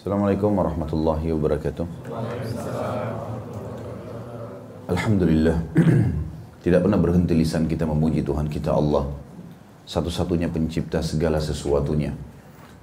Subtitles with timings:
[0.00, 1.84] Assalamualaikum warahmatullahi wabarakatuh.
[4.88, 5.60] Alhamdulillah.
[6.64, 9.04] Tidak pernah berhenti lisan kita memuji Tuhan kita Allah.
[9.84, 12.16] Satu-satunya pencipta segala sesuatunya.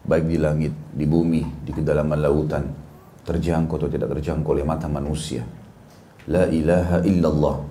[0.06, 2.70] Baik di langit, di bumi, di kedalaman lautan.
[3.26, 5.42] Terjangkau atau tidak terjangkau oleh mata manusia.
[6.30, 7.66] La ilaha illallah.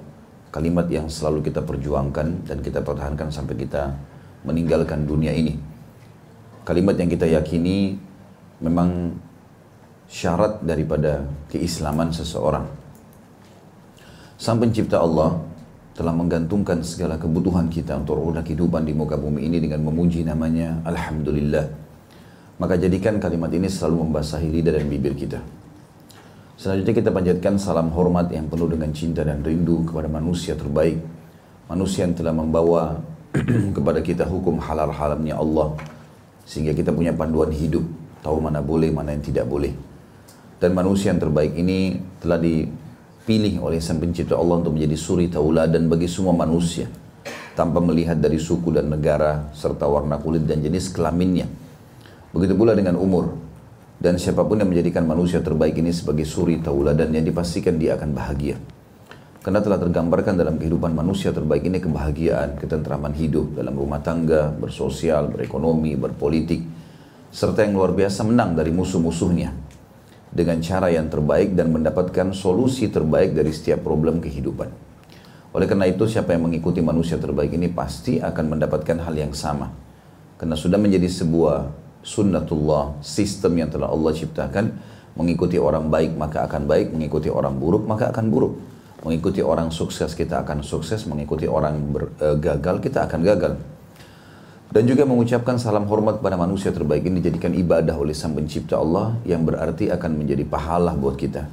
[0.51, 3.95] Kalimat yang selalu kita perjuangkan dan kita pertahankan sampai kita
[4.43, 5.55] meninggalkan dunia ini.
[6.67, 7.95] Kalimat yang kita yakini
[8.59, 9.23] memang
[10.07, 12.67] syarat daripada keislaman seseorang.
[14.37, 15.43] Sang pencipta Allah
[15.97, 20.85] telah menggantungkan segala kebutuhan kita untuk roda kehidupan di muka bumi ini dengan memuji namanya
[20.85, 21.67] Alhamdulillah.
[22.61, 25.41] Maka jadikan kalimat ini selalu membasahi lidah dan bibir kita.
[26.57, 30.97] Selanjutnya kita panjatkan salam hormat yang penuh dengan cinta dan rindu kepada manusia terbaik.
[31.69, 32.97] Manusia yang telah membawa
[33.77, 35.77] kepada kita hukum halal haramnya Allah.
[36.49, 37.85] Sehingga kita punya panduan hidup.
[38.25, 39.86] Tahu mana boleh, mana yang tidak boleh.
[40.57, 45.85] Dan manusia yang terbaik ini telah dipilih oleh Sang Pencipta Allah untuk menjadi suri tauladan
[45.85, 46.89] bagi semua manusia
[47.53, 51.45] tanpa melihat dari suku dan negara serta warna kulit dan jenis kelaminnya.
[52.33, 53.37] Begitu pula dengan umur.
[53.97, 58.13] Dan siapa pun yang menjadikan manusia terbaik ini sebagai suri tauladan yang dipastikan dia akan
[58.13, 58.61] bahagia.
[59.41, 65.33] Karena telah tergambarkan dalam kehidupan manusia terbaik ini kebahagiaan, ketentraman hidup dalam rumah tangga, bersosial,
[65.33, 66.61] berekonomi, berpolitik,
[67.33, 69.66] serta yang luar biasa menang dari musuh-musuhnya
[70.31, 74.69] dengan cara yang terbaik dan mendapatkan solusi terbaik dari setiap problem kehidupan.
[75.57, 79.73] Oleh karena itu siapa yang mengikuti manusia terbaik ini pasti akan mendapatkan hal yang sama.
[80.37, 81.73] Karena sudah menjadi sebuah
[82.05, 84.77] sunnatullah, sistem yang telah Allah ciptakan,
[85.17, 88.55] mengikuti orang baik maka akan baik, mengikuti orang buruk maka akan buruk.
[89.01, 93.55] Mengikuti orang sukses kita akan sukses, mengikuti orang ber, e, gagal kita akan gagal.
[94.67, 99.15] Dan juga mengucapkan salam hormat pada manusia terbaik ini dijadikan ibadah oleh Sang Pencipta Allah
[99.23, 101.47] yang berarti akan menjadi pahala buat kita.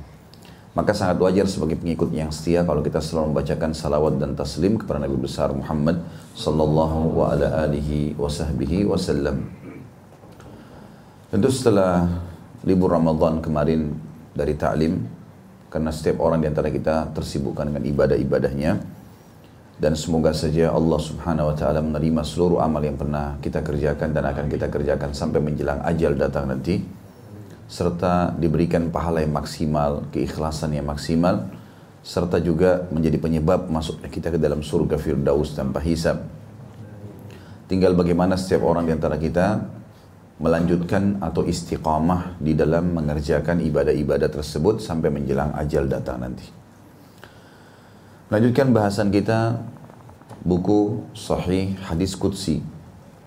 [0.73, 5.05] Maka sangat wajar sebagai pengikut yang setia kalau kita selalu membacakan salawat dan taslim kepada
[5.05, 6.02] Nabi besar Muhammad
[6.33, 9.45] sallallahu wa ala alihi wa sahbihi wasallam.
[11.30, 12.10] Tentu setelah
[12.66, 13.93] libur Ramadan kemarin
[14.33, 15.05] dari taklim
[15.70, 18.71] karena setiap orang di antara kita tersibukkan dengan ibadah-ibadahnya,
[19.83, 24.23] dan semoga saja Allah subhanahu wa ta'ala menerima seluruh amal yang pernah kita kerjakan dan
[24.23, 26.80] akan kita kerjakan sampai menjelang ajal datang nanti.
[27.67, 31.52] Serta diberikan pahala yang maksimal, keikhlasan yang maksimal.
[31.99, 36.23] Serta juga menjadi penyebab masuknya kita ke dalam surga Firdaus tanpa hisab.
[37.67, 39.67] Tinggal bagaimana setiap orang di antara kita
[40.39, 46.48] melanjutkan atau istiqamah di dalam mengerjakan ibadah-ibadah tersebut sampai menjelang ajal datang nanti.
[48.32, 49.61] Lanjutkan bahasan kita
[50.43, 52.59] buku Sahih Hadis Qudsi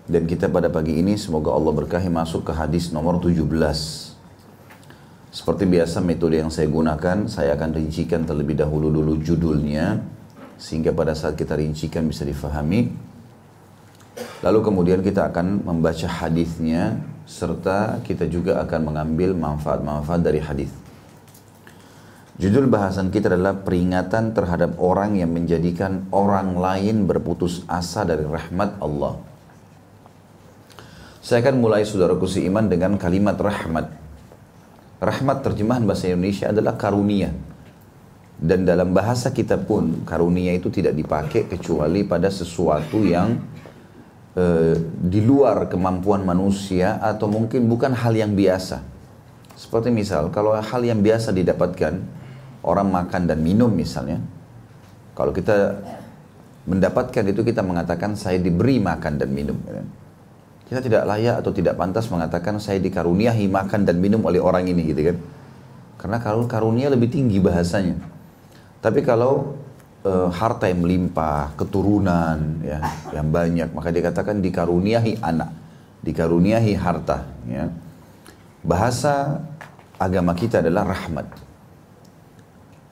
[0.07, 3.43] dan kita pada pagi ini semoga Allah berkahi masuk ke hadis nomor 17.
[5.35, 9.99] Seperti biasa metode yang saya gunakan, saya akan rincikan terlebih dahulu dulu judulnya
[10.55, 12.95] sehingga pada saat kita rincikan bisa difahami.
[14.45, 20.71] Lalu kemudian kita akan membaca hadisnya serta kita juga akan mengambil manfaat-manfaat dari hadis.
[22.37, 28.77] Judul bahasan kita adalah peringatan terhadap orang yang menjadikan orang lain berputus asa dari rahmat
[28.77, 29.17] Allah.
[31.17, 33.89] Saya akan mulai saudaraku seiman dengan kalimat rahmat.
[35.01, 37.33] Rahmat terjemahan bahasa Indonesia adalah karunia.
[38.37, 43.33] Dan dalam bahasa kita pun karunia itu tidak dipakai kecuali pada sesuatu yang
[44.37, 48.85] e, di luar kemampuan manusia atau mungkin bukan hal yang biasa.
[49.57, 52.26] Seperti misal kalau hal yang biasa didapatkan
[52.67, 54.19] orang makan dan minum misalnya,
[55.15, 55.79] kalau kita
[56.67, 59.55] mendapatkan itu kita mengatakan saya diberi makan dan minum.
[60.67, 64.91] Kita tidak layak atau tidak pantas mengatakan saya dikaruniahi makan dan minum oleh orang ini
[64.91, 65.17] gitu kan.
[65.95, 67.95] Karena kalau karunia lebih tinggi bahasanya.
[68.83, 69.55] Tapi kalau
[70.03, 72.83] e, harta yang melimpah, keturunan ya,
[73.15, 75.49] yang banyak, maka dikatakan dikaruniahi anak,
[76.03, 77.71] dikaruniahi harta ya.
[78.61, 79.39] Bahasa
[79.95, 81.46] agama kita adalah rahmat.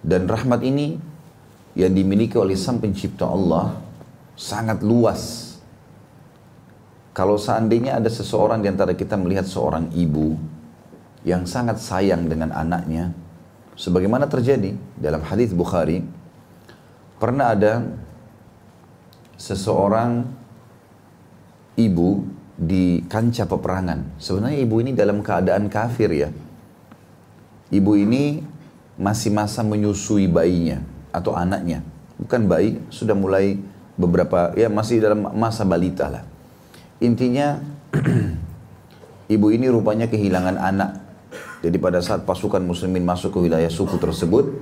[0.06, 1.02] Dan rahmat ini
[1.74, 3.74] yang dimiliki oleh sang pencipta Allah
[4.38, 5.57] sangat luas.
[7.18, 10.38] Kalau seandainya ada seseorang di antara kita melihat seorang ibu
[11.25, 13.10] yang sangat sayang dengan anaknya,
[13.74, 16.06] sebagaimana terjadi dalam hadis Bukhari,
[17.18, 17.81] pernah ada
[19.42, 20.28] seseorang
[21.81, 24.22] ibu di kancah peperangan.
[24.22, 26.30] Sebenarnya ibu ini dalam keadaan kafir ya.
[27.74, 28.55] Ibu ini
[28.95, 31.83] masih masa menyusui bayinya atau anaknya.
[32.15, 33.59] Bukan bayi, sudah mulai
[34.00, 36.24] beberapa, ya masih dalam masa balita lah.
[37.03, 37.59] Intinya,
[39.36, 40.92] ibu ini rupanya kehilangan anak
[41.65, 44.53] Jadi pada saat pasukan muslimin masuk ke wilayah suku tersebut,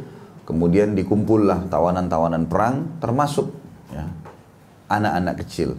[0.48, 3.52] kemudian dikumpullah tawanan-tawanan perang, termasuk
[3.92, 4.08] ya,
[4.88, 5.76] anak-anak kecil.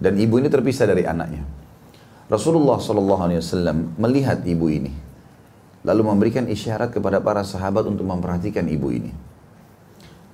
[0.00, 1.44] Dan ibu ini terpisah dari anaknya.
[2.32, 4.96] Rasulullah SAW melihat ibu ini,
[5.86, 9.14] lalu memberikan isyarat kepada para sahabat untuk memperhatikan ibu ini.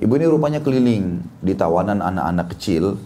[0.01, 2.97] Ibu ini rupanya keliling di tawanan anak-anak kecil,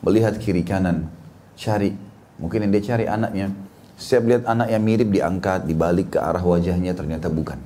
[0.00, 1.12] melihat kiri kanan,
[1.54, 1.92] cari,
[2.40, 3.52] mungkin yang dia cari anaknya.
[3.94, 7.60] Setiap lihat anak yang mirip diangkat, dibalik ke arah wajahnya, ternyata bukan.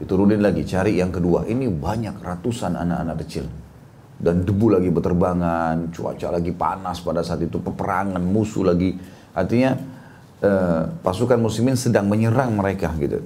[0.00, 1.44] Diturunin lagi, cari yang kedua.
[1.44, 3.44] Ini banyak ratusan anak-anak kecil.
[4.14, 8.96] Dan debu lagi berterbangan, cuaca lagi panas pada saat itu, peperangan, musuh lagi
[9.34, 9.74] Artinya
[10.44, 13.24] eh, pasukan muslimin sedang menyerang mereka gitu.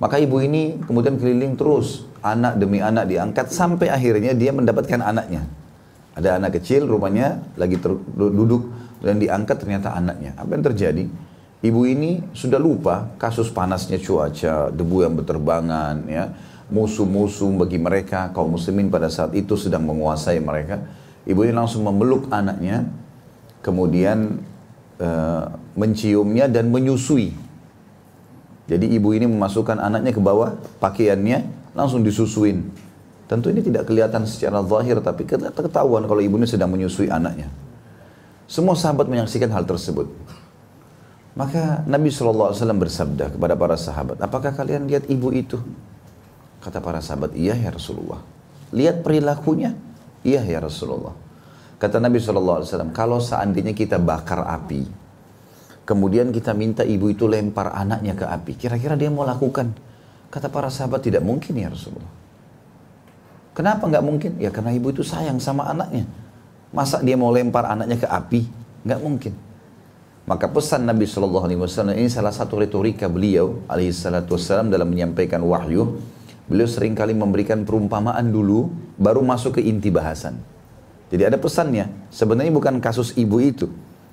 [0.00, 5.44] Maka ibu ini kemudian keliling terus, anak demi anak diangkat sampai akhirnya dia mendapatkan anaknya.
[6.16, 7.76] Ada anak kecil rumahnya lagi
[8.16, 8.72] duduk
[9.04, 10.32] dan diangkat ternyata anaknya.
[10.40, 11.04] Apa yang terjadi?
[11.60, 16.32] Ibu ini sudah lupa kasus panasnya cuaca, debu yang berterbangan, ya,
[16.72, 20.80] musuh-musuh bagi mereka kaum muslimin pada saat itu sedang menguasai mereka.
[21.28, 22.88] Ibu ini langsung memeluk anaknya,
[23.60, 24.40] kemudian
[25.00, 25.44] uh,
[25.74, 27.34] menciumnya dan menyusui.
[28.70, 31.42] Jadi ibu ini memasukkan anaknya ke bawah pakaiannya
[31.74, 32.70] langsung disusuin.
[33.26, 37.50] Tentu ini tidak kelihatan secara zahir tapi ketahuan kalau ibu ini sedang menyusui anaknya.
[38.50, 40.10] Semua sahabat menyaksikan hal tersebut.
[41.38, 45.62] Maka Nabi SAW bersabda kepada para sahabat, apakah kalian lihat ibu itu?
[46.58, 48.18] Kata para sahabat, iya ya Rasulullah.
[48.74, 49.78] Lihat perilakunya?
[50.26, 51.14] Iya ya Rasulullah.
[51.80, 54.84] Kata Nabi SAW, kalau seandainya kita bakar api,
[55.88, 59.72] kemudian kita minta ibu itu lempar anaknya ke api, kira-kira dia mau lakukan?
[60.28, 62.12] Kata para sahabat, tidak mungkin ya Rasulullah.
[63.56, 64.30] Kenapa nggak mungkin?
[64.36, 66.04] Ya karena ibu itu sayang sama anaknya.
[66.70, 68.40] Masa dia mau lempar anaknya ke api?
[68.84, 69.32] Nggak mungkin.
[70.28, 74.86] Maka pesan Nabi Shallallahu Alaihi Wasallam ini salah satu retorika beliau alaihi salatu wasallam dalam
[74.86, 75.98] menyampaikan wahyu.
[76.46, 80.38] Beliau sering kali memberikan perumpamaan dulu, baru masuk ke inti bahasan.
[81.10, 81.90] Jadi ada pesannya.
[82.14, 83.66] Sebenarnya bukan kasus ibu itu.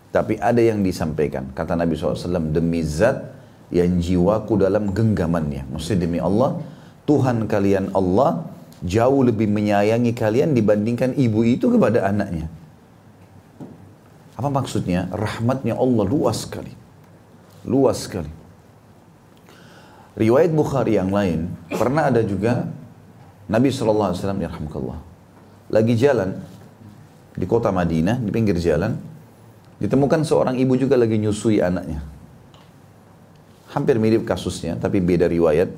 [0.09, 1.53] Tapi ada yang disampaikan.
[1.53, 3.21] Kata Nabi SAW, demi zat
[3.69, 5.69] yang jiwaku dalam genggamannya.
[5.69, 6.57] Maksudnya demi Allah,
[7.05, 8.49] Tuhan kalian Allah
[8.81, 12.49] jauh lebih menyayangi kalian dibandingkan ibu itu kepada anaknya.
[14.37, 15.09] Apa maksudnya?
[15.13, 16.73] Rahmatnya Allah luas sekali.
[17.65, 18.29] Luas sekali.
[20.17, 22.65] Riwayat Bukhari yang lain, pernah ada juga
[23.45, 24.49] Nabi SAW, ya
[25.67, 26.41] lagi jalan,
[27.37, 28.97] di kota Madinah, di pinggir jalan,
[29.77, 32.01] ditemukan seorang ibu juga lagi nyusui anaknya.
[33.77, 35.69] Hampir mirip kasusnya, tapi beda riwayat.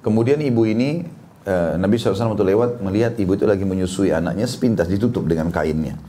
[0.00, 1.04] Kemudian ibu ini,
[1.44, 6.00] eh, Nabi SAW waktu lewat melihat ibu itu lagi menyusui anaknya, sepintas ditutup dengan kainnya.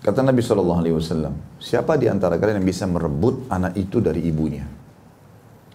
[0.00, 4.64] Kata Nabi SAW, siapa di antara kalian yang bisa merebut anak itu dari ibunya?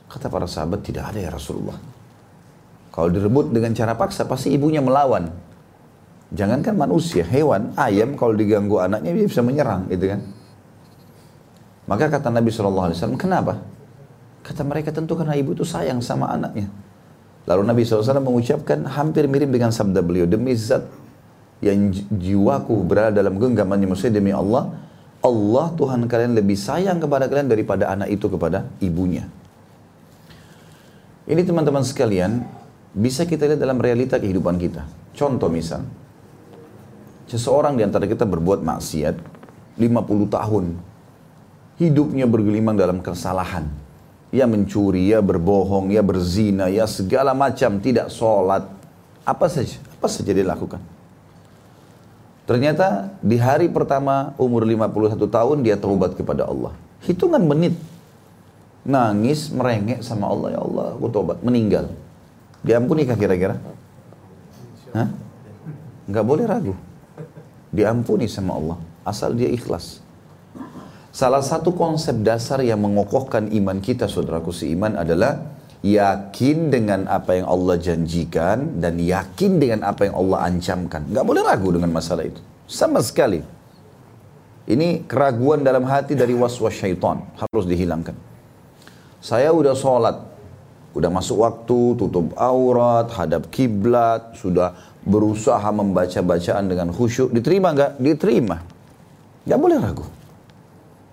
[0.09, 1.77] Kata para sahabat, tidak ada ya Rasulullah.
[2.89, 5.29] Kalau direbut dengan cara paksa, pasti ibunya melawan.
[6.33, 10.21] Jangankan manusia, hewan, ayam kalau diganggu anaknya dia bisa menyerang gitu kan.
[11.85, 13.61] Maka kata Nabi SAW, kenapa?
[14.41, 16.65] Kata mereka tentu karena ibu itu sayang sama anaknya.
[17.45, 20.81] Lalu Nabi SAW mengucapkan hampir mirip dengan sabda beliau, demi zat
[21.61, 24.73] yang jiwaku berada dalam genggamannya maksudnya demi Allah,
[25.21, 29.29] Allah Tuhan kalian lebih sayang kepada kalian daripada anak itu kepada ibunya.
[31.25, 32.45] Ini teman-teman sekalian,
[32.93, 34.85] bisa kita lihat dalam realita kehidupan kita.
[35.17, 35.85] Contoh misal,
[37.25, 39.17] Seseorang di antara kita berbuat maksiat
[39.81, 40.65] 50 tahun.
[41.81, 43.65] Hidupnya bergelimang dalam kesalahan.
[44.29, 47.81] Ya mencuri, ya berbohong, ya berzina, ya segala macam.
[47.81, 48.69] Tidak sholat.
[49.25, 50.77] Apa saja, apa saja dia lakukan.
[52.45, 56.77] Ternyata di hari pertama umur 51 tahun dia taubat kepada Allah.
[57.01, 57.73] Hitungan menit.
[58.85, 60.53] Nangis, merengek sama Allah.
[60.53, 61.41] Ya Allah, aku taubat.
[61.41, 61.89] Meninggal.
[62.61, 63.57] Diampunikah kira-kira?
[64.93, 65.09] Hah?
[66.05, 66.77] Nggak boleh ragu
[67.75, 70.01] diampuni sama Allah asal dia ikhlas.
[71.15, 77.47] Salah satu konsep dasar yang mengokohkan iman kita saudaraku seiman adalah yakin dengan apa yang
[77.47, 81.07] Allah janjikan dan yakin dengan apa yang Allah ancamkan.
[81.07, 82.41] Gak boleh ragu dengan masalah itu.
[82.67, 83.39] Sama sekali.
[84.65, 87.21] Ini keraguan dalam hati dari was-was syaitan.
[87.37, 88.17] Harus dihilangkan.
[89.21, 90.17] Saya udah sholat.
[90.95, 98.01] Udah masuk waktu, tutup aurat, hadap kiblat, sudah berusaha membaca bacaan dengan khusyuk, diterima nggak?
[98.01, 98.57] Diterima.
[99.45, 100.05] Nggak boleh ragu.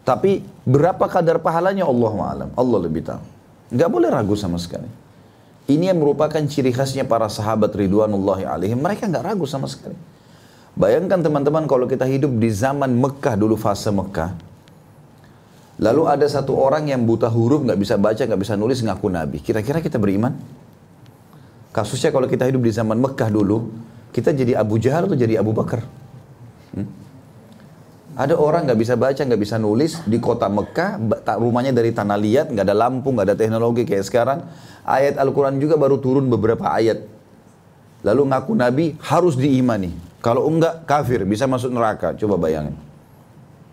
[0.02, 2.48] Tapi berapa kadar pahalanya Allah alam.
[2.56, 3.22] Allah lebih tahu.
[3.70, 4.88] Nggak boleh ragu sama sekali.
[5.70, 8.82] Ini yang merupakan ciri khasnya para sahabat Ridwanullahi alaihim.
[8.82, 9.94] Mereka nggak ragu sama sekali.
[10.72, 14.34] Bayangkan teman-teman kalau kita hidup di zaman Mekah dulu fase Mekah.
[15.78, 19.38] Lalu ada satu orang yang buta huruf, nggak bisa baca, nggak bisa nulis, ngaku nabi.
[19.38, 20.34] Kira-kira kita beriman?
[21.72, 23.72] Kasusnya kalau kita hidup di zaman Mekah dulu,
[24.12, 25.80] kita jadi Abu Jahal atau jadi Abu Bakar?
[26.76, 26.84] Hmm?
[28.12, 31.00] Ada orang nggak bisa baca, nggak bisa nulis di kota Mekah,
[31.40, 34.44] rumahnya dari tanah liat, nggak ada lampu, nggak ada teknologi kayak sekarang.
[34.84, 37.08] Ayat Al-Quran juga baru turun beberapa ayat.
[38.04, 39.96] Lalu ngaku Nabi harus diimani.
[40.20, 42.12] Kalau enggak kafir, bisa masuk neraka.
[42.20, 42.76] Coba bayangin.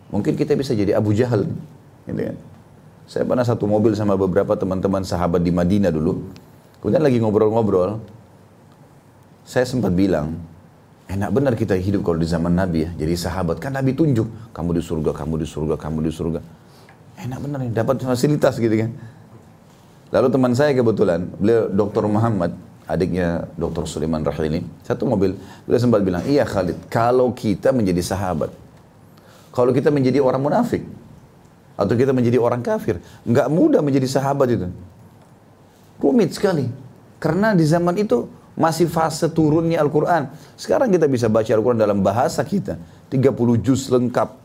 [0.09, 1.45] Mungkin kita bisa jadi Abu Jahal.
[2.07, 2.37] Gitu kan?
[3.09, 6.29] Saya pernah satu mobil sama beberapa teman-teman sahabat di Madinah dulu.
[6.79, 7.99] Kemudian lagi ngobrol-ngobrol,
[9.43, 10.39] saya sempat bilang,
[11.11, 12.89] enak benar kita hidup kalau di zaman Nabi ya.
[12.95, 16.39] Jadi sahabat, kan Nabi tunjuk, kamu di surga, kamu di surga, kamu di surga.
[17.19, 18.95] Enak benar nih, dapat fasilitas gitu kan.
[20.09, 22.07] Lalu teman saya kebetulan, beliau Dr.
[22.07, 22.55] Muhammad,
[22.87, 23.83] adiknya Dr.
[23.83, 25.35] Sulaiman Rahili, satu mobil,
[25.67, 28.55] beliau sempat bilang, iya Khalid, kalau kita menjadi sahabat,
[29.51, 30.81] kalau kita menjadi orang munafik,
[31.79, 34.67] atau kita menjadi orang kafir, nggak mudah menjadi sahabat itu.
[35.99, 36.65] Rumit sekali.
[37.19, 38.25] Karena di zaman itu
[38.55, 40.31] masih fase turunnya Al-Quran.
[40.55, 42.79] Sekarang kita bisa baca Al-Quran dalam bahasa kita.
[43.11, 44.35] 30 juz lengkap.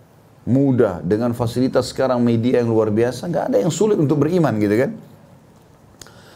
[0.45, 1.01] Mudah.
[1.01, 3.31] Dengan fasilitas sekarang media yang luar biasa.
[3.31, 4.91] nggak ada yang sulit untuk beriman gitu kan.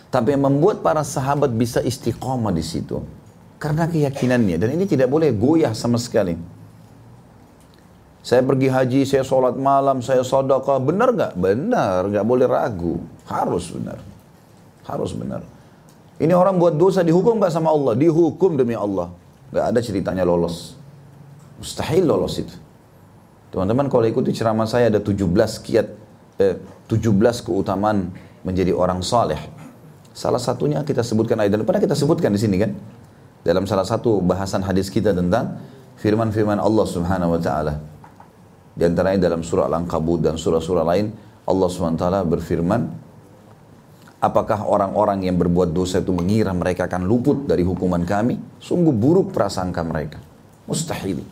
[0.09, 3.05] Tapi yang membuat para sahabat bisa istiqomah di situ.
[3.61, 4.57] Karena keyakinannya.
[4.57, 6.39] Dan ini tidak boleh goyah sama sekali.
[8.25, 10.81] Saya pergi haji, saya sholat malam, saya sodokah.
[10.81, 11.33] Benar nggak?
[11.37, 12.01] Benar.
[12.09, 12.97] Nggak boleh ragu.
[13.29, 14.08] Harus benar.
[14.88, 15.45] Harus benar.
[16.18, 17.95] Ini orang buat dosa dihukum gak sama Allah?
[17.95, 19.12] Dihukum demi Allah.
[19.54, 20.75] Gak ada ceritanya lolos.
[21.61, 22.57] Mustahil lolos itu.
[23.54, 25.25] Teman-teman kalau ikuti ceramah saya ada 17
[25.62, 25.87] kiat,
[26.42, 26.57] eh,
[26.90, 29.38] 17 keutamaan menjadi orang saleh.
[30.12, 32.75] Salah satunya kita sebutkan ayat dan pernah kita sebutkan di sini kan?
[33.47, 35.62] Dalam salah satu bahasan hadis kita tentang
[35.97, 37.78] firman-firman Allah Subhanahu wa taala.
[38.75, 41.14] Di antaranya dalam surah Al-Ankabut dan surah-surah lain
[41.47, 43.08] Allah Subhanahu wa taala berfirman
[44.19, 48.35] Apakah orang-orang yang berbuat dosa itu mengira mereka akan luput dari hukuman kami?
[48.59, 50.19] Sungguh buruk prasangka mereka.
[50.67, 51.23] Mustahil.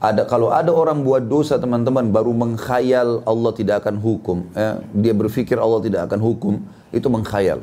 [0.00, 5.14] Ada kalau ada orang buat dosa teman-teman baru mengkhayal Allah tidak akan hukum, eh, dia
[5.14, 6.54] berpikir Allah tidak akan hukum,
[6.90, 7.60] itu mengkhayal.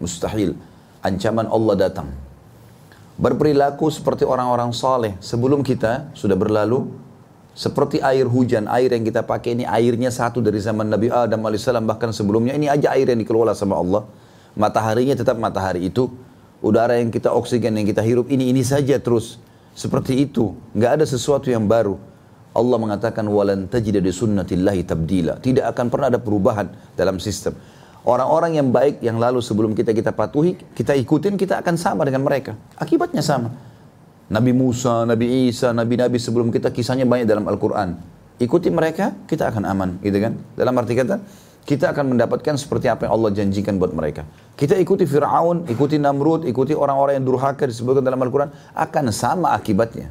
[0.00, 0.56] Mustahil.
[1.04, 2.08] Ancaman Allah datang.
[3.20, 6.88] Berperilaku seperti orang-orang saleh sebelum kita sudah berlalu
[7.52, 11.68] seperti air hujan, air yang kita pakai ini airnya satu dari zaman Nabi Adam AS
[11.84, 14.08] bahkan sebelumnya ini aja air yang dikelola sama Allah.
[14.56, 16.12] Mataharinya tetap matahari itu,
[16.64, 19.36] udara yang kita oksigen yang kita hirup ini ini saja terus
[19.72, 21.96] seperti itu, nggak ada sesuatu yang baru.
[22.52, 25.40] Allah mengatakan walan tajida di sunnatillahi tabdila.
[25.40, 27.56] Tidak akan pernah ada perubahan dalam sistem.
[28.04, 32.20] Orang-orang yang baik yang lalu sebelum kita kita patuhi, kita ikutin, kita akan sama dengan
[32.26, 32.52] mereka.
[32.76, 33.71] Akibatnya sama.
[34.32, 38.00] Nabi Musa, Nabi Isa, Nabi-Nabi sebelum kita kisahnya banyak dalam Al-Quran.
[38.40, 40.32] Ikuti mereka, kita akan aman, gitu kan?
[40.56, 41.20] Dalam arti kata,
[41.68, 44.24] kita akan mendapatkan seperti apa yang Allah janjikan buat mereka.
[44.56, 50.08] Kita ikuti Fir'aun, ikuti Namrud, ikuti orang-orang yang durhaka disebutkan dalam Al-Quran, akan sama akibatnya.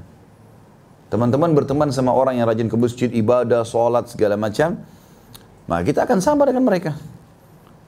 [1.10, 4.80] Teman-teman berteman sama orang yang rajin ke masjid, ibadah, sholat, segala macam,
[5.66, 6.94] maka kita akan sama dengan mereka.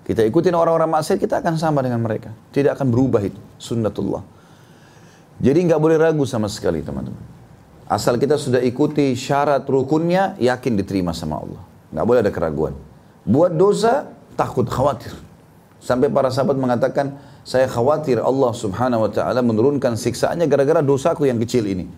[0.04, 2.34] Kita ikutin orang-orang maksiat, kita akan sama dengan mereka.
[2.52, 4.43] Tidak akan berubah itu, sunnatullah.
[5.44, 7.20] Jadi nggak boleh ragu sama sekali teman-teman.
[7.84, 11.62] Asal kita sudah ikuti syarat rukunnya, yakin diterima sama Allah.
[11.92, 12.74] Nggak boleh ada keraguan.
[13.28, 14.08] Buat dosa,
[14.40, 15.12] takut, khawatir.
[15.84, 21.36] Sampai para sahabat mengatakan, saya khawatir Allah subhanahu wa ta'ala menurunkan siksaannya gara-gara dosaku yang
[21.44, 21.92] kecil ini.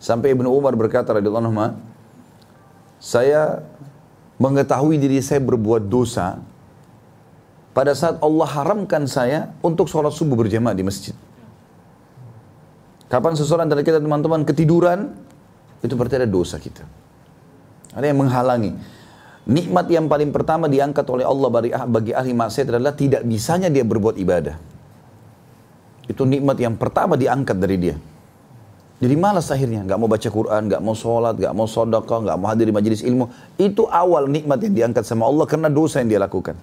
[0.00, 1.76] Sampai Ibnu Umar berkata, radhiyallahu anhu,
[2.96, 3.60] saya
[4.40, 6.40] mengetahui diri saya berbuat dosa
[7.76, 11.12] pada saat Allah haramkan saya untuk sholat subuh berjamaah di masjid.
[13.06, 15.14] Kapan seseorang dari kita teman-teman ketiduran,
[15.78, 16.82] itu berarti ada dosa kita.
[17.94, 18.74] Ada yang menghalangi.
[19.46, 23.86] Nikmat yang paling pertama diangkat oleh Allah bagi, bagi ahli maksiat adalah tidak bisanya dia
[23.86, 24.58] berbuat ibadah.
[26.10, 27.96] Itu nikmat yang pertama diangkat dari dia.
[28.96, 32.48] Jadi malas akhirnya, nggak mau baca Quran, nggak mau sholat, nggak mau sodakah, nggak mau
[32.48, 33.28] hadir di majelis ilmu.
[33.54, 36.56] Itu awal nikmat yang diangkat sama Allah karena dosa yang dia lakukan.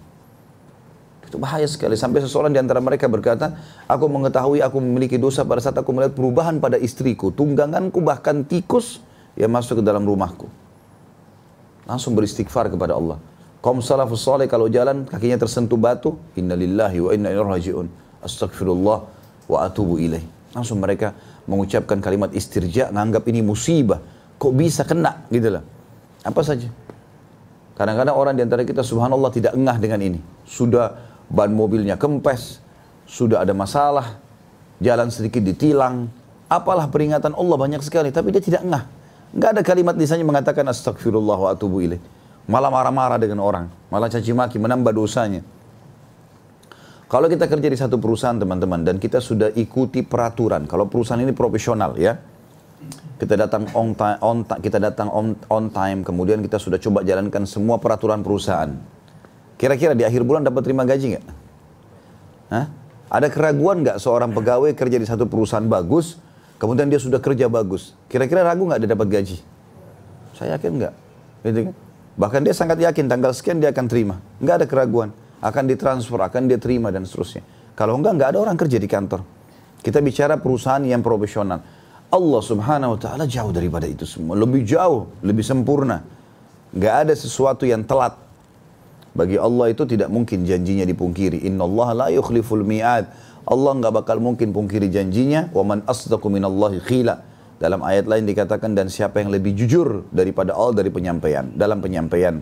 [1.28, 1.96] Itu bahaya sekali.
[1.96, 3.56] Sampai seseorang di antara mereka berkata,
[3.88, 7.32] aku mengetahui aku memiliki dosa pada saat aku melihat perubahan pada istriku.
[7.34, 9.00] Tungganganku bahkan tikus
[9.34, 10.46] yang masuk ke dalam rumahku.
[11.90, 13.20] Langsung beristighfar kepada Allah.
[13.64, 17.88] Kaum salafus soleh kalau jalan kakinya tersentuh batu, innalillahi wa inna rajiun.
[18.20, 18.98] Astagfirullah
[19.48, 20.24] wa atubu ilaih.
[20.52, 21.16] Langsung mereka
[21.48, 24.00] mengucapkan kalimat istirja, nganggap ini musibah.
[24.36, 25.64] Kok bisa kena gitu lah.
[26.24, 26.68] Apa saja.
[27.74, 30.20] Kadang-kadang orang di antara kita subhanallah tidak engah dengan ini.
[30.46, 32.64] Sudah ban mobilnya kempes,
[33.08, 34.18] sudah ada masalah,
[34.80, 36.08] jalan sedikit ditilang,
[36.48, 38.84] apalah peringatan Allah banyak sekali, tapi dia tidak ngah.
[39.34, 42.02] Enggak ada kalimat lisannya mengatakan astagfirullah wa atubu ilaih.
[42.46, 43.66] Malah marah-marah dengan orang.
[43.88, 45.42] Malah caci maki, menambah dosanya.
[47.08, 51.30] Kalau kita kerja di satu perusahaan teman-teman dan kita sudah ikuti peraturan, kalau perusahaan ini
[51.30, 52.18] profesional ya,
[53.22, 57.46] kita datang on time, on, kita datang on, on time, kemudian kita sudah coba jalankan
[57.46, 58.74] semua peraturan perusahaan.
[59.64, 61.26] Kira-kira di akhir bulan dapat terima gaji nggak?
[62.52, 62.68] Hah?
[63.08, 66.20] Ada keraguan nggak seorang pegawai kerja di satu perusahaan bagus,
[66.60, 69.38] kemudian dia sudah kerja bagus, kira-kira ragu nggak dia dapat gaji?
[70.36, 70.94] Saya yakin nggak,
[71.48, 71.76] gitu kan?
[72.20, 76.48] Bahkan dia sangat yakin tanggal sekian dia akan terima, nggak ada keraguan akan ditransfer, akan
[76.48, 77.44] dia terima dan seterusnya.
[77.76, 79.28] Kalau enggak, enggak ada orang kerja di kantor.
[79.84, 81.60] Kita bicara perusahaan yang profesional.
[82.08, 84.40] Allah subhanahu wa ta'ala jauh daripada itu semua.
[84.40, 86.00] Lebih jauh, lebih sempurna.
[86.72, 88.16] Enggak ada sesuatu yang telat.
[89.14, 91.46] Bagi Allah itu tidak mungkin janjinya dipungkiri.
[91.46, 93.14] Inna Allah la yukhliful mi'ad.
[93.46, 95.54] Allah enggak bakal mungkin pungkiri janjinya.
[95.54, 97.22] Wa man asdaqu minallahi khila.
[97.62, 101.46] Dalam ayat lain dikatakan dan siapa yang lebih jujur daripada Allah dari penyampaian.
[101.54, 102.42] Dalam penyampaian.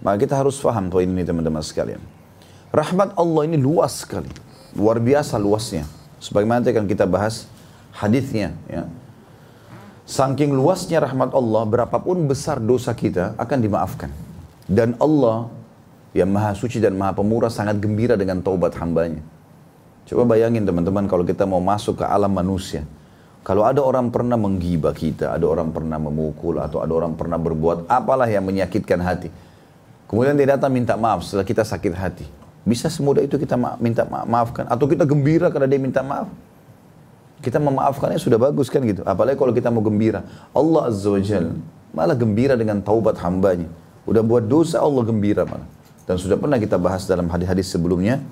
[0.00, 2.00] Maka kita harus faham poin ini teman-teman sekalian.
[2.72, 4.32] Rahmat Allah ini luas sekali.
[4.72, 5.84] Luar biasa luasnya.
[6.20, 7.44] Sebagaimana nanti akan kita bahas
[7.92, 8.56] hadisnya.
[8.72, 8.88] Ya.
[10.06, 14.10] Saking luasnya rahmat Allah, berapapun besar dosa kita akan dimaafkan.
[14.70, 15.50] Dan Allah
[16.16, 19.20] yang maha suci dan maha pemurah sangat gembira dengan taubat hambanya.
[20.08, 22.88] Coba bayangin teman-teman kalau kita mau masuk ke alam manusia.
[23.44, 27.86] Kalau ada orang pernah menggibah kita, ada orang pernah memukul, atau ada orang pernah berbuat
[27.86, 29.30] apalah yang menyakitkan hati
[30.06, 32.26] Kemudian dia datang minta maaf setelah kita sakit hati.
[32.66, 34.66] Bisa semudah itu kita ma minta ma maafkan.
[34.70, 36.30] Atau kita gembira karena dia minta maaf.
[37.42, 39.02] Kita memaafkannya sudah bagus kan gitu.
[39.02, 40.22] Apalagi kalau kita mau gembira.
[40.54, 41.58] Allah Azza wa Jal
[41.90, 43.66] malah gembira dengan taubat hambanya.
[44.06, 45.66] Udah buat dosa Allah gembira malah.
[46.06, 48.22] Dan sudah pernah kita bahas dalam hadis-hadis sebelumnya.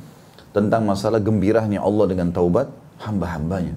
[0.55, 2.71] Tentang masalah gembirahnya Allah dengan taubat
[3.03, 3.75] hamba-hambanya.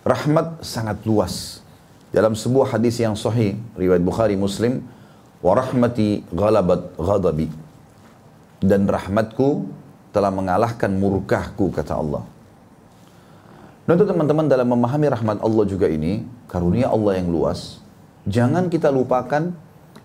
[0.00, 1.60] Rahmat sangat luas.
[2.08, 4.80] Dalam sebuah hadis yang sahih, riwayat Bukhari Muslim,
[5.44, 7.52] Warahmati ghalabat ghadabi.
[8.64, 9.68] Dan rahmatku
[10.08, 12.24] telah mengalahkan murkahku, kata Allah.
[13.84, 17.84] Dan untuk teman-teman dalam memahami rahmat Allah juga ini, karunia Allah yang luas,
[18.24, 19.52] jangan kita lupakan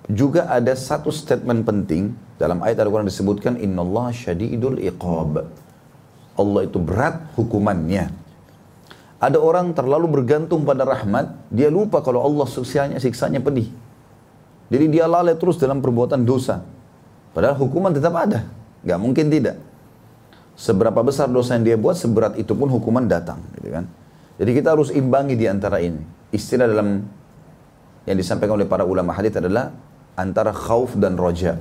[0.09, 5.45] juga ada satu statement penting dalam ayat Al-Quran disebutkan Inna Allah syadidul iqab.
[6.39, 8.09] Allah itu berat hukumannya.
[9.19, 13.67] Ada orang terlalu bergantung pada rahmat, dia lupa kalau Allah siksanya, siksanya pedih.
[14.71, 16.63] Jadi dia lalai terus dalam perbuatan dosa.
[17.35, 18.47] Padahal hukuman tetap ada.
[18.81, 19.59] Gak mungkin tidak.
[20.55, 23.43] Seberapa besar dosa yang dia buat, seberat itu pun hukuman datang.
[23.59, 23.85] Gitu kan?
[24.39, 25.99] Jadi kita harus imbangi di antara ini.
[26.31, 27.03] Istilah dalam
[28.07, 29.75] yang disampaikan oleh para ulama hadis adalah
[30.19, 31.55] antara khauf dan roja.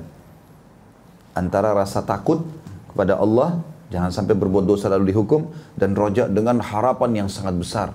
[1.39, 2.43] Antara rasa takut
[2.91, 3.63] kepada Allah,
[3.95, 5.47] jangan sampai berbuat dosa lalu dihukum,
[5.79, 7.89] dan roja dengan harapan yang sangat besar.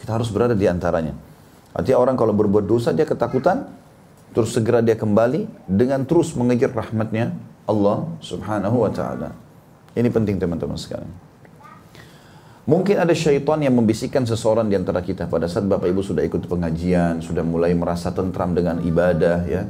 [0.00, 1.12] Kita harus berada di antaranya.
[1.76, 3.68] Artinya orang kalau berbuat dosa dia ketakutan,
[4.32, 7.36] terus segera dia kembali dengan terus mengejar rahmatnya
[7.68, 9.36] Allah subhanahu wa ta'ala.
[9.92, 11.27] Ini penting teman-teman sekalian.
[12.68, 16.44] Mungkin ada syaitan yang membisikkan seseorang di antara kita pada saat Bapak Ibu sudah ikut
[16.52, 19.64] pengajian, sudah mulai merasa tentram dengan ibadah ya.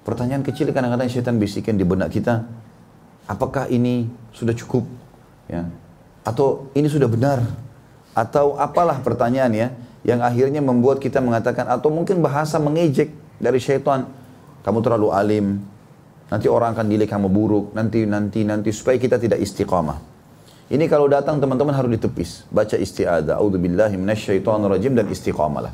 [0.00, 2.48] Pertanyaan kecil kadang-kadang syaitan bisikan di benak kita,
[3.28, 4.88] apakah ini sudah cukup?
[5.44, 5.68] Ya.
[6.24, 7.44] Atau ini sudah benar?
[8.16, 9.68] Atau apalah pertanyaan ya
[10.08, 14.08] yang akhirnya membuat kita mengatakan atau mungkin bahasa mengejek dari syaitan.
[14.64, 15.60] Kamu terlalu alim,
[16.32, 20.13] nanti orang akan nilai kamu buruk, nanti, nanti, nanti, supaya kita tidak istiqamah.
[20.72, 22.48] Ini kalau datang teman-teman harus ditepis.
[22.48, 23.36] Baca isti'adah.
[23.36, 23.96] A'udzubillahi
[24.70, 25.72] rajim dan istiqamalah.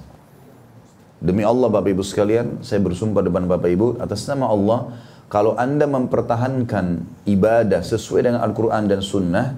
[1.20, 4.96] Demi Allah Bapak Ibu sekalian, saya bersumpah depan Bapak Ibu atas nama Allah,
[5.30, 9.54] kalau Anda mempertahankan ibadah sesuai dengan Al-Quran dan Sunnah,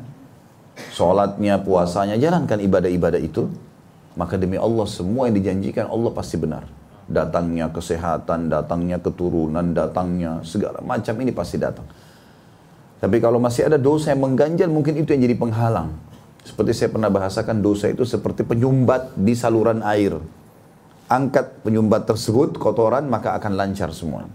[0.90, 3.47] sholatnya, puasanya, jalankan ibadah-ibadah itu,
[4.18, 6.66] maka demi Allah semua yang dijanjikan Allah pasti benar
[7.12, 11.85] datangnya kesehatan, datangnya keturunan, datangnya segala macam ini pasti datang.
[13.03, 15.91] Tapi kalau masih ada dosa yang mengganjal, mungkin itu yang jadi penghalang.
[16.47, 20.23] Seperti saya pernah bahasakan, dosa itu seperti penyumbat di saluran air.
[21.11, 24.31] Angkat penyumbat tersebut, kotoran, maka akan lancar semua.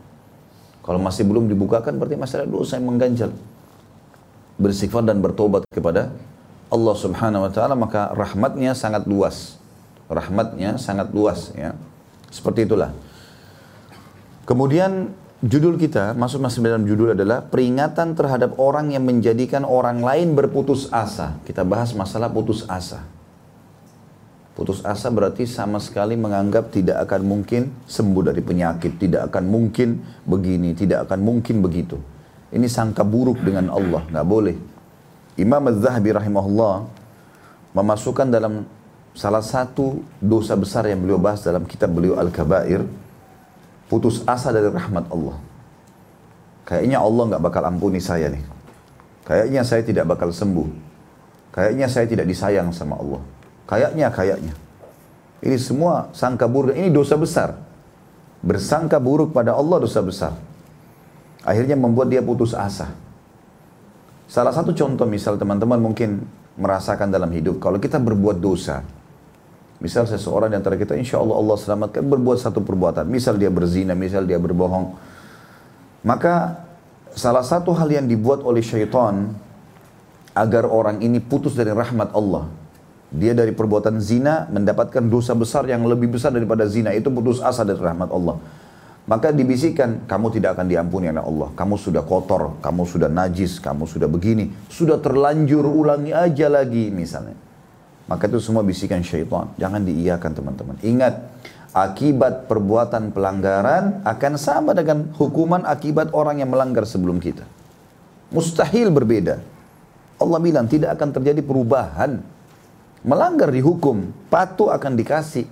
[0.84, 3.32] Kalau masih belum dibukakan, berarti masih ada dosa yang mengganjal.
[4.60, 6.12] Bersifat dan bertobat kepada
[6.68, 9.56] Allah subhanahu wa ta'ala, maka rahmatnya sangat luas.
[10.12, 11.72] Rahmatnya sangat luas ya.
[12.28, 12.92] Seperti itulah.
[14.44, 15.12] Kemudian
[15.44, 20.90] judul kita, masuk masih dalam judul adalah peringatan terhadap orang yang menjadikan orang lain berputus
[20.90, 21.38] asa.
[21.46, 23.06] Kita bahas masalah putus asa.
[24.58, 30.02] Putus asa berarti sama sekali menganggap tidak akan mungkin sembuh dari penyakit, tidak akan mungkin
[30.26, 32.02] begini, tidak akan mungkin begitu.
[32.50, 34.58] Ini sangka buruk dengan Allah, nggak boleh.
[35.38, 36.90] Imam Az-Zahabi rahimahullah
[37.78, 38.66] memasukkan dalam
[39.14, 42.82] salah satu dosa besar yang beliau bahas dalam kitab beliau Al-Kabair
[43.88, 45.36] putus asa dari rahmat Allah.
[46.68, 48.44] Kayaknya Allah nggak bakal ampuni saya nih.
[49.24, 50.68] Kayaknya saya tidak bakal sembuh.
[51.52, 53.24] Kayaknya saya tidak disayang sama Allah.
[53.68, 54.54] Kayaknya, kayaknya.
[55.44, 56.76] Ini semua sangka buruk.
[56.76, 57.60] Ini dosa besar.
[58.40, 60.34] Bersangka buruk pada Allah dosa besar.
[61.44, 62.92] Akhirnya membuat dia putus asa.
[64.28, 66.24] Salah satu contoh misal teman-teman mungkin
[66.60, 67.64] merasakan dalam hidup.
[67.64, 68.84] Kalau kita berbuat dosa.
[69.78, 73.06] Misal seseorang di antara kita insya Allah Allah selamatkan berbuat satu perbuatan.
[73.06, 74.98] Misal dia berzina, misal dia berbohong
[76.08, 76.64] maka
[77.18, 79.36] salah satu hal yang dibuat oleh syaitan
[80.32, 82.48] agar orang ini putus dari rahmat Allah.
[83.08, 86.96] Dia dari perbuatan zina mendapatkan dosa besar yang lebih besar daripada zina.
[86.96, 88.40] Itu putus asa dari rahmat Allah.
[89.08, 91.50] Maka dibisikkan, kamu tidak akan diampuni oleh Allah.
[91.56, 94.52] Kamu sudah kotor, kamu sudah najis, kamu sudah begini.
[94.68, 97.47] Sudah terlanjur, ulangi aja lagi misalnya.
[98.08, 99.52] Maka itu semua bisikan syaitan.
[99.60, 100.76] Jangan diiyakan teman-teman.
[100.80, 101.28] Ingat,
[101.76, 107.44] akibat perbuatan pelanggaran akan sama dengan hukuman akibat orang yang melanggar sebelum kita.
[108.32, 109.44] Mustahil berbeda.
[110.18, 112.24] Allah bilang tidak akan terjadi perubahan.
[113.04, 115.46] Melanggar dihukum, patuh akan dikasih.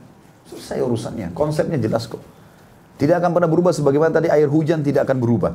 [0.49, 1.35] Selesai urusannya.
[1.35, 2.23] Konsepnya jelas kok.
[2.95, 5.53] Tidak akan pernah berubah sebagaimana tadi air hujan tidak akan berubah.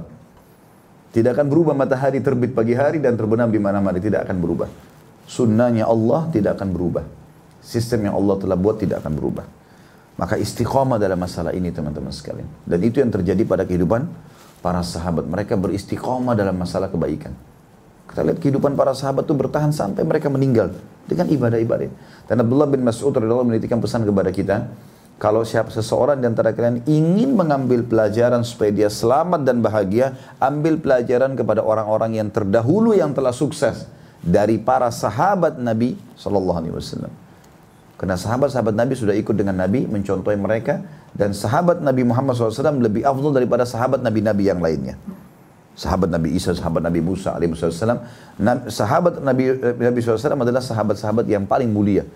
[1.11, 4.69] Tidak akan berubah matahari terbit pagi hari dan terbenam di mana-mana tidak akan berubah.
[5.31, 7.07] Sunnahnya Allah tidak akan berubah.
[7.63, 9.47] Sistem yang Allah telah buat tidak akan berubah.
[10.19, 12.51] Maka istiqomah dalam masalah ini teman-teman sekalian.
[12.67, 14.11] Dan itu yang terjadi pada kehidupan
[14.59, 15.31] para sahabat.
[15.31, 17.31] Mereka beristiqomah dalam masalah kebaikan.
[18.11, 20.75] Kita lihat kehidupan para sahabat itu bertahan sampai mereka meninggal
[21.07, 21.91] dengan ibadah-ibadah.
[22.27, 24.67] Dan Abdullah bin Mas'ud radhiyallahu menitipkan pesan kepada kita,
[25.23, 30.83] kalau siapa seseorang di antara kalian ingin mengambil pelajaran supaya dia selamat dan bahagia, ambil
[30.83, 37.13] pelajaran kepada orang-orang yang terdahulu yang telah sukses dari para sahabat Nabi sallallahu alaihi wasallam.
[38.01, 40.81] Karena sahabat-sahabat Nabi sudah ikut dengan Nabi, mencontohi mereka.
[41.13, 44.97] Dan sahabat Nabi Muhammad SAW lebih afdal daripada sahabat Nabi-Nabi yang lainnya.
[45.77, 48.01] Sahabat Nabi Isa, sahabat Nabi Musa SAW.
[48.73, 52.09] Sahabat Nabi, eh, Nabi SAW adalah sahabat-sahabat yang paling mulia.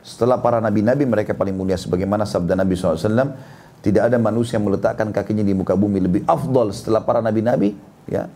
[0.00, 1.76] Setelah para Nabi-Nabi mereka paling mulia.
[1.76, 3.36] Sebagaimana sabda Nabi SAW,
[3.84, 7.76] tidak ada manusia yang meletakkan kakinya di muka bumi lebih afdal setelah para Nabi-Nabi.
[8.08, 8.32] ya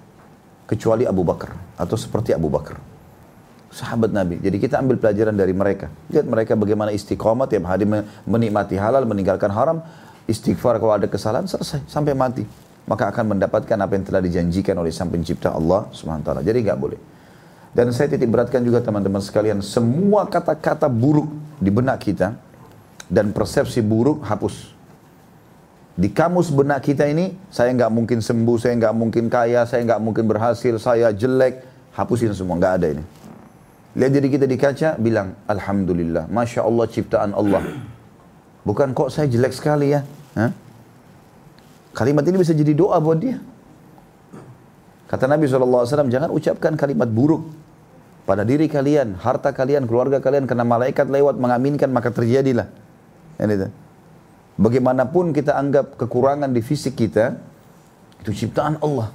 [0.67, 1.55] Kecuali Abu Bakar.
[1.79, 2.79] Atau seperti Abu Bakar
[3.77, 4.41] sahabat Nabi.
[4.41, 5.93] Jadi kita ambil pelajaran dari mereka.
[6.09, 7.85] Lihat mereka bagaimana istiqomah tiap hari
[8.25, 9.85] menikmati halal, meninggalkan haram.
[10.27, 12.43] Istighfar kalau ada kesalahan selesai sampai mati.
[12.87, 16.31] Maka akan mendapatkan apa yang telah dijanjikan oleh sang pencipta Allah SWT.
[16.43, 16.99] Jadi nggak boleh.
[17.77, 19.61] Dan saya titik beratkan juga teman-teman sekalian.
[19.61, 21.29] Semua kata-kata buruk
[21.61, 22.33] di benak kita.
[23.07, 24.76] Dan persepsi buruk hapus.
[25.97, 30.01] Di kamus benak kita ini, saya nggak mungkin sembuh, saya nggak mungkin kaya, saya nggak
[30.05, 31.65] mungkin berhasil, saya jelek.
[31.97, 33.05] Hapusin semua, nggak ada ini.
[33.97, 37.65] Lihat diri kita di kaca, bilang, Alhamdulillah, Masya Allah ciptaan Allah.
[38.61, 40.05] Bukan kok saya jelek sekali ya.
[40.37, 40.53] Hah?
[41.97, 43.41] Kalimat ini bisa jadi doa buat dia.
[45.09, 47.49] Kata Nabi SAW, jangan ucapkan kalimat buruk
[48.29, 52.69] pada diri kalian, harta kalian, keluarga kalian, karena malaikat lewat mengaminkan, maka terjadilah.
[53.41, 53.86] Ini
[54.57, 57.37] Bagaimanapun kita anggap kekurangan di fisik kita,
[58.25, 59.13] itu ciptaan Allah.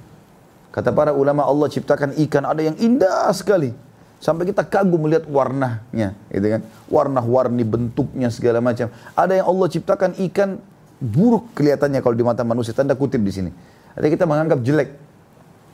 [0.72, 3.74] Kata para ulama Allah ciptakan ikan, ada yang indah sekali.
[4.22, 6.62] Sampai kita kagum melihat warnanya, gitu kan?
[6.88, 8.94] Warna-warni bentuknya segala macam.
[9.18, 10.62] Ada yang Allah ciptakan ikan
[11.02, 12.78] buruk kelihatannya kalau di mata manusia.
[12.78, 13.50] Tanda kutip di sini.
[13.98, 14.90] Ada kita menganggap jelek.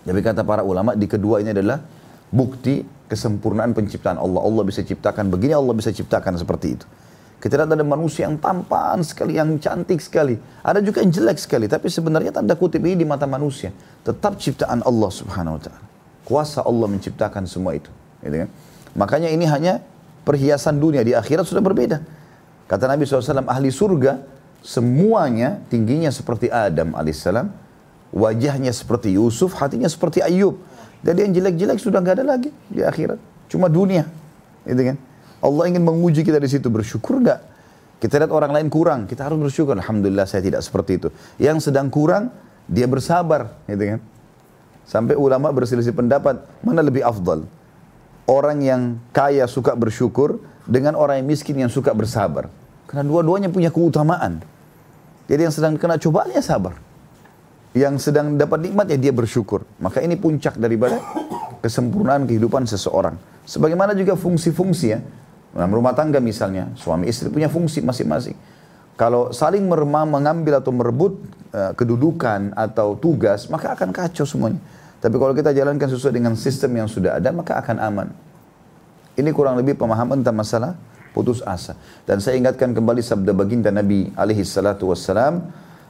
[0.07, 1.83] Tapi kata para ulama di kedua ini adalah
[2.31, 4.39] bukti kesempurnaan penciptaan Allah.
[4.39, 6.87] Allah bisa ciptakan begini, Allah bisa ciptakan seperti itu.
[7.37, 10.41] Kita lihat ada manusia yang tampan sekali, yang cantik sekali.
[10.65, 11.69] Ada juga yang jelek sekali.
[11.69, 13.69] Tapi sebenarnya tanda kutip ini di mata manusia.
[14.01, 15.85] Tetap ciptaan Allah subhanahu wa ta'ala.
[16.25, 17.93] Kuasa Allah menciptakan semua itu.
[18.25, 18.49] Gitu kan?
[18.97, 19.85] Makanya ini hanya
[20.25, 21.05] perhiasan dunia.
[21.05, 22.01] Di akhirat sudah berbeda.
[22.65, 24.17] Kata Nabi SAW, ahli surga
[24.65, 27.47] semuanya tingginya seperti Adam alaihissalam,
[28.11, 30.59] wajahnya seperti Yusuf, hatinya seperti Ayub.
[31.05, 33.21] Jadi yang jelek-jelek sudah nggak ada lagi di akhirat.
[33.47, 34.03] Cuma dunia.
[34.65, 34.97] Gitu kan?
[35.43, 36.67] Allah ingin menguji kita di situ.
[36.69, 37.39] Bersyukur nggak?
[37.97, 39.73] Kita lihat orang lain kurang, kita harus bersyukur.
[39.73, 41.09] Alhamdulillah saya tidak seperti itu.
[41.41, 42.29] Yang sedang kurang,
[42.69, 44.01] dia bersabar, gitu kan?
[44.85, 47.49] Sampai ulama berselisih pendapat, mana lebih afdal?
[48.27, 48.81] orang yang
[49.15, 52.51] kaya suka bersyukur dengan orang yang miskin yang suka bersabar.
[52.85, 54.43] Karena dua-duanya punya keutamaan.
[55.27, 56.75] Jadi yang sedang kena cobaan ya sabar.
[57.75, 59.63] Yang sedang dapat nikmat ya dia bersyukur.
[59.79, 60.99] Maka ini puncak daripada
[61.63, 63.15] kesempurnaan kehidupan seseorang.
[63.47, 64.99] Sebagaimana juga fungsi-fungsi ya.
[65.55, 68.35] Dalam rumah tangga misalnya, suami istri punya fungsi masing-masing.
[68.97, 71.21] Kalau saling meremah, mengambil atau merebut
[71.53, 74.57] uh, kedudukan atau tugas, maka akan kacau semuanya.
[74.97, 78.07] Tapi kalau kita jalankan sesuai dengan sistem yang sudah ada, maka akan aman.
[79.13, 80.71] Ini kurang lebih pemahaman tentang masalah
[81.13, 81.77] putus asa.
[82.05, 85.45] Dan saya ingatkan kembali sabda baginda Nabi alaihi salatu wassalam,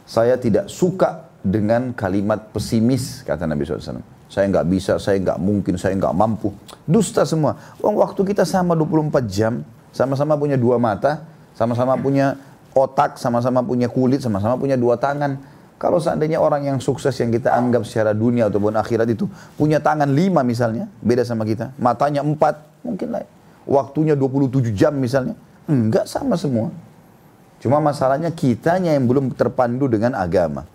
[0.08, 4.17] saya tidak suka dengan kalimat pesimis, kata Nabi SAW.
[4.28, 6.52] Saya nggak bisa, saya nggak mungkin, saya nggak mampu.
[6.84, 7.56] Dusta semua.
[7.80, 9.64] Uang waktu kita sama 24 jam,
[9.96, 11.24] sama-sama punya dua mata,
[11.56, 12.36] sama-sama punya
[12.76, 15.40] otak, sama-sama punya kulit, sama-sama punya dua tangan.
[15.78, 20.10] Kalau seandainya orang yang sukses yang kita anggap secara dunia ataupun akhirat itu punya tangan
[20.10, 21.72] lima misalnya, beda sama kita.
[21.78, 23.24] Matanya empat, mungkin lah.
[23.68, 25.38] Waktunya 27 jam misalnya.
[25.68, 26.74] Enggak sama semua.
[27.62, 30.66] Cuma masalahnya kitanya yang belum terpandu dengan agama.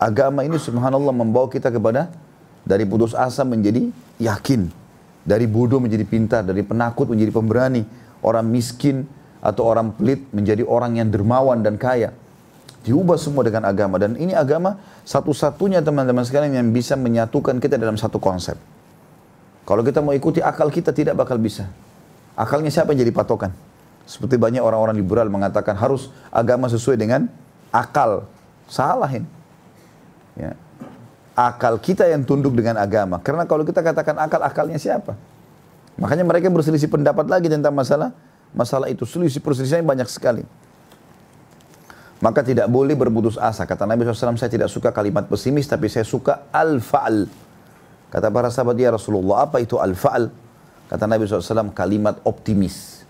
[0.00, 2.08] Agama ini subhanallah membawa kita kepada
[2.62, 3.90] dari putus asa menjadi
[4.22, 4.70] yakin.
[5.22, 7.82] Dari bodoh menjadi pintar, dari penakut menjadi pemberani.
[8.22, 9.06] Orang miskin
[9.42, 12.14] atau orang pelit menjadi orang yang dermawan dan kaya.
[12.82, 13.98] Diubah semua dengan agama.
[13.98, 18.58] Dan ini agama satu-satunya teman-teman sekalian yang bisa menyatukan kita dalam satu konsep.
[19.62, 21.70] Kalau kita mau ikuti akal kita tidak bakal bisa.
[22.34, 23.54] Akalnya siapa yang jadi patokan?
[24.02, 27.30] Seperti banyak orang-orang liberal mengatakan harus agama sesuai dengan
[27.70, 28.26] akal.
[28.66, 29.28] Salah ini.
[30.34, 30.58] Ya.
[31.32, 33.16] Akal kita yang tunduk dengan agama.
[33.24, 35.16] Karena kalau kita katakan akal, akalnya siapa?
[35.96, 38.12] Makanya mereka berselisih pendapat lagi tentang masalah
[38.52, 39.08] masalah itu.
[39.08, 40.44] Selisih perselisihannya banyak sekali.
[42.22, 43.66] Maka tidak boleh berputus asa.
[43.66, 47.26] Kata Nabi SAW, saya tidak suka kalimat pesimis, tapi saya suka al-fa'al.
[48.14, 50.30] Kata para sahabat, ya Rasulullah, apa itu al-fa'al?
[50.86, 53.02] Kata Nabi SAW, kalimat optimis.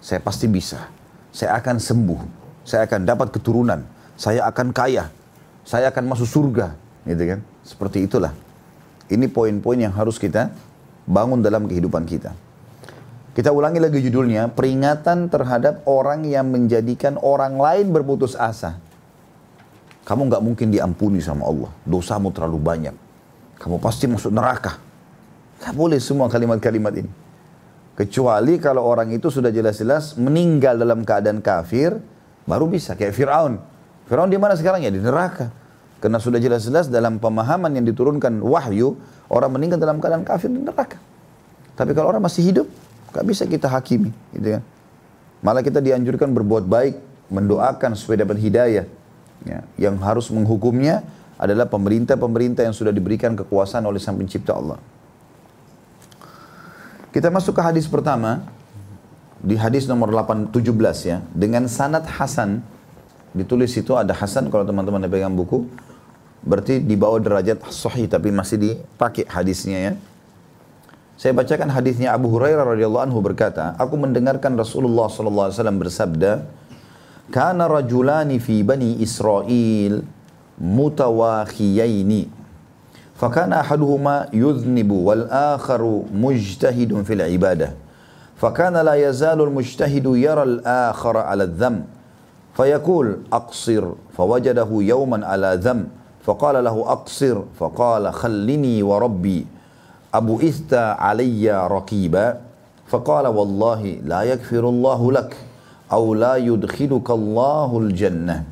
[0.00, 0.88] Saya pasti bisa.
[1.28, 2.20] Saya akan sembuh.
[2.64, 3.84] Saya akan dapat keturunan.
[4.16, 5.12] Saya akan kaya.
[5.68, 6.72] Saya akan masuk surga.
[7.04, 7.40] Gitu kan?
[7.64, 8.36] Seperti itulah.
[9.08, 10.52] Ini poin-poin yang harus kita
[11.08, 12.32] bangun dalam kehidupan kita.
[13.34, 18.78] Kita ulangi lagi judulnya, peringatan terhadap orang yang menjadikan orang lain berputus asa.
[20.06, 21.72] Kamu nggak mungkin diampuni sama Allah.
[21.82, 22.94] Dosamu terlalu banyak.
[23.58, 24.78] Kamu pasti masuk neraka.
[25.64, 27.10] Gak boleh semua kalimat-kalimat ini.
[27.96, 31.96] Kecuali kalau orang itu sudah jelas-jelas meninggal dalam keadaan kafir,
[32.44, 32.92] baru bisa.
[32.98, 33.56] Kayak Fir'aun.
[34.04, 34.92] Fir'aun di mana sekarang ya?
[34.92, 35.63] Di neraka.
[36.04, 39.00] Karena sudah jelas-jelas dalam pemahaman yang diturunkan wahyu,
[39.32, 41.00] orang meninggal dalam keadaan kafir di neraka.
[41.80, 42.68] Tapi kalau orang masih hidup,
[43.08, 44.12] gak bisa kita hakimi.
[44.36, 44.62] Gitu kan.
[45.40, 47.00] Malah kita dianjurkan berbuat baik,
[47.32, 48.84] mendoakan supaya dapat hidayah.
[49.48, 51.08] Ya, yang harus menghukumnya
[51.40, 54.76] adalah pemerintah-pemerintah yang sudah diberikan kekuasaan oleh Sang Pencipta Allah.
[57.16, 58.44] Kita masuk ke hadis pertama
[59.40, 60.52] di hadis nomor 817
[61.08, 62.60] ya dengan sanad Hasan
[63.32, 65.68] ditulis itu ada Hasan kalau teman-teman pegang buku
[66.44, 69.92] Berarti di bawah derajat sahih tapi masih dipakai hadisnya ya.
[71.16, 76.32] Saya bacakan hadisnya Abu Hurairah radhiyallahu anhu berkata, aku mendengarkan Rasulullah sallallahu alaihi wasallam bersabda,
[77.32, 80.04] "Kana rajulani fi bani Israil
[80.60, 82.44] mutawakhiyaini."
[83.14, 87.70] Fakana ahaduhuma يذنب wal akharu mujtahidun العبادة
[88.42, 88.82] ibadah.
[88.82, 91.86] لا يزال المجتهد يرى الآخر على al
[92.58, 93.84] فيقول أقصر
[94.18, 96.03] فوجده Fayakul على fawajadahu.
[96.24, 99.46] فقال له أقصر فقال خلني وربي.
[100.14, 102.40] أبو إثت علي رقيبا
[102.86, 105.36] فقال والله لا يكفر الله لك
[105.92, 108.44] أو لا يدخلك الله الجنة.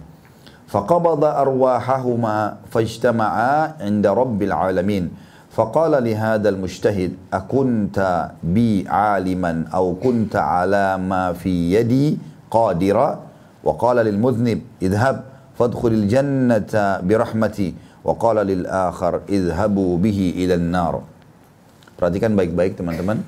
[0.69, 5.05] فقبض أرواحهما فاجتمعا عند رب العالمين.
[5.53, 12.19] فقال لهذا المجتهد أكنت بي عالما أو كنت على ما في يدي
[12.51, 13.21] قادرا؟
[13.65, 15.32] وقال للمذنب اذهب.
[15.63, 16.99] fadkhulil jannata
[18.03, 20.43] wa qala lil akhar bihi.
[21.95, 23.23] Perhatikan baik-baik teman-teman.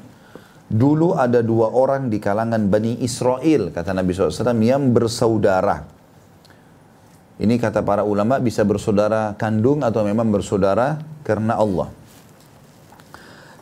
[0.66, 5.86] Dulu ada dua orang di kalangan Bani Israel, kata Nabi SAW, yang bersaudara.
[7.38, 11.90] Ini kata para ulama bisa bersaudara kandung atau memang bersaudara karena Allah.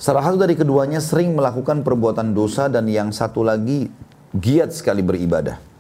[0.01, 3.89] Salah satu dari keduanya sering melakukan perbuatan dosa dan yang satu lagi
[4.33, 5.72] giat sekali beribadah.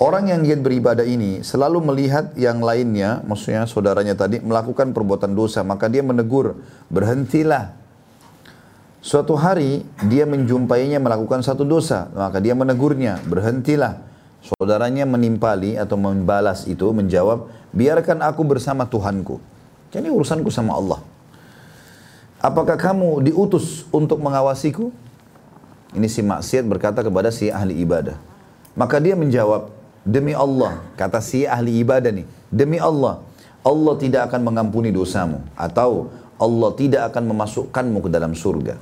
[0.00, 5.60] Orang yang giat beribadah ini selalu melihat yang lainnya, maksudnya saudaranya tadi, melakukan perbuatan dosa.
[5.60, 6.56] Maka dia menegur,
[6.88, 7.76] berhentilah.
[9.04, 12.08] Suatu hari dia menjumpainya melakukan satu dosa.
[12.16, 14.00] Maka dia menegurnya, berhentilah.
[14.40, 19.36] Saudaranya menimpali atau membalas itu menjawab, biarkan aku bersama Tuhanku.
[19.92, 21.04] Jadi urusanku sama Allah.
[22.40, 24.88] Apakah kamu diutus untuk mengawasiku?
[25.92, 28.16] Ini si maksiat berkata kepada si ahli ibadah.
[28.72, 33.22] Maka dia menjawab, demi Allah, kata si ahli ibadah nih, demi Allah,
[33.60, 35.44] Allah tidak akan mengampuni dosamu.
[35.56, 36.08] Atau
[36.40, 38.80] Allah tidak akan memasukkanmu ke dalam surga.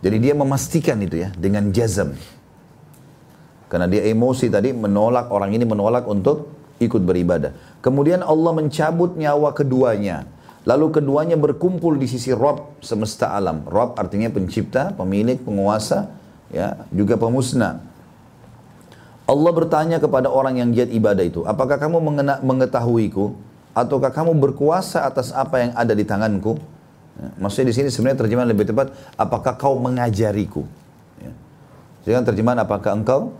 [0.00, 2.14] Jadi dia memastikan itu ya, dengan jazam.
[3.66, 7.52] Karena dia emosi tadi menolak, orang ini menolak untuk ikut beribadah.
[7.84, 10.26] Kemudian Allah mencabut nyawa keduanya.
[10.64, 13.64] Lalu keduanya berkumpul di sisi Rob semesta alam.
[13.64, 16.12] Rob artinya pencipta, pemilik, penguasa,
[16.52, 17.89] ya juga pemusnah.
[19.30, 22.02] Allah bertanya kepada orang yang giat ibadah itu, apakah kamu
[22.42, 23.38] mengetahuiku
[23.70, 26.58] ataukah kamu berkuasa atas apa yang ada di tanganku?
[27.14, 30.66] Ya, maksudnya di sini sebenarnya terjemahan lebih tepat, apakah kau mengajariku?
[31.22, 31.30] Ya.
[32.02, 33.30] Jadi terjemahan apakah engkau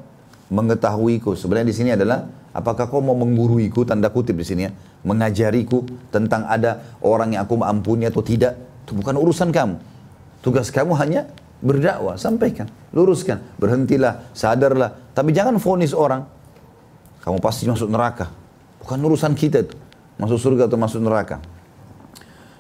[0.47, 1.35] mengetahuiku?
[1.35, 3.83] Sebenarnya di sini adalah apakah kau mau mengguruiku?
[3.83, 4.73] Tanda kutip di sini ya,
[5.03, 8.55] mengajariku tentang ada orang yang aku ampuni atau tidak?
[8.87, 9.75] Itu bukan urusan kamu.
[10.39, 11.27] Tugas kamu hanya
[11.61, 15.13] berdakwah, sampaikan, luruskan, berhentilah, sadarlah.
[15.13, 16.25] Tapi jangan fonis orang.
[17.21, 18.33] Kamu pasti masuk neraka.
[18.81, 19.77] Bukan urusan kita itu.
[20.17, 21.41] Masuk surga atau masuk neraka.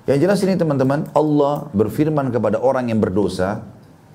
[0.08, 3.64] Yang jelas ini teman-teman, Allah berfirman kepada orang yang berdosa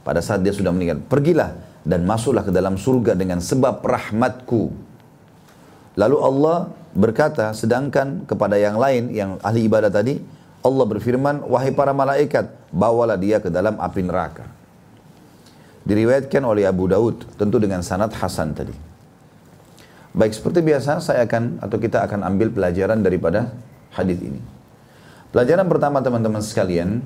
[0.06, 1.02] pada saat dia sudah meninggal.
[1.06, 4.74] Pergilah dan masuklah ke dalam surga dengan sebab rahmatku.
[5.96, 10.20] Lalu Allah berkata, sedangkan kepada yang lain, yang ahli ibadah tadi,
[10.66, 14.55] Allah berfirman, wahai para malaikat, bawalah dia ke dalam api neraka.
[15.86, 18.74] Diriwayatkan oleh Abu Daud, tentu dengan sanad Hasan tadi.
[20.16, 23.54] Baik, seperti biasa saya akan atau kita akan ambil pelajaran daripada
[23.94, 24.42] hadis ini.
[25.30, 27.06] Pelajaran pertama teman-teman sekalian,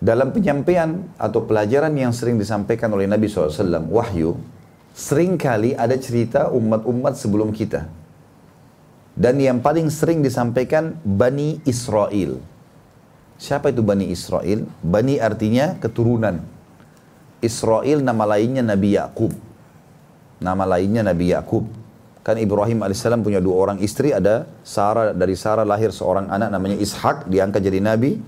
[0.00, 4.36] dalam penyampaian atau pelajaran yang sering disampaikan oleh Nabi SAW, wahyu,
[4.96, 7.86] sering kali ada cerita umat-umat sebelum kita.
[9.14, 12.40] Dan yang paling sering disampaikan Bani Israel.
[13.40, 14.68] Siapa itu Bani Israel?
[14.84, 16.44] Bani artinya keturunan.
[17.40, 19.32] Israel nama lainnya Nabi Yakub.
[20.44, 21.64] Nama lainnya Nabi Yakub.
[22.20, 26.76] Kan Ibrahim alaihissalam punya dua orang istri, ada Sarah dari Sarah lahir seorang anak namanya
[26.76, 28.20] Ishak diangkat jadi nabi.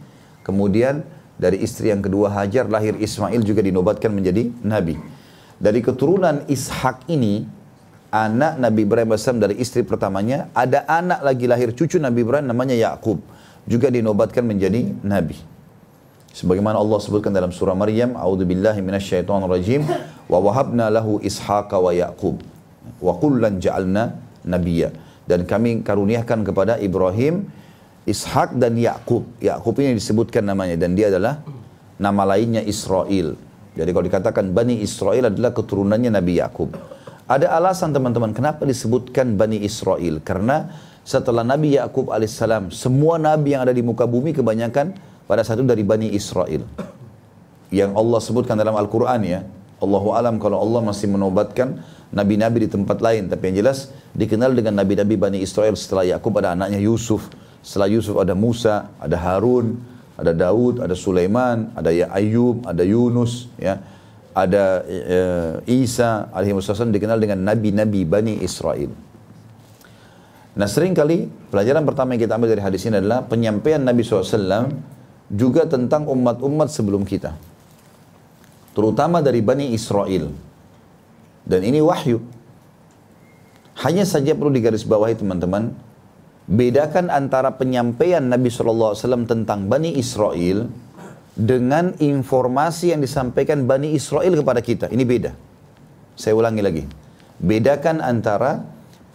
[0.48, 1.04] Kemudian
[1.36, 4.96] dari istri yang kedua Hajar lahir Ismail juga dinobatkan menjadi nabi.
[5.60, 7.44] Dari keturunan Ishak ini
[8.08, 12.72] anak Nabi Ibrahim AS dari istri pertamanya ada anak lagi lahir cucu Nabi Ibrahim namanya
[12.72, 13.20] Yakub
[13.66, 15.38] juga dinobatkan menjadi nabi.
[16.32, 19.84] Sebagaimana Allah sebutkan dalam surah Maryam, "A'udzubillahi minasyaitonirrajim
[20.32, 22.40] wa wahabna lahu ishaqa wa yaqub
[23.04, 24.16] wa kullan ja'alna
[24.48, 24.96] nabiyya."
[25.28, 27.46] Dan kami karuniakan kepada Ibrahim
[28.02, 29.22] Ishak dan Yakub.
[29.38, 31.38] Yakub ini disebutkan namanya dan dia adalah
[32.02, 33.38] nama lainnya Israel.
[33.78, 36.74] Jadi kalau dikatakan Bani Israel adalah keturunannya Nabi Yakub.
[37.32, 40.20] Ada alasan teman-teman kenapa disebutkan Bani Israel?
[40.20, 40.68] Karena
[41.00, 44.92] setelah Nabi Yakub alaihissalam, semua nabi yang ada di muka bumi kebanyakan
[45.24, 46.60] pada satu dari Bani Israel.
[47.72, 49.40] Yang Allah sebutkan dalam Al-Quran ya.
[49.80, 51.80] Allahu alam kalau Allah masih menobatkan
[52.12, 53.32] nabi-nabi di tempat lain.
[53.32, 57.32] Tapi yang jelas dikenal dengan nabi-nabi Bani Israel setelah Yakub ada anaknya Yusuf.
[57.64, 59.80] Setelah Yusuf ada Musa, ada Harun,
[60.20, 63.80] ada Daud, ada Sulaiman, ada ya Ayub, ada Yunus, ya,
[64.32, 65.18] ada e,
[65.68, 66.56] Isa alaihi
[66.92, 68.92] dikenal dengan nabi-nabi Bani Israel.
[70.52, 74.68] Nah sering kali pelajaran pertama yang kita ambil dari hadis ini adalah penyampaian Nabi SAW
[75.32, 77.32] juga tentang umat-umat sebelum kita.
[78.76, 80.28] Terutama dari Bani Israel.
[81.42, 82.20] Dan ini wahyu.
[83.80, 85.72] Hanya saja perlu digarisbawahi teman-teman,
[86.44, 90.68] bedakan antara penyampaian Nabi SAW tentang Bani Israel
[91.32, 94.86] dengan informasi yang disampaikan Bani Israel kepada kita.
[94.92, 95.32] Ini beda.
[96.12, 96.84] Saya ulangi lagi.
[97.40, 98.62] Bedakan antara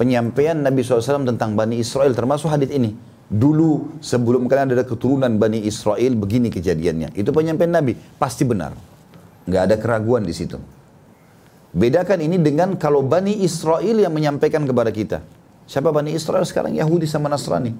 [0.01, 2.97] penyampaian Nabi SAW tentang Bani Israel termasuk hadis ini.
[3.27, 7.13] Dulu sebelum kalian ada keturunan Bani Israel begini kejadiannya.
[7.13, 8.73] Itu penyampaian Nabi pasti benar.
[9.45, 10.57] Nggak ada keraguan di situ.
[11.75, 15.21] Bedakan ini dengan kalau Bani Israel yang menyampaikan kepada kita.
[15.67, 17.75] Siapa Bani Israel sekarang Yahudi sama Nasrani.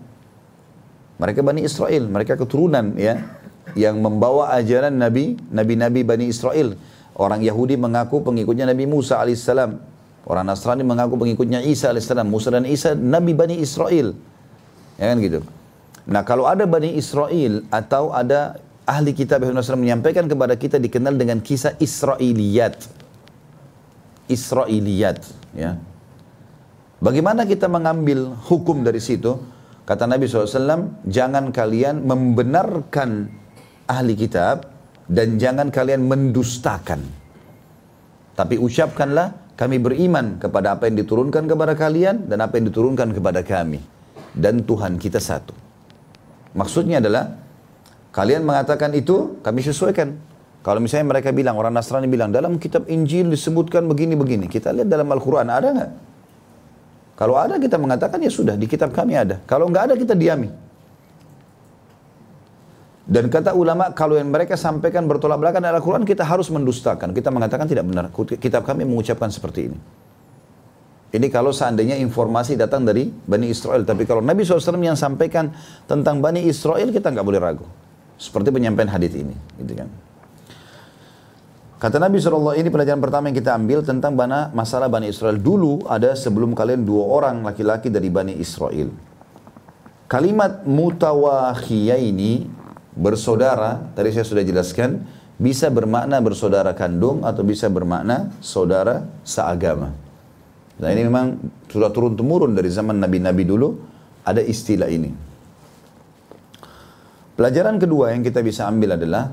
[1.17, 3.17] Mereka Bani Israel, mereka keturunan ya
[3.75, 6.77] yang membawa ajaran Nabi, Nabi-Nabi Bani Israel.
[7.17, 9.81] Orang Yahudi mengaku pengikutnya Nabi Musa alaihissalam.
[10.27, 12.29] Orang Nasrani mengaku pengikutnya Isa alaihissalam.
[12.29, 14.13] Musa dan Isa Nabi Bani Israel.
[15.01, 15.41] Ya kan gitu.
[16.07, 21.43] Nah kalau ada Bani Israel atau ada ahli kitab yang menyampaikan kepada kita dikenal dengan
[21.43, 22.87] kisah Israiliyat.
[24.31, 25.19] Israiliyat.
[25.51, 25.75] Ya.
[27.03, 29.37] Bagaimana kita mengambil hukum dari situ?
[29.87, 33.31] Kata Nabi SAW, jangan kalian membenarkan
[33.87, 34.67] ahli kitab
[35.07, 37.01] dan jangan kalian mendustakan.
[38.37, 43.41] Tapi ucapkanlah kami beriman kepada apa yang diturunkan kepada kalian dan apa yang diturunkan kepada
[43.41, 43.81] kami.
[44.37, 45.57] Dan Tuhan kita satu.
[46.53, 47.33] Maksudnya adalah,
[48.13, 50.13] kalian mengatakan itu, kami sesuaikan.
[50.61, 54.45] Kalau misalnya mereka bilang, orang Nasrani bilang, dalam kitab Injil disebutkan begini-begini.
[54.45, 55.91] Kita lihat dalam Al-Quran, ada nggak?
[57.17, 59.41] Kalau ada kita mengatakan ya sudah, di kitab kami ada.
[59.49, 60.66] Kalau nggak ada kita diami.
[63.07, 67.15] Dan kata ulama, kalau yang mereka sampaikan bertolak belakang dari Al-Quran, kita harus mendustakan.
[67.15, 68.11] Kita mengatakan tidak benar.
[68.11, 69.79] Kitab kami mengucapkan seperti ini.
[71.07, 73.87] Ini kalau seandainya informasi datang dari Bani Israel.
[73.87, 75.55] Tapi kalau Nabi SAW yang sampaikan
[75.87, 77.63] tentang Bani Israel, kita nggak boleh ragu.
[78.19, 79.31] Seperti penyampaian hadis ini.
[79.55, 79.87] Gitu kan.
[81.79, 85.39] Kata Nabi SAW, ini pelajaran pertama yang kita ambil tentang bana, masalah Bani Israel.
[85.39, 88.91] Dulu ada sebelum kalian dua orang laki-laki dari Bani Israel.
[90.11, 92.49] Kalimat mutawakhiyah ini
[92.97, 95.05] bersaudara, tadi saya sudah jelaskan,
[95.37, 99.93] bisa bermakna bersaudara kandung atau bisa bermakna saudara seagama.
[100.81, 101.37] Nah ini memang
[101.69, 103.77] sudah turun-temurun dari zaman Nabi-Nabi dulu,
[104.25, 105.13] ada istilah ini.
[107.37, 109.29] Pelajaran kedua yang kita bisa ambil adalah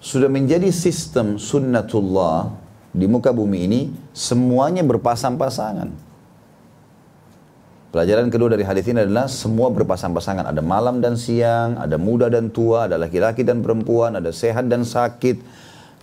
[0.00, 2.48] sudah menjadi sistem sunnatullah
[2.88, 3.80] di muka bumi ini
[4.16, 6.07] semuanya berpasang-pasangan.
[7.88, 10.44] Pelajaran kedua dari hadis ini adalah semua berpasang-pasangan.
[10.44, 14.84] Ada malam dan siang, ada muda dan tua, ada laki-laki dan perempuan, ada sehat dan
[14.84, 15.40] sakit,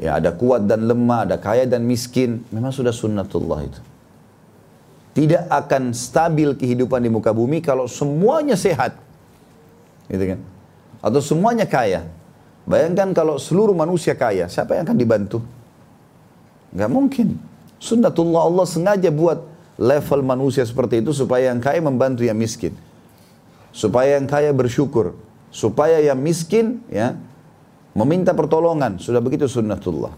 [0.02, 2.42] ya ada kuat dan lemah, ada kaya dan miskin.
[2.50, 3.82] Memang sudah sunnatullah itu.
[5.16, 8.98] Tidak akan stabil kehidupan di muka bumi kalau semuanya sehat.
[10.10, 10.42] Gitu kan?
[11.06, 12.10] Atau semuanya kaya.
[12.66, 15.40] Bayangkan kalau seluruh manusia kaya, siapa yang akan dibantu?
[16.74, 17.38] Gak mungkin.
[17.78, 22.76] Sunnatullah Allah sengaja buat level manusia seperti itu supaya yang kaya membantu yang miskin.
[23.76, 25.16] Supaya yang kaya bersyukur.
[25.52, 27.16] Supaya yang miskin ya
[27.96, 29.00] meminta pertolongan.
[29.00, 30.16] Sudah begitu sunnatullah.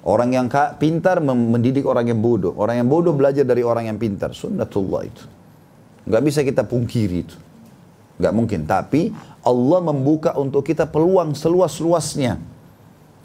[0.00, 0.48] Orang yang
[0.80, 2.56] pintar mendidik orang yang bodoh.
[2.56, 4.32] Orang yang bodoh belajar dari orang yang pintar.
[4.32, 5.24] Sunnatullah itu.
[6.08, 7.36] Gak bisa kita pungkiri itu.
[8.16, 8.64] Gak mungkin.
[8.64, 9.12] Tapi
[9.44, 12.40] Allah membuka untuk kita peluang seluas-luasnya.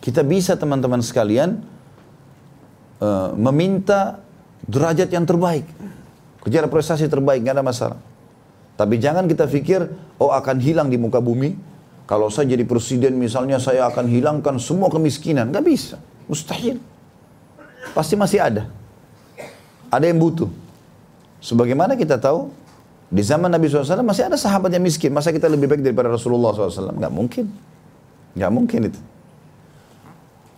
[0.04, 1.64] Kita bisa teman-teman sekalian
[3.00, 4.25] uh, meminta
[4.70, 5.66] derajat yang terbaik.
[6.46, 8.00] Kejar prestasi terbaik, nggak ada masalah.
[8.76, 9.88] Tapi jangan kita pikir,
[10.22, 11.58] oh akan hilang di muka bumi.
[12.06, 15.50] Kalau saya jadi presiden misalnya saya akan hilangkan semua kemiskinan.
[15.50, 15.98] Nggak bisa,
[16.30, 16.78] mustahil.
[17.98, 18.70] Pasti masih ada.
[19.90, 20.50] Ada yang butuh.
[21.42, 22.54] Sebagaimana kita tahu,
[23.10, 25.14] di zaman Nabi SAW masih ada sahabat yang miskin.
[25.14, 26.94] Masa kita lebih baik daripada Rasulullah SAW?
[26.94, 27.46] Nggak mungkin.
[28.38, 29.00] Nggak mungkin itu.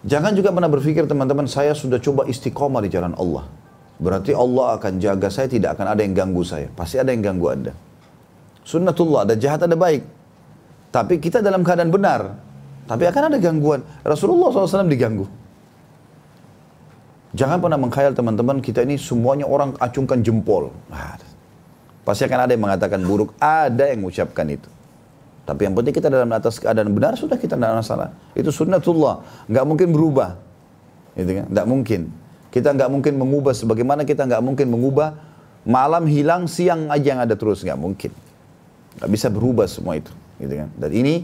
[0.07, 3.43] Jangan juga pernah berpikir teman-teman, saya sudah coba istiqomah di jalan Allah.
[3.97, 6.69] Berarti Allah akan jaga saya, tidak akan ada yang ganggu saya.
[6.73, 7.73] Pasti ada yang ganggu Anda.
[8.61, 10.05] Sunnatullah, ada jahat, ada baik.
[10.93, 12.37] Tapi kita dalam keadaan benar.
[12.85, 13.81] Tapi akan ada gangguan.
[14.05, 15.25] Rasulullah SAW diganggu.
[17.35, 20.71] Jangan pernah mengkhayal teman-teman, kita ini semuanya orang acungkan jempol.
[20.87, 21.19] Nah,
[22.07, 24.71] Pasti akan ada yang mengatakan buruk, ada yang mengucapkan itu.
[25.43, 28.15] Tapi yang penting kita dalam atas keadaan benar sudah kita tidak masalah.
[28.31, 30.39] Itu sunnatullah, nggak mungkin berubah,
[31.19, 31.67] gitu kan?
[31.67, 32.26] Mungkin.
[32.57, 35.13] Kita nggak mungkin mengubah sebagaimana kita nggak mungkin mengubah
[35.61, 38.09] malam hilang siang aja yang ada terus nggak mungkin.
[38.97, 40.09] Nggak bisa berubah semua itu,
[40.41, 40.73] gitu kan?
[40.73, 41.21] Dan ini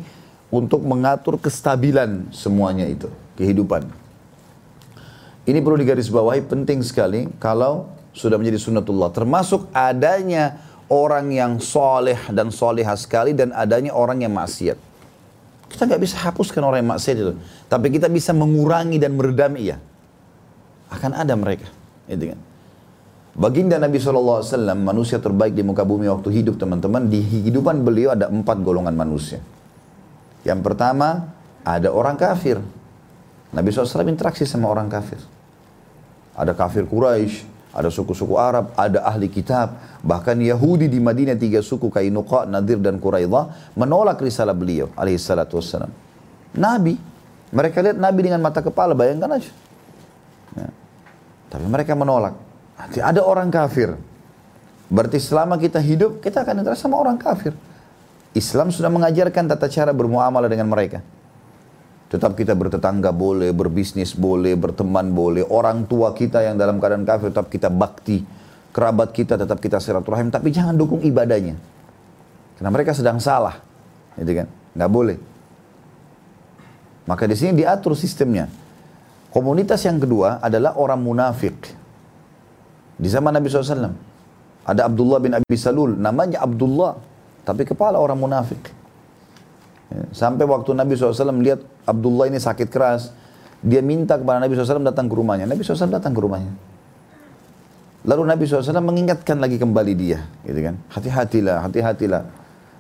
[0.54, 3.90] untuk mengatur kestabilan semuanya itu kehidupan.
[5.50, 9.10] Ini perlu digarisbawahi penting sekali kalau sudah menjadi sunnatullah.
[9.10, 10.62] Termasuk adanya
[10.94, 14.78] orang yang soleh dan solehah sekali dan adanya orang yang maksiat.
[15.66, 17.34] Kita nggak bisa hapuskan orang yang maksiat itu.
[17.66, 19.82] Tapi kita bisa mengurangi dan meredam ia.
[20.94, 21.66] Akan ada mereka.
[22.06, 22.40] Itu kan.
[23.34, 24.46] Baginda Nabi SAW,
[24.78, 29.42] manusia terbaik di muka bumi waktu hidup teman-teman, di kehidupan beliau ada empat golongan manusia.
[30.46, 31.34] Yang pertama,
[31.66, 32.62] ada orang kafir.
[33.50, 35.18] Nabi SAW interaksi sama orang kafir.
[36.38, 41.90] Ada kafir Quraisy, ada suku-suku Arab, ada ahli kitab, bahkan Yahudi di Madinah tiga suku
[41.90, 45.90] Kainuqa, Nadir dan Quraidah menolak risalah beliau alaihi salatu wassalam.
[46.54, 47.02] Nabi,
[47.50, 49.50] mereka lihat Nabi dengan mata kepala, bayangkan aja.
[50.54, 50.70] Ya.
[51.54, 52.34] Tapi mereka menolak.
[52.74, 53.94] Nanti ada orang kafir.
[54.90, 57.54] Berarti selama kita hidup, kita akan interaksi sama orang kafir.
[58.34, 61.06] Islam sudah mengajarkan tata cara bermuamalah dengan mereka.
[62.10, 65.46] Tetap kita bertetangga boleh, berbisnis boleh, berteman boleh.
[65.46, 68.26] Orang tua kita yang dalam keadaan kafir tetap kita bakti.
[68.74, 70.34] Kerabat kita tetap kita silaturahim.
[70.34, 71.54] Tapi jangan dukung ibadahnya.
[72.58, 73.62] Karena mereka sedang salah.
[74.18, 74.50] Gitu kan?
[74.74, 75.18] Nggak boleh.
[77.06, 78.50] Maka di sini diatur sistemnya.
[79.34, 81.58] Komunitas yang kedua adalah orang munafik.
[82.94, 83.90] Di zaman Nabi SAW.
[84.64, 85.98] Ada Abdullah bin Abi Salul.
[85.98, 86.94] Namanya Abdullah.
[87.42, 88.62] Tapi kepala orang munafik.
[89.90, 93.12] Ya, sampai waktu Nabi SAW melihat Abdullah ini sakit keras,
[93.60, 95.50] dia minta kepada Nabi SAW datang ke rumahnya.
[95.50, 96.54] Nabi SAW datang ke rumahnya.
[98.04, 100.76] Lalu Nabi SAW mengingatkan lagi kembali dia, gitu kan?
[100.92, 102.24] Hati-hatilah, hati-hatilah.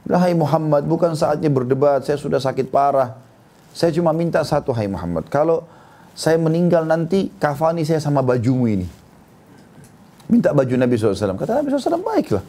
[0.03, 3.15] Hai Muhammad, bukan saatnya berdebat, saya sudah sakit parah.
[3.71, 5.31] Saya cuma minta satu, hai Muhammad.
[5.31, 5.63] Kalau
[6.13, 8.85] saya meninggal nanti, kafani saya sama bajumu ini.
[10.29, 11.37] Minta baju Nabi SAW.
[11.37, 12.45] Kata Nabi SAW, baiklah.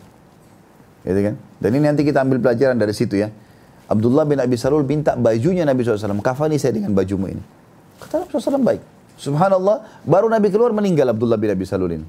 [1.05, 1.35] Gitu kan?
[1.61, 3.29] Dan ini nanti kita ambil pelajaran dari situ ya.
[3.85, 6.21] Abdullah bin Abi Salul minta bajunya Nabi SAW.
[6.25, 7.43] Kafani saya dengan bajumu ini.
[8.01, 8.83] Kata Nabi SAW baik.
[9.21, 12.07] Subhanallah, baru Nabi keluar meninggal Abdullah bin Abi Salul ini.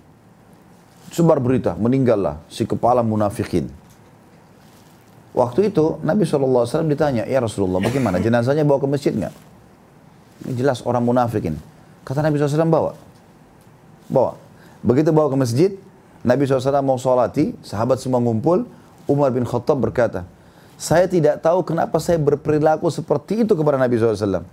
[1.11, 3.71] Sebar berita, meninggallah si kepala munafikin.
[5.35, 9.54] Waktu itu Nabi SAW ditanya, ya Rasulullah bagaimana jenazahnya bawa ke masjid nggak?
[10.43, 11.59] Jelas orang munafik ini.
[12.03, 12.91] Kata Nabi SAW bawa.
[14.11, 14.35] Bawa.
[14.85, 15.71] Begitu bawa ke masjid,
[16.21, 18.67] Nabi SAW mau sholati, sahabat semua ngumpul,
[19.05, 20.25] Umar bin Khattab berkata,
[20.75, 24.43] saya tidak tahu kenapa saya berperilaku seperti itu kepada Nabi SAW.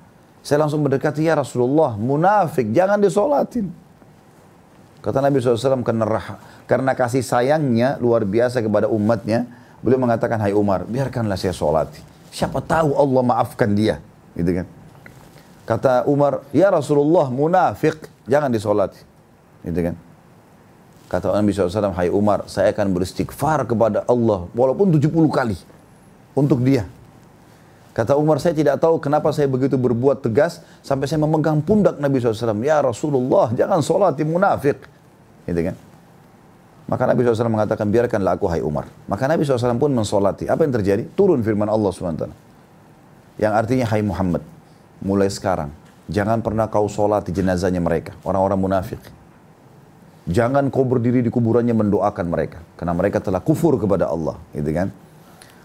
[0.42, 3.70] Saya langsung mendekati, ya Rasulullah, munafik, jangan disolatin.
[5.02, 6.06] Kata Nabi SAW, karena,
[6.66, 9.50] karena kasih sayangnya luar biasa kepada umatnya,
[9.82, 11.98] beliau mengatakan, hai Umar, biarkanlah saya solati.
[12.32, 14.00] Siapa tahu Allah maafkan dia.
[14.32, 14.66] Gitu kan.
[15.62, 18.98] Kata Umar, ya Rasulullah, munafik, jangan disolati.
[19.62, 19.94] Gitu kan.
[21.06, 25.58] Kata Nabi SAW, hai Umar, saya akan beristighfar kepada Allah, walaupun 70 kali.
[26.32, 26.88] Untuk dia.
[27.92, 32.16] Kata Umar, saya tidak tahu kenapa saya begitu berbuat tegas sampai saya memegang pundak Nabi
[32.24, 32.64] SAW.
[32.64, 33.84] Ya Rasulullah, jangan
[34.16, 34.80] di munafik.
[35.44, 35.76] Gitu kan?
[36.88, 38.88] Maka Nabi SAW mengatakan, biarkanlah aku hai Umar.
[39.04, 40.48] Maka Nabi SAW pun mensolati.
[40.48, 41.04] Apa yang terjadi?
[41.12, 42.24] Turun firman Allah SWT.
[43.36, 44.40] Yang artinya, hai Muhammad,
[45.02, 45.74] mulai sekarang,
[46.06, 48.14] jangan pernah kau solati jenazahnya mereka.
[48.22, 49.02] Orang-orang munafik.
[50.30, 52.62] Jangan kau berdiri di kuburannya mendoakan mereka.
[52.78, 54.38] Karena mereka telah kufur kepada Allah.
[54.54, 54.94] Gitu kan?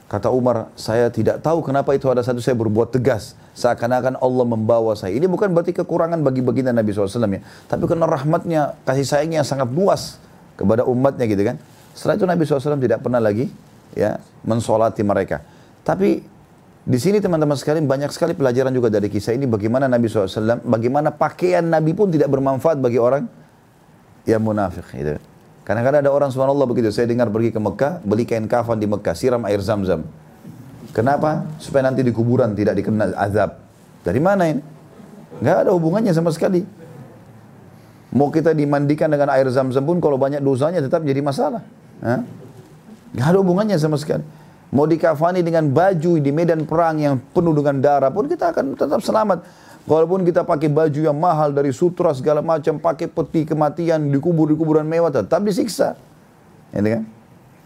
[0.08, 3.38] Kata Umar, saya tidak tahu kenapa itu ada satu saya berbuat tegas.
[3.54, 5.14] Seakan-akan Allah membawa saya.
[5.14, 7.44] Ini bukan berarti kekurangan bagi baginda Nabi SAW ya.
[7.68, 10.18] Tapi karena rahmatnya, kasih sayangnya yang sangat luas
[10.58, 11.60] kepada umatnya gitu kan.
[11.92, 13.52] Setelah itu Nabi SAW tidak pernah lagi
[13.94, 15.44] ya mensolati mereka.
[15.84, 16.24] Tapi
[16.88, 21.12] di sini teman-teman sekalian banyak sekali pelajaran juga dari kisah ini bagaimana Nabi SAW, bagaimana
[21.12, 23.28] pakaian Nabi pun tidak bermanfaat bagi orang
[24.24, 24.88] yang munafik.
[24.96, 25.20] Gitu.
[25.68, 26.88] Kadang-kadang ada orang subhanallah begitu.
[26.96, 30.08] Saya dengar pergi ke Mekah, beli kain kafan di Mekah, siram air zam-zam.
[30.96, 31.44] Kenapa?
[31.60, 33.60] Supaya nanti di kuburan tidak dikenal azab.
[34.08, 34.64] Dari mana ini?
[35.44, 36.64] Gak ada hubungannya sama sekali.
[38.16, 41.68] Mau kita dimandikan dengan air zam-zam pun kalau banyak dosanya tetap jadi masalah.
[42.00, 42.24] Hah?
[43.20, 44.24] Ada hubungannya sama sekali.
[44.68, 49.00] Mau dikafani dengan baju di medan perang yang penuh dengan darah pun kita akan tetap
[49.00, 49.48] selamat.
[49.88, 54.60] Walaupun kita pakai baju yang mahal dari sutra segala macam, pakai peti kematian, dikubur di
[54.60, 55.96] kuburan mewah, tetap disiksa.
[56.76, 57.04] Ini kan?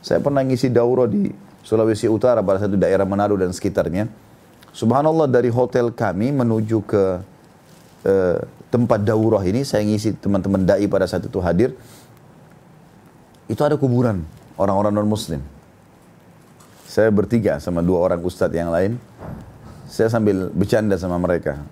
[0.06, 1.34] Saya pernah ngisi daurah di
[1.66, 4.06] Sulawesi Utara pada satu daerah Manado dan sekitarnya.
[4.70, 7.04] Subhanallah dari hotel kami menuju ke
[8.06, 8.38] uh,
[8.70, 11.74] tempat daurah ini, saya ngisi teman-teman dai pada saat itu hadir.
[13.50, 14.22] Itu ada kuburan
[14.62, 15.42] orang-orang non-muslim.
[16.92, 19.00] Saya bertiga sama dua orang ustadz yang lain.
[19.88, 21.64] Saya sambil bercanda sama mereka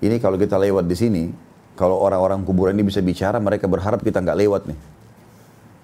[0.00, 1.22] ini kalau kita lewat di sini,
[1.76, 4.78] kalau orang-orang kuburan ini bisa bicara, mereka berharap kita nggak lewat nih.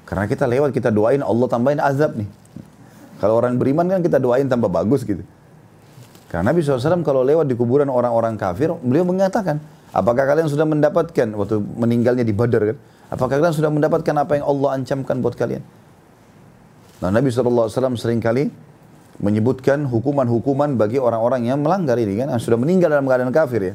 [0.09, 2.29] Karena kita lewat, kita doain Allah tambahin azab nih.
[3.21, 5.21] Kalau orang beriman kan kita doain tambah bagus gitu.
[6.33, 9.61] Karena Nabi SAW kalau lewat di kuburan orang-orang kafir, beliau mengatakan,
[9.93, 12.77] apakah kalian sudah mendapatkan, waktu meninggalnya di Badar kan,
[13.13, 15.61] apakah kalian sudah mendapatkan apa yang Allah ancamkan buat kalian?
[17.01, 18.49] Nah Nabi SAW sering kali
[19.21, 23.75] menyebutkan hukuman-hukuman bagi orang-orang yang melanggar ini kan, yang sudah meninggal dalam keadaan kafir ya.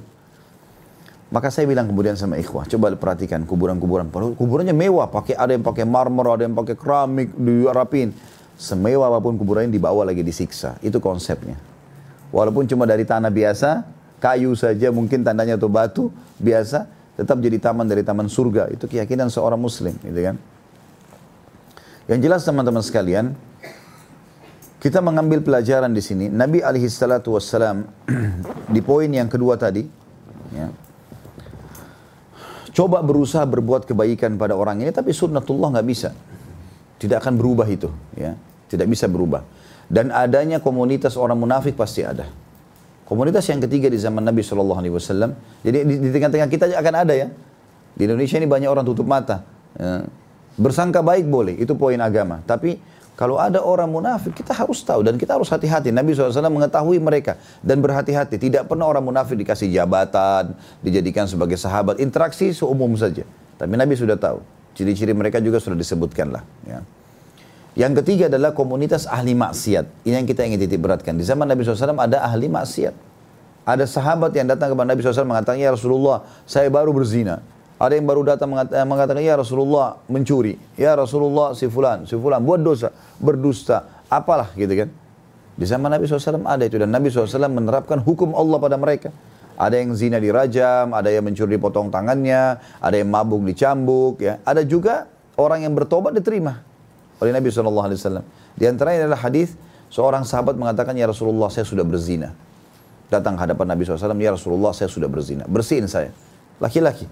[1.31, 4.11] Maka saya bilang kemudian sama ikhwah, coba perhatikan kuburan-kuburan.
[4.11, 8.11] Kuburannya mewah, pakai ada yang pakai marmer, ada yang pakai keramik, dirapin.
[8.59, 10.75] Semewah apa pun kuburan dibawa lagi disiksa.
[10.83, 11.55] Itu konsepnya.
[12.35, 13.87] Walaupun cuma dari tanah biasa,
[14.19, 18.67] kayu saja mungkin tandanya atau batu biasa, tetap jadi taman dari taman surga.
[18.69, 20.35] Itu keyakinan seorang muslim, gitu kan.
[22.11, 23.31] Yang jelas teman-teman sekalian,
[24.83, 26.27] kita mengambil pelajaran di sini.
[26.27, 27.87] Nabi alaihi salatu wassalam
[28.75, 29.87] di poin yang kedua tadi,
[30.51, 30.67] ya,
[32.71, 36.15] Coba berusaha berbuat kebaikan pada orang ini, tapi sunnatullah nggak bisa.
[36.95, 38.31] Tidak akan berubah itu, ya.
[38.71, 39.43] Tidak bisa berubah.
[39.91, 42.31] Dan adanya komunitas orang munafik pasti ada.
[43.03, 45.35] Komunitas yang ketiga di zaman Nabi Shallallahu Alaihi Wasallam.
[45.67, 47.27] Jadi di, tengah-tengah kita akan ada ya.
[47.91, 49.43] Di Indonesia ini banyak orang tutup mata.
[49.75, 50.07] Ya.
[50.59, 52.43] Bersangka baik boleh, itu poin agama.
[52.43, 52.79] Tapi
[53.15, 55.93] kalau ada orang munafik, kita harus tahu dan kita harus hati-hati.
[55.93, 58.41] Nabi SAW mengetahui mereka dan berhati-hati.
[58.41, 62.01] Tidak pernah orang munafik dikasih jabatan, dijadikan sebagai sahabat.
[62.01, 63.21] Interaksi seumum saja.
[63.61, 64.41] Tapi Nabi sudah tahu.
[64.73, 66.43] Ciri-ciri mereka juga sudah disebutkan lah.
[66.65, 66.81] Ya.
[67.77, 70.03] Yang ketiga adalah komunitas ahli maksiat.
[70.03, 71.15] Ini yang kita ingin titik beratkan.
[71.15, 72.95] Di zaman Nabi SAW ada ahli maksiat.
[73.61, 77.45] Ada sahabat yang datang kepada Nabi SAW mengatakan, Ya Rasulullah, saya baru berzina.
[77.81, 80.53] Ada yang baru datang eh, mengatakan, ya Rasulullah mencuri.
[80.77, 84.89] Ya Rasulullah si fulan, si fulan buat dosa, berdusta, apalah gitu kan.
[85.57, 86.77] Di zaman Nabi SAW ada itu.
[86.77, 89.09] Dan Nabi SAW menerapkan hukum Allah pada mereka.
[89.57, 94.21] Ada yang zina dirajam, ada yang mencuri potong tangannya, ada yang mabuk dicambuk.
[94.21, 94.37] ya.
[94.45, 96.61] Ada juga orang yang bertobat diterima
[97.17, 98.25] oleh Nabi SAW.
[98.57, 99.57] Di antaranya adalah hadis
[99.89, 102.33] seorang sahabat mengatakan, Ya Rasulullah saya sudah berzina.
[103.09, 105.45] Datang hadapan Nabi SAW, Ya Rasulullah saya sudah berzina.
[105.45, 106.09] Bersihin saya.
[106.61, 107.05] Laki-laki.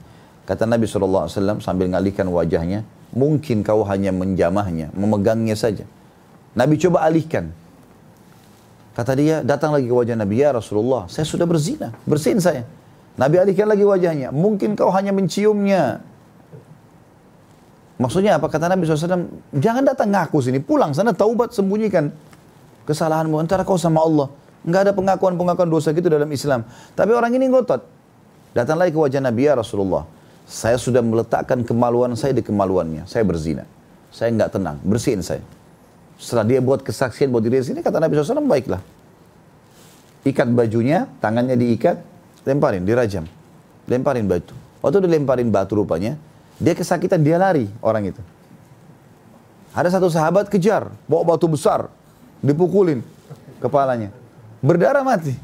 [0.49, 1.29] Kata Nabi SAW
[1.61, 2.81] sambil ngalihkan wajahnya,
[3.13, 5.85] mungkin kau hanya menjamahnya, memegangnya saja.
[6.57, 7.53] Nabi coba alihkan.
[8.97, 12.65] Kata dia, datang lagi ke wajah Nabi, ya Rasulullah, saya sudah berzina, bersihin saya.
[13.13, 14.33] Nabi alihkan lagi wajahnya.
[14.33, 16.01] Mungkin kau hanya menciumnya.
[18.01, 18.49] Maksudnya apa?
[18.49, 22.09] Kata Nabi SAW, jangan datang ngaku sini, pulang sana taubat sembunyikan
[22.89, 24.33] kesalahanmu antara kau sama Allah.
[24.65, 26.65] Enggak ada pengakuan-pengakuan dosa gitu dalam Islam.
[26.97, 27.85] Tapi orang ini ngotot.
[28.57, 30.17] Datang lagi ke wajah Nabi ya Rasulullah.
[30.49, 33.05] Saya sudah meletakkan kemaluan saya di kemaluannya.
[33.05, 33.69] Saya berzina.
[34.09, 34.81] Saya enggak tenang.
[34.81, 35.45] Bersihin saya.
[36.17, 38.81] Setelah dia buat kesaksian buat diri sini, kata Nabi SAW, baiklah.
[40.25, 42.01] Ikat bajunya, tangannya diikat,
[42.49, 43.29] lemparin, dirajam.
[43.85, 44.57] Lemparin batu.
[44.81, 46.17] Waktu dilemparin batu rupanya,
[46.57, 48.21] dia kesakitan, dia lari orang itu.
[49.71, 51.93] Ada satu sahabat kejar, bawa batu besar,
[52.41, 53.05] dipukulin
[53.61, 54.09] kepalanya.
[54.65, 55.37] Berdarah mati.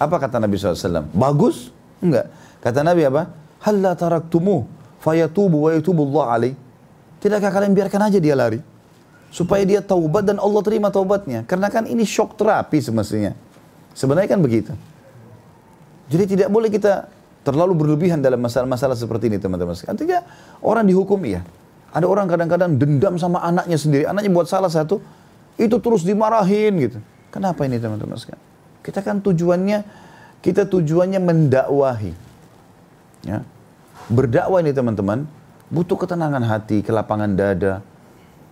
[0.00, 1.06] Apa kata Nabi SAW?
[1.12, 1.70] Bagus?
[2.02, 2.32] Enggak.
[2.64, 3.43] Kata Nabi apa?
[3.64, 4.68] Halla taraktumu
[5.00, 6.54] fayatubu wa Allah alaih.
[7.24, 8.60] Tidakkah kalian biarkan aja dia lari?
[9.32, 11.48] Supaya dia taubat dan Allah terima taubatnya.
[11.48, 13.32] Karena kan ini shock terapi semestinya.
[13.96, 14.76] Sebenarnya kan begitu.
[16.12, 17.08] Jadi tidak boleh kita
[17.40, 19.72] terlalu berlebihan dalam masalah-masalah seperti ini teman-teman.
[19.72, 20.20] Artinya
[20.60, 21.40] orang dihukum iya.
[21.96, 24.04] Ada orang kadang-kadang dendam sama anaknya sendiri.
[24.04, 25.00] Anaknya buat salah satu,
[25.56, 26.98] itu terus dimarahin gitu.
[27.32, 28.44] Kenapa ini teman-teman sekalian?
[28.84, 29.78] Kita kan tujuannya,
[30.44, 32.12] kita tujuannya mendakwahi.
[33.24, 33.40] Ya.
[34.12, 35.24] Berdakwah ini teman-teman,
[35.72, 37.80] butuh ketenangan hati, kelapangan dada.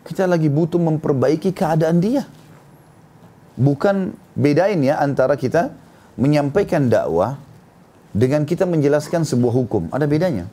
[0.02, 2.24] Kita lagi butuh memperbaiki keadaan dia.
[3.52, 5.76] Bukan bedain ya antara kita
[6.16, 7.36] menyampaikan dakwah
[8.16, 9.82] dengan kita menjelaskan sebuah hukum.
[9.92, 10.48] Ada bedanya.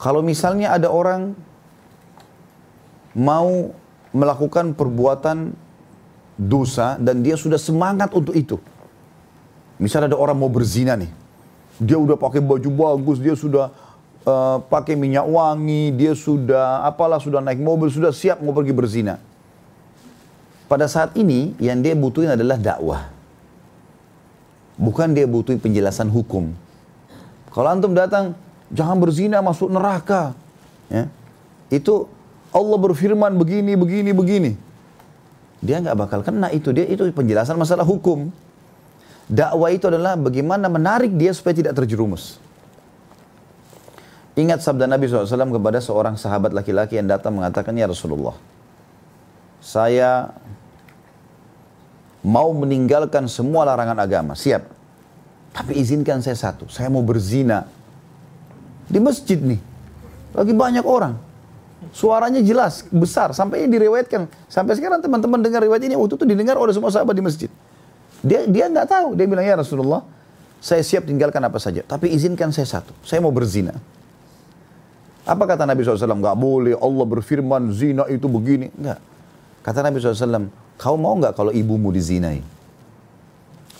[0.00, 1.36] Kalau misalnya ada orang
[3.14, 3.70] mau
[4.16, 5.54] melakukan perbuatan
[6.40, 8.56] dosa dan dia sudah semangat untuk itu.
[9.78, 11.21] Misalnya ada orang mau berzina nih.
[11.80, 13.72] Dia udah pakai baju bagus, dia sudah
[14.26, 19.16] uh, pakai minyak wangi, dia sudah apalah sudah naik mobil, sudah siap mau pergi berzina.
[20.68, 23.12] Pada saat ini yang dia butuhin adalah dakwah.
[24.80, 26.56] Bukan dia butuh penjelasan hukum.
[27.52, 28.32] Kalau antum datang,
[28.72, 30.32] jangan berzina masuk neraka.
[30.88, 31.12] Ya.
[31.68, 32.08] Itu
[32.52, 34.52] Allah berfirman begini, begini, begini.
[35.60, 36.72] Dia nggak bakal kena itu.
[36.72, 38.32] Dia itu penjelasan masalah hukum.
[39.32, 42.36] Dakwah itu adalah bagaimana menarik dia supaya tidak terjerumus.
[44.36, 48.36] Ingat sabda Nabi SAW kepada seorang sahabat laki-laki yang datang mengatakan, Ya Rasulullah,
[49.64, 50.36] saya
[52.20, 54.68] mau meninggalkan semua larangan agama, siap.
[55.52, 57.64] Tapi izinkan saya satu, saya mau berzina.
[58.88, 59.60] Di masjid nih,
[60.36, 61.16] lagi banyak orang.
[61.92, 64.28] Suaranya jelas, besar, sampai ini direwetkan.
[64.48, 67.50] Sampai sekarang teman-teman dengar riwayat ini, waktu itu didengar oleh semua sahabat di masjid.
[68.22, 70.06] Dia dia nggak tahu, dia bilang, ya Rasulullah,
[70.62, 71.82] saya siap tinggalkan apa saja.
[71.82, 73.74] Tapi izinkan saya satu, saya mau berzina.
[75.22, 76.18] Apa kata Nabi SAW?
[76.18, 78.74] Nggak boleh, Allah berfirman, zina itu begini.
[78.74, 78.98] Nggak.
[79.62, 80.50] Kata Nabi SAW,
[80.82, 82.42] Kau mau nggak kalau ibumu dizinai?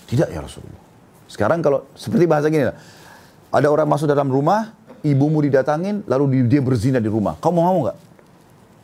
[0.06, 0.82] Tidak ya Rasulullah.
[1.26, 2.78] Sekarang kalau seperti bahasa gini lah.
[3.50, 4.70] Ada orang masuk dalam rumah,
[5.02, 7.34] ibumu didatangin, lalu dia berzina di rumah.
[7.42, 7.98] Kau mau nggak?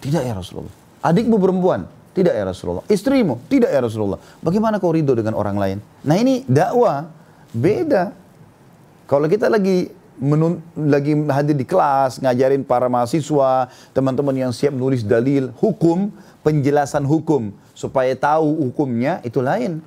[0.02, 0.74] Tidak ya Rasulullah.
[1.04, 1.86] Adikmu perempuan?
[2.18, 2.82] Tidak ya Rasulullah.
[2.90, 3.38] Istrimu?
[3.46, 4.18] Tidak ya Rasulullah.
[4.42, 5.78] Bagaimana kau ridho dengan orang lain?
[6.02, 7.06] Nah ini dakwah
[7.54, 8.10] beda.
[9.06, 15.06] Kalau kita lagi menun, lagi hadir di kelas, ngajarin para mahasiswa, teman-teman yang siap nulis
[15.06, 16.10] dalil, hukum,
[16.42, 19.78] penjelasan hukum supaya tahu hukumnya itu lain.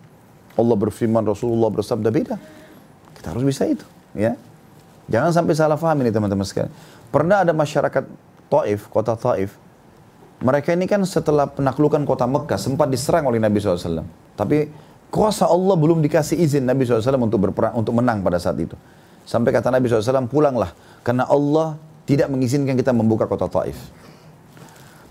[0.56, 2.36] Allah berfirman, Rasulullah bersabda beda.
[3.20, 3.84] Kita harus bisa itu,
[4.16, 4.40] ya.
[5.12, 6.72] Jangan sampai salah faham ini teman-teman sekalian.
[7.12, 8.08] Pernah ada masyarakat
[8.48, 9.60] Taif, kota Taif.
[10.42, 14.02] Mereka ini kan setelah penaklukan kota Mekah sempat diserang oleh Nabi SAW.
[14.34, 14.74] Tapi
[15.14, 18.74] kuasa Allah belum dikasih izin Nabi SAW untuk berperang, untuk menang pada saat itu.
[19.22, 20.74] Sampai kata Nabi SAW, pulanglah.
[21.06, 21.78] Karena Allah
[22.10, 23.78] tidak mengizinkan kita membuka kota Taif.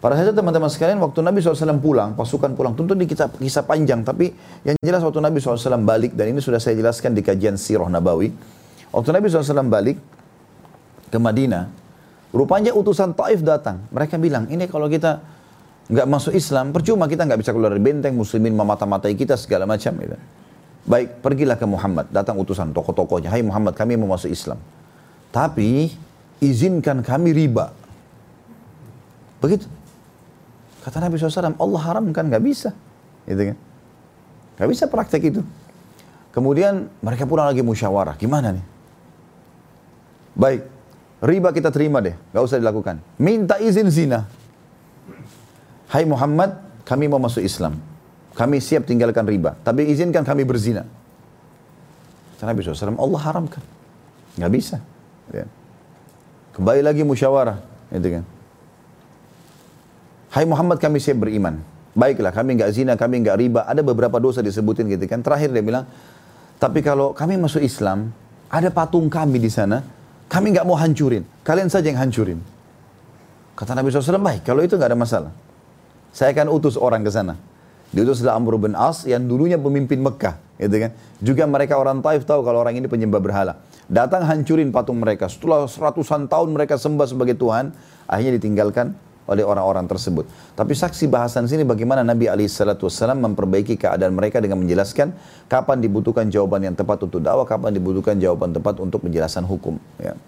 [0.01, 3.69] Pada saat itu teman-teman sekalian, waktu Nabi SAW pulang, pasukan pulang, tentu ini kisah, kisah
[3.69, 4.33] panjang, tapi
[4.65, 8.33] yang jelas waktu Nabi SAW balik, dan ini sudah saya jelaskan di kajian Sirah Nabawi,
[8.97, 10.01] waktu Nabi SAW balik
[11.13, 11.69] ke Madinah,
[12.31, 13.87] rupanya utusan Taif datang.
[13.91, 15.23] Mereka bilang, ini kalau kita
[15.91, 19.91] nggak masuk Islam, percuma kita nggak bisa keluar dari benteng, muslimin memata-matai kita segala macam.
[19.99, 20.17] Gitu.
[20.87, 24.57] Baik, pergilah ke Muhammad, datang utusan tokoh-tokohnya, hai Muhammad kami mau masuk Islam.
[25.35, 25.95] Tapi
[26.43, 27.75] izinkan kami riba.
[29.43, 29.67] Begitu.
[30.81, 32.73] Kata Nabi SAW, Allah haramkan, nggak bisa.
[33.29, 33.57] Gitu kan?
[34.57, 35.43] Nggak bisa praktek itu.
[36.31, 38.15] Kemudian mereka pulang lagi musyawarah.
[38.15, 38.65] Gimana nih?
[40.39, 40.63] Baik,
[41.21, 43.01] riba kita terima deh, nggak usah dilakukan.
[43.21, 44.29] Minta izin zina.
[45.91, 46.57] Hai Muhammad,
[46.87, 47.77] kami mau masuk Islam.
[48.35, 50.87] Kami siap tinggalkan riba, tapi izinkan kami berzina.
[52.41, 53.61] Kata Nabi SAW, Allah haramkan.
[54.41, 54.77] Nggak bisa.
[55.29, 55.45] Ya.
[56.57, 57.61] Kembali lagi musyawarah.
[57.93, 58.25] Gitu kan.
[60.31, 61.61] Hai Muhammad kami siap beriman.
[61.93, 63.61] Baiklah kami nggak zina, kami nggak riba.
[63.69, 65.21] Ada beberapa dosa disebutin gitu kan.
[65.21, 65.85] Terakhir dia bilang,
[66.57, 68.09] Tapi kalau kami masuk Islam,
[68.49, 69.85] ada patung kami di sana,
[70.31, 71.27] kami nggak mau hancurin.
[71.43, 72.39] Kalian saja yang hancurin.
[73.59, 75.33] Kata Nabi SAW, baik, kalau itu nggak ada masalah.
[76.15, 77.35] Saya akan utus orang ke sana.
[77.91, 80.91] Diutuslah Amr bin As yang dulunya pemimpin Mekah, gitu kan.
[81.19, 83.59] Juga mereka orang Taif tahu kalau orang ini penyembah berhala.
[83.91, 85.27] Datang hancurin patung mereka.
[85.27, 87.75] Setelah ratusan tahun mereka sembah sebagai Tuhan,
[88.07, 88.95] akhirnya ditinggalkan
[89.31, 90.27] oleh orang-orang tersebut.
[90.59, 95.15] Tapi saksi bahasan sini bagaimana Nabi SAW memperbaiki keadaan mereka dengan menjelaskan
[95.47, 99.79] kapan dibutuhkan jawaban yang tepat untuk dakwah, kapan dibutuhkan jawaban tepat untuk penjelasan hukum.
[100.03, 100.19] Ya,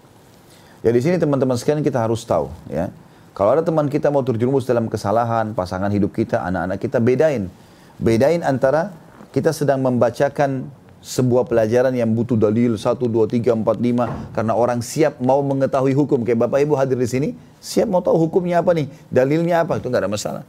[0.81, 2.87] ya di sini teman-teman sekalian kita harus tahu ya
[3.33, 7.49] kalau ada teman kita mau terjerumus dalam kesalahan, pasangan hidup kita, anak-anak kita, bedain.
[7.97, 8.93] Bedain antara
[9.33, 10.69] kita sedang membacakan
[11.03, 12.79] sebuah pelajaran yang butuh dalil.
[12.79, 16.23] 1, 2, 3, 4, 5 karena orang siap mau mengetahui hukum.
[16.23, 17.29] Kayak Bapak Ibu hadir di sini
[17.59, 18.87] siap mau tahu hukumnya apa nih?
[19.11, 19.77] Dalilnya apa?
[19.77, 20.43] Itu nggak ada masalah.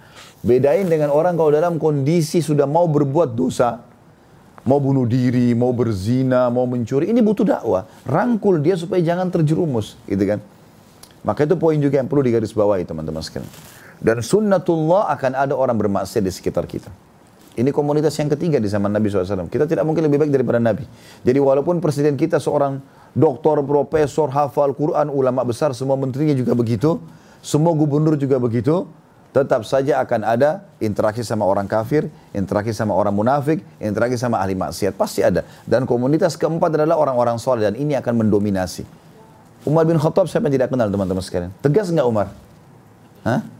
[0.46, 3.82] Bedain dengan orang kalau dalam kondisi sudah mau berbuat dosa
[4.64, 7.84] mau bunuh diri mau berzina mau mencuri ini butuh dakwah.
[8.06, 10.38] Rangkul dia supaya jangan terjerumus gitu kan?
[11.24, 13.48] Maka itu poin juga yang perlu digarisbawahi teman-teman sekalian.
[13.98, 16.92] Dan sunnatullah akan ada orang bermaksiat di sekitar kita.
[17.54, 19.46] Ini komunitas yang ketiga di zaman Nabi SAW.
[19.46, 20.82] Kita tidak mungkin lebih baik daripada Nabi.
[21.22, 22.82] Jadi walaupun presiden kita seorang
[23.14, 26.98] doktor, profesor, hafal Quran, ulama besar, semua menterinya juga begitu.
[27.46, 28.90] Semua gubernur juga begitu.
[29.30, 34.54] Tetap saja akan ada interaksi sama orang kafir, interaksi sama orang munafik, interaksi sama ahli
[34.58, 34.94] maksiat.
[34.94, 35.46] Pasti ada.
[35.66, 38.86] Dan komunitas keempat adalah orang-orang soleh dan ini akan mendominasi.
[39.62, 41.50] Umar bin Khattab siapa yang tidak kenal teman-teman sekalian?
[41.62, 42.30] Tegas nggak Umar?
[43.26, 43.53] Hah?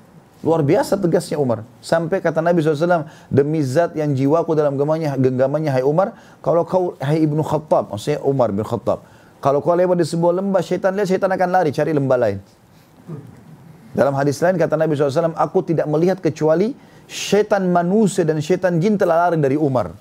[0.45, 1.65] Luar biasa tegasnya Umar.
[1.81, 6.13] Sampai kata Nabi SAW, demi zat yang jiwaku dalam genggamannya, genggamannya hai Umar,
[6.45, 9.01] kalau kau, hai Ibnu Khattab, maksudnya Umar bin Khattab,
[9.41, 12.39] kalau kau lewat di sebuah lembah, syaitan lihat, syaitan akan lari, cari lembah lain.
[13.97, 16.77] Dalam hadis lain kata Nabi SAW, aku tidak melihat kecuali
[17.09, 19.97] syaitan manusia dan syaitan jin telah lari dari Umar.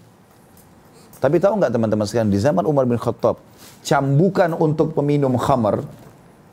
[1.24, 3.40] Tapi tahu nggak teman-teman sekalian, di zaman Umar bin Khattab,
[3.80, 5.88] cambukan untuk peminum khamar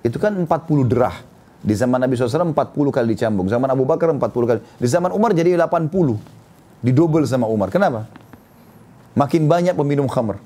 [0.07, 0.47] itu kan 40
[0.87, 1.30] derah.
[1.61, 2.57] Di zaman Nabi SAW 40
[2.89, 3.53] kali dicambuk.
[3.53, 4.61] Zaman Abu Bakar 40 kali.
[4.81, 5.93] Di zaman Umar jadi 80.
[6.81, 7.69] Didobel sama Umar.
[7.69, 8.09] Kenapa?
[9.13, 10.41] Makin banyak peminum khamar.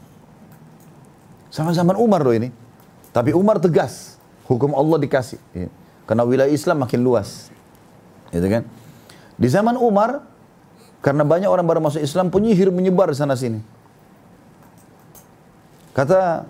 [1.54, 2.50] Sama zaman Umar loh ini.
[3.14, 4.18] Tapi Umar tegas.
[4.50, 5.38] Hukum Allah dikasih.
[5.54, 5.70] Ya.
[6.04, 7.48] Karena wilayah Islam makin luas.
[8.34, 8.66] Gitu kan?
[9.38, 10.26] Di zaman Umar,
[10.98, 13.62] karena banyak orang baru masuk Islam, penyihir menyebar sana sini.
[15.94, 16.42] Kata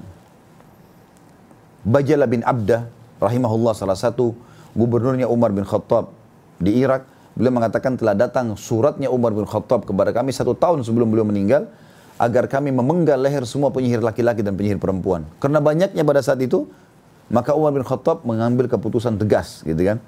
[1.84, 2.88] Bajala bin Abdah
[3.20, 4.32] rahimahullah salah satu
[4.74, 6.10] gubernurnya Umar bin Khattab
[6.58, 11.10] di Irak beliau mengatakan telah datang suratnya Umar bin Khattab kepada kami satu tahun sebelum
[11.10, 11.66] beliau meninggal
[12.14, 15.26] agar kami memenggal leher semua penyihir laki-laki dan penyihir perempuan.
[15.42, 16.70] Karena banyaknya pada saat itu
[17.26, 19.98] maka Umar bin Khattab mengambil keputusan tegas gitu kan?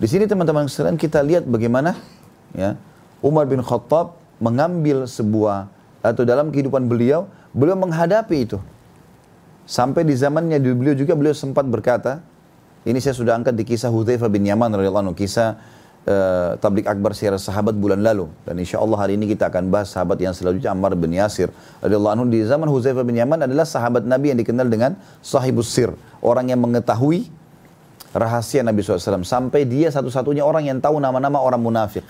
[0.00, 1.98] Di sini teman-teman sekalian kita lihat bagaimana
[2.56, 2.80] ya
[3.20, 5.68] Umar bin Khattab mengambil sebuah
[6.02, 8.58] atau dalam kehidupan beliau beliau menghadapi itu.
[9.62, 12.18] Sampai di zamannya beliau juga beliau sempat berkata,
[12.82, 15.54] ini saya sudah angkat di kisah Hudzaifah bin Yaman radhiyallahu anhu, kisah
[16.06, 18.26] uh, tablik akbar siar sahabat bulan lalu.
[18.42, 22.14] Dan insya Allah hari ini kita akan bahas sahabat yang selanjutnya Ammar bin Yasir radhiyallahu
[22.18, 26.50] anhu di zaman Hudzaifah bin Yaman adalah sahabat Nabi yang dikenal dengan sahibus sir, orang
[26.50, 27.30] yang mengetahui
[28.12, 29.24] rahasia Nabi SAW.
[29.24, 32.04] Sampai dia satu-satunya orang yang tahu nama-nama orang munafik.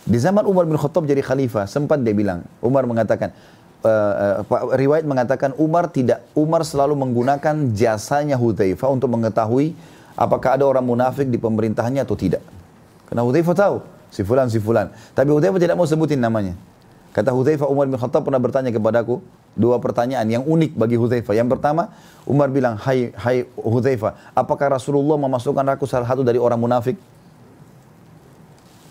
[0.00, 3.36] Di zaman Umar bin Khattab jadi khalifah, sempat dia bilang, Umar mengatakan,
[3.84, 9.72] uh, uh, riwayat mengatakan Umar tidak Umar selalu menggunakan jasanya Hudzaifah untuk mengetahui
[10.16, 12.44] apakah ada orang munafik di pemerintahannya atau tidak.
[13.08, 13.76] Karena Hudzaifah tahu
[14.12, 14.92] si fulan si fulan.
[15.16, 16.54] Tapi Hudzaifah tidak mau sebutin namanya.
[17.10, 19.18] Kata Hudzaifah Umar bin Khattab pernah bertanya kepadaku
[19.58, 21.34] dua pertanyaan yang unik bagi Hudzaifah.
[21.34, 21.90] Yang pertama,
[22.22, 26.94] Umar bilang, "Hai hai Hudzaifah, apakah Rasulullah memasukkan aku salah satu dari orang munafik?"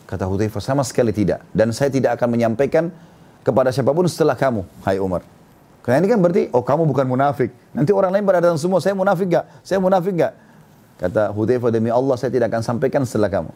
[0.04, 1.48] Kata Hudzaifah, "Sama sekali tidak.
[1.56, 2.92] Dan saya tidak akan menyampaikan
[3.44, 5.24] kepada siapa pun setelah kamu, hai Umar.
[5.80, 7.50] Karena ini kan berarti, oh kamu bukan munafik.
[7.72, 9.46] Nanti orang lain pada datang semua, saya munafik gak?
[9.64, 10.34] Saya munafik gak?
[11.00, 13.52] Kata Hudzaifah demi Allah saya tidak akan sampaikan setelah kamu.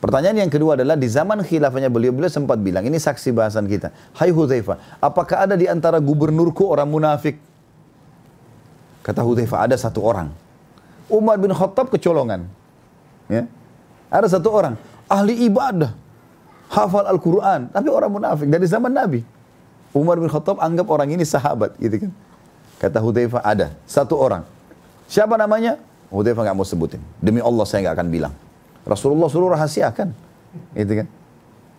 [0.00, 3.94] Pertanyaan yang kedua adalah di zaman khilafahnya beliau, beliau sempat bilang, ini saksi bahasan kita.
[4.16, 7.38] Hai Hudzaifah, apakah ada di antara gubernurku orang munafik?
[9.06, 10.34] Kata Hudzaifah, ada satu orang.
[11.06, 12.48] Umar bin Khattab kecolongan.
[13.30, 13.46] Ya.
[14.10, 14.74] Ada satu orang,
[15.06, 15.94] ahli ibadah,
[16.70, 19.26] hafal Al-Quran, tapi orang munafik dari zaman Nabi.
[19.90, 22.10] Umar bin Khattab anggap orang ini sahabat, gitu kan.
[22.78, 24.46] Kata Hudzaifah ada satu orang.
[25.10, 25.82] Siapa namanya?
[26.14, 27.02] Hudzaifah nggak mau sebutin.
[27.18, 28.34] Demi Allah saya nggak akan bilang.
[28.86, 30.14] Rasulullah suruh rahasiakan,
[30.78, 31.06] gitu kan.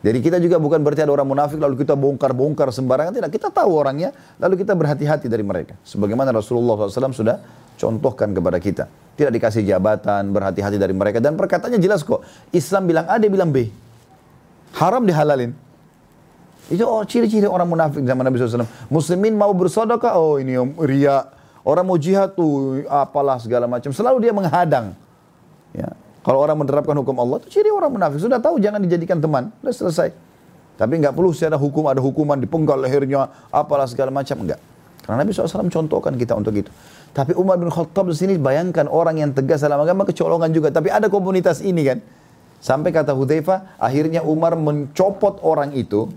[0.02, 3.30] Jadi kita juga bukan berarti ada orang munafik lalu kita bongkar-bongkar sembarangan tidak.
[3.30, 4.10] Kita tahu orangnya
[4.42, 5.78] lalu kita berhati-hati dari mereka.
[5.86, 7.38] Sebagaimana Rasulullah SAW sudah
[7.78, 8.90] contohkan kepada kita.
[9.14, 11.22] Tidak dikasih jabatan, berhati-hati dari mereka.
[11.22, 12.26] Dan perkataannya jelas kok.
[12.50, 13.70] Islam bilang A, dia bilang B.
[14.76, 15.52] Haram dihalalin.
[16.72, 18.64] Itu oh, ciri-ciri orang munafik zaman Nabi SAW.
[18.88, 21.28] Muslimin mau bersodokah, oh ini om, ria.
[21.68, 23.92] Orang mau jihad tuh, apalah segala macam.
[23.92, 24.96] Selalu dia menghadang.
[25.76, 25.92] Ya.
[26.22, 28.24] Kalau orang menerapkan hukum Allah, itu ciri orang munafik.
[28.24, 30.10] Sudah tahu jangan dijadikan teman, sudah selesai.
[30.80, 34.58] Tapi nggak perlu secara hukum ada hukuman dipenggal lehernya, apalah segala macam enggak.
[35.02, 36.70] Karena Nabi SAW contohkan kita untuk itu.
[37.12, 40.70] Tapi Umar bin Khattab di sini bayangkan orang yang tegas dalam agama kecolongan juga.
[40.72, 42.00] Tapi ada komunitas ini kan.
[42.62, 46.14] Sampai kata Hudzaifah, akhirnya Umar mencopot orang itu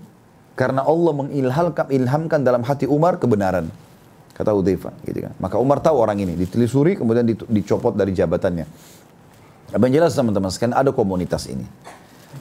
[0.55, 3.73] karena Allah mengilhamkan ilhamkan dalam hati Umar kebenaran.
[4.37, 5.33] Kata Hudzaifah, gitu kan.
[5.41, 8.67] Maka Umar tahu orang ini, ditelusuri kemudian dicopot dari jabatannya.
[9.73, 11.65] Apa yang jelas teman-teman sekalian ada komunitas ini.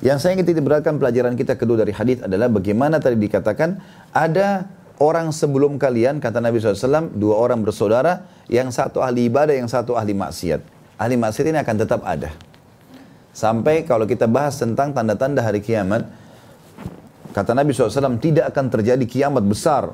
[0.03, 3.79] Yang saya ingin titik beratkan pelajaran kita kedua dari hadis adalah bagaimana tadi dikatakan
[4.11, 4.67] ada
[4.99, 9.95] orang sebelum kalian kata Nabi SAW dua orang bersaudara yang satu ahli ibadah yang satu
[9.95, 10.59] ahli maksiat.
[10.99, 12.33] Ahli maksiat ini akan tetap ada.
[13.33, 16.05] Sampai kalau kita bahas tentang tanda-tanda hari kiamat,
[17.33, 19.89] Kata Nabi SAW, tidak akan terjadi kiamat besar.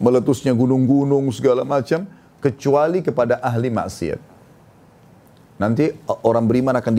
[0.00, 2.08] Meletusnya gunung-gunung segala macam,
[2.40, 4.20] kecuali kepada ahli maksiat.
[5.60, 5.92] Nanti
[6.24, 6.92] orang beriman akan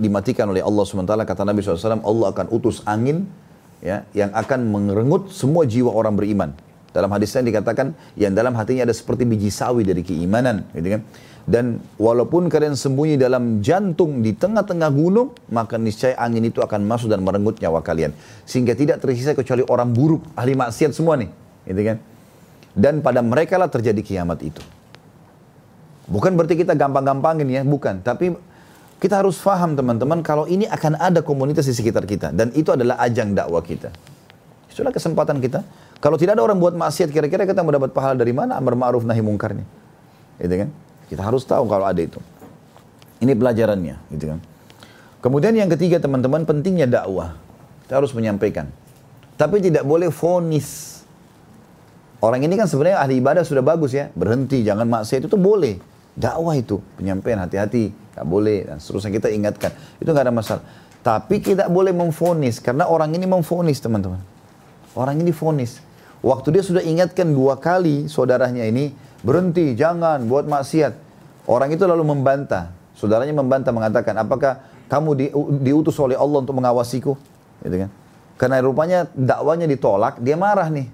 [0.00, 1.12] dimatikan oleh Allah SWT.
[1.28, 3.28] Kata Nabi SAW, Allah akan utus angin
[3.84, 6.56] ya, yang akan mengerengut semua jiwa orang beriman.
[6.94, 10.62] Dalam hadisnya dikatakan, yang dalam hatinya ada seperti biji sawi dari keimanan.
[10.70, 11.02] Gitu kan?
[11.44, 17.12] Dan walaupun kalian sembunyi dalam jantung di tengah-tengah gunung, maka niscaya angin itu akan masuk
[17.12, 18.16] dan merenggut nyawa kalian.
[18.48, 21.28] Sehingga tidak tersisa kecuali orang buruk, ahli maksiat semua nih.
[21.68, 21.96] Gitu kan?
[22.72, 24.62] Dan pada mereka lah terjadi kiamat itu.
[26.08, 28.00] Bukan berarti kita gampang-gampangin ya, bukan.
[28.00, 28.32] Tapi
[29.02, 32.32] kita harus faham teman-teman kalau ini akan ada komunitas di sekitar kita.
[32.32, 33.92] Dan itu adalah ajang dakwah kita.
[34.72, 35.60] Itulah kesempatan kita.
[35.98, 38.60] Kalau tidak ada orang buat maksiat, kira-kira kita mau dapat pahala dari mana?
[38.60, 39.64] Amar ma'ruf nahi mungkarnya.
[40.38, 40.68] Gitu kan?
[41.08, 42.20] Kita harus tahu kalau ada itu.
[43.22, 44.40] Ini pelajarannya, gitu kan.
[45.24, 47.32] Kemudian yang ketiga teman-teman pentingnya dakwah.
[47.88, 48.68] Kita harus menyampaikan.
[49.40, 51.00] Tapi tidak boleh fonis.
[52.20, 54.12] Orang ini kan sebenarnya ahli ibadah sudah bagus ya.
[54.12, 55.80] Berhenti, jangan maksiat itu boleh.
[56.14, 59.72] Dakwah itu, penyampaian hati-hati, nggak boleh dan seterusnya kita ingatkan.
[59.98, 60.62] Itu nggak ada masalah.
[61.04, 64.33] Tapi tidak boleh memfonis karena orang ini memfonis teman-teman.
[64.94, 65.82] Orang ini fonis.
[66.24, 70.92] Waktu dia sudah ingatkan dua kali saudaranya ini, Berhenti, jangan buat maksiat.
[71.48, 72.76] Orang itu lalu membantah.
[72.92, 74.60] Saudaranya membantah mengatakan, apakah
[74.92, 75.26] kamu di,
[75.64, 77.16] diutus oleh Allah untuk mengawasiku?
[77.64, 77.90] Gitu kan?
[78.36, 80.92] Karena rupanya dakwanya ditolak, dia marah nih.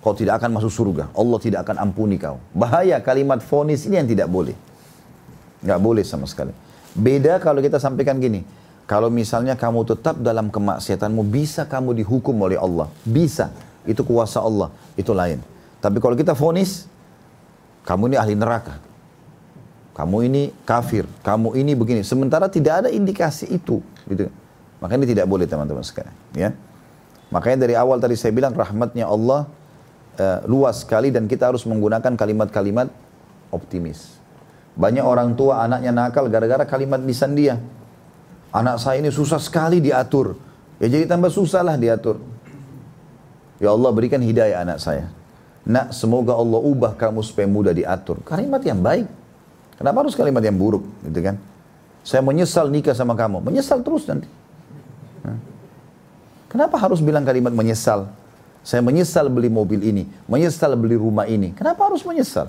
[0.00, 1.12] Kau tidak akan masuk surga.
[1.12, 2.40] Allah tidak akan ampuni kau.
[2.56, 4.56] Bahaya kalimat fonis ini yang tidak boleh.
[5.60, 6.56] Nggak boleh sama sekali.
[6.96, 8.40] Beda kalau kita sampaikan gini.
[8.86, 12.86] Kalau misalnya kamu tetap dalam kemaksiatanmu, bisa kamu dihukum oleh Allah.
[13.02, 13.50] Bisa.
[13.82, 14.70] Itu kuasa Allah.
[14.94, 15.42] Itu lain.
[15.82, 16.86] Tapi kalau kita fonis,
[17.82, 18.78] kamu ini ahli neraka.
[19.96, 22.04] Kamu ini kafir, kamu ini begini.
[22.04, 24.28] Sementara tidak ada indikasi itu, gitu.
[24.76, 26.52] Makanya tidak boleh teman-teman sekalian, ya.
[27.32, 29.48] Makanya dari awal tadi saya bilang rahmatnya Allah
[30.20, 32.92] uh, luas sekali dan kita harus menggunakan kalimat-kalimat
[33.48, 34.20] optimis.
[34.76, 37.56] Banyak orang tua anaknya nakal gara-gara kalimat lisan dia.
[38.56, 40.32] Anak saya ini susah sekali diatur.
[40.80, 42.16] Ya jadi tambah susah lah diatur.
[43.60, 45.12] Ya Allah berikan hidayah anak saya.
[45.66, 48.22] Nak, semoga Allah ubah kamu supaya mudah diatur.
[48.24, 49.04] Kalimat yang baik.
[49.76, 50.88] Kenapa harus kalimat yang buruk?
[51.04, 51.36] Gitu kan?
[52.00, 53.44] Saya menyesal nikah sama kamu.
[53.44, 54.30] Menyesal terus nanti.
[56.48, 58.08] Kenapa harus bilang kalimat menyesal?
[58.64, 60.08] Saya menyesal beli mobil ini.
[60.30, 61.52] Menyesal beli rumah ini.
[61.52, 62.48] Kenapa harus menyesal?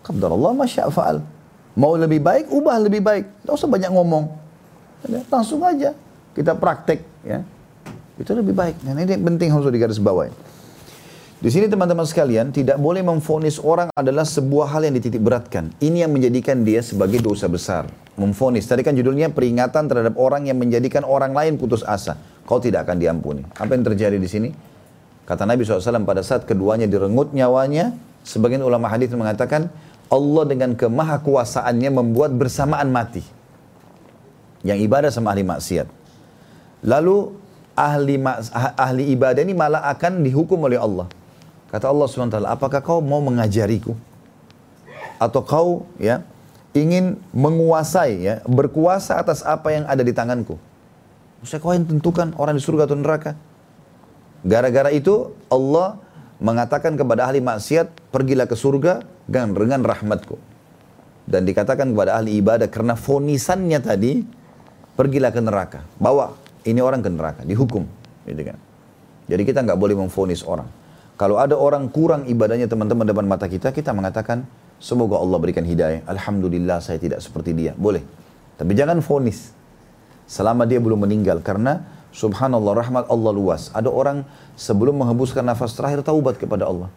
[0.00, 1.18] Qadar Allah masya'fa'al.
[1.76, 3.28] Mau lebih baik, ubah lebih baik.
[3.44, 4.47] Tidak usah banyak ngomong.
[5.06, 5.94] Langsung aja.
[6.34, 7.02] Kita praktek.
[7.22, 7.42] ya
[8.18, 8.82] Itu lebih baik.
[8.82, 10.30] Dan ini penting harus digaris bawahi.
[11.38, 15.70] Di sini teman-teman sekalian, tidak boleh memfonis orang adalah sebuah hal yang dititik beratkan.
[15.78, 17.86] Ini yang menjadikan dia sebagai dosa besar.
[18.18, 18.66] Memfonis.
[18.66, 22.18] Tadi kan judulnya peringatan terhadap orang yang menjadikan orang lain putus asa.
[22.42, 23.46] Kau tidak akan diampuni.
[23.54, 24.50] Apa yang terjadi di sini?
[25.30, 27.94] Kata Nabi SAW pada saat keduanya direngut nyawanya,
[28.26, 29.70] sebagian ulama hadis mengatakan,
[30.10, 33.22] Allah dengan kemahakuasaannya membuat bersamaan mati.
[34.66, 35.86] Yang ibadah sama ahli maksiat.
[36.82, 37.34] Lalu
[37.78, 38.18] ahli,
[38.74, 41.06] ahli ibadah ini malah akan dihukum oleh Allah.
[41.68, 43.92] Kata Allah SWT, apakah kau mau mengajariku?
[45.20, 46.24] Atau kau ya
[46.72, 50.56] ingin menguasai ya, berkuasa atas apa yang ada di tanganku?
[51.42, 53.36] Maksudnya kau yang tentukan orang di surga atau neraka?
[54.46, 55.98] Gara-gara itu Allah
[56.38, 60.38] mengatakan kepada ahli maksiat, pergilah ke surga dengan, dengan rahmatku.
[61.28, 64.24] Dan dikatakan kepada ahli ibadah, karena fonisannya tadi,
[64.98, 65.86] pergilah ke neraka.
[66.02, 66.34] Bawa
[66.66, 67.86] ini orang ke neraka, dihukum.
[68.26, 68.58] Gitu kan.
[69.30, 70.66] Jadi kita nggak boleh memfonis orang.
[71.14, 74.42] Kalau ada orang kurang ibadahnya teman-teman depan mata kita, kita mengatakan,
[74.82, 76.02] semoga Allah berikan hidayah.
[76.10, 77.72] Alhamdulillah saya tidak seperti dia.
[77.78, 78.02] Boleh.
[78.58, 79.54] Tapi jangan fonis.
[80.26, 81.40] Selama dia belum meninggal.
[81.46, 83.68] Karena Subhanallah, rahmat Allah luas.
[83.76, 84.24] Ada orang
[84.56, 86.88] sebelum menghembuskan nafas terakhir taubat kepada Allah.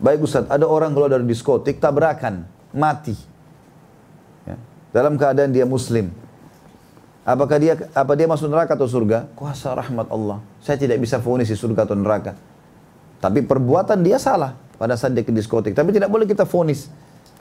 [0.00, 3.14] Baik Ustaz, ada orang keluar dari diskotik, tabrakan, mati.
[4.46, 4.56] Ya.
[4.94, 6.08] Dalam keadaan dia muslim.
[7.28, 9.28] Apakah dia apa dia masuk neraka atau surga?
[9.36, 10.40] Kuasa rahmat Allah.
[10.64, 12.32] Saya tidak bisa fonis di surga atau neraka.
[13.20, 15.76] Tapi perbuatan dia salah pada saat dia ke diskotik.
[15.76, 16.88] Tapi tidak boleh kita fonis.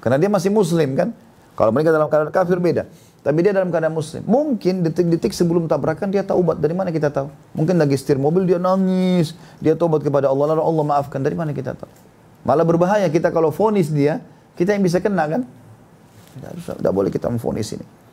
[0.04, 1.16] Karena dia masih muslim kan.
[1.56, 2.84] Kalau mereka dalam keadaan kafir beda.
[3.24, 4.28] Tapi dia dalam keadaan muslim.
[4.28, 6.60] Mungkin detik-detik sebelum tabrakan dia taubat.
[6.60, 7.32] Dari mana kita tahu?
[7.56, 9.40] Mungkin lagi setir mobil dia nangis.
[9.64, 10.52] Dia taubat kepada Allah.
[10.52, 11.24] Lalu Allah maafkan.
[11.24, 11.88] Dari mana kita tahu?
[12.44, 14.20] Malah berbahaya kita kalau fonis dia.
[14.60, 15.42] Kita yang bisa kena kan?
[16.38, 18.07] Tidak, boleh kita memfonis ini.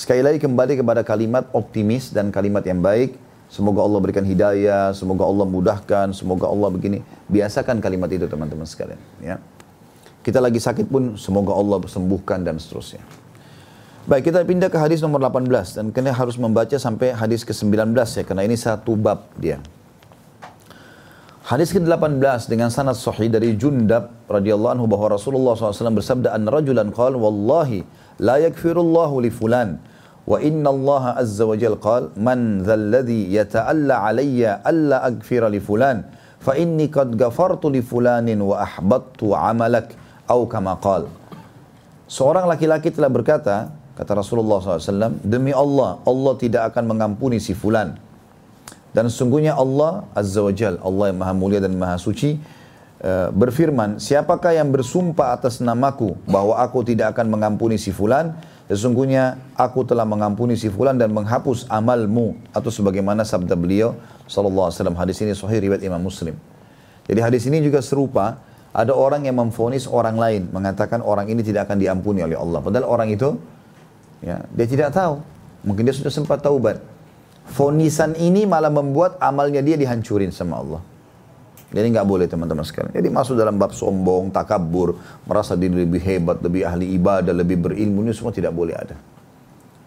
[0.00, 3.20] Sekali lagi kembali kepada kalimat optimis dan kalimat yang baik.
[3.52, 7.04] Semoga Allah berikan hidayah, semoga Allah mudahkan, semoga Allah begini.
[7.28, 8.96] Biasakan kalimat itu teman-teman sekalian.
[9.20, 9.36] Ya.
[10.24, 13.04] Kita lagi sakit pun semoga Allah sembuhkan dan seterusnya.
[14.08, 18.24] Baik, kita pindah ke hadis nomor 18 dan kena harus membaca sampai hadis ke-19 ya
[18.24, 19.60] karena ini satu bab dia.
[21.44, 26.88] Hadis ke-18 dengan sanad sahih dari Jundab radhiyallahu anhu bahwa Rasulullah SAW bersabda an rajulan
[26.88, 29.80] qala wallahi la yakfirullahu li fulan
[30.28, 35.58] wa inna Allah azza wa jalla qala man dhal ladhi yata'alla alayya alla aghfira li
[35.58, 36.04] fulan
[36.40, 38.40] fa inni qad ghafartu li fulanin
[40.80, 41.02] qal.
[42.10, 47.94] Seorang laki-laki telah berkata, kata Rasulullah SAW, demi Allah, Allah tidak akan mengampuni si fulan.
[48.90, 52.34] Dan sesungguhnya Allah Azza wa Jal, Allah yang maha mulia dan maha suci,
[53.32, 58.36] berfirman, siapakah yang bersumpah atas namaku bahwa aku tidak akan mengampuni si fulan,
[58.68, 62.36] sesungguhnya aku telah mengampuni si fulan dan menghapus amalmu.
[62.52, 63.96] Atau sebagaimana sabda beliau,
[64.28, 66.36] Sallallahu Alaihi Wasallam, hadis ini sahih riwayat Imam Muslim.
[67.08, 68.38] Jadi hadis ini juga serupa,
[68.70, 72.60] ada orang yang memfonis orang lain, mengatakan orang ini tidak akan diampuni oleh Allah.
[72.62, 73.34] Padahal orang itu,
[74.22, 75.18] ya, dia tidak tahu.
[75.66, 76.78] Mungkin dia sudah sempat taubat.
[77.50, 80.80] Fonisan ini malah membuat amalnya dia dihancurin sama Allah.
[81.70, 82.90] Jadi nggak boleh teman-teman sekalian.
[82.90, 88.02] Jadi masuk dalam bab sombong, takabur, merasa diri lebih hebat, lebih ahli ibadah, lebih berilmu,
[88.02, 88.98] ini semua tidak boleh ada.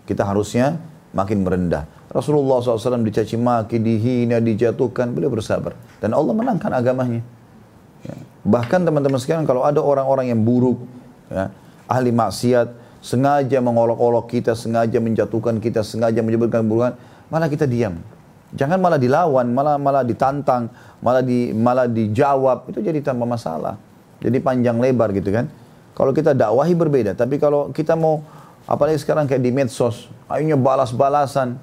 [0.08, 0.80] Kita harusnya
[1.12, 1.84] makin merendah.
[2.08, 5.76] Rasulullah SAW dicaci maki, dihina, dijatuhkan, beliau bersabar.
[6.00, 7.20] Dan Allah menangkan agamanya.
[8.04, 8.16] Ya.
[8.48, 10.84] Bahkan teman-teman sekalian kalau ada orang-orang yang buruk,
[11.28, 11.52] ya,
[11.88, 12.68] ahli maksiat,
[13.04, 16.96] sengaja mengolok-olok kita, sengaja menjatuhkan kita, sengaja menyebutkan keburukan,
[17.28, 18.00] malah kita diam.
[18.54, 20.70] Jangan malah dilawan, malah malah ditantang,
[21.02, 23.78] malah di malah dijawab, itu jadi tambah masalah.
[24.22, 25.50] Jadi panjang lebar gitu kan.
[25.94, 28.22] Kalau kita dakwahi berbeda, tapi kalau kita mau
[28.70, 31.58] apalagi sekarang kayak di medsos, akhirnya balas-balasan,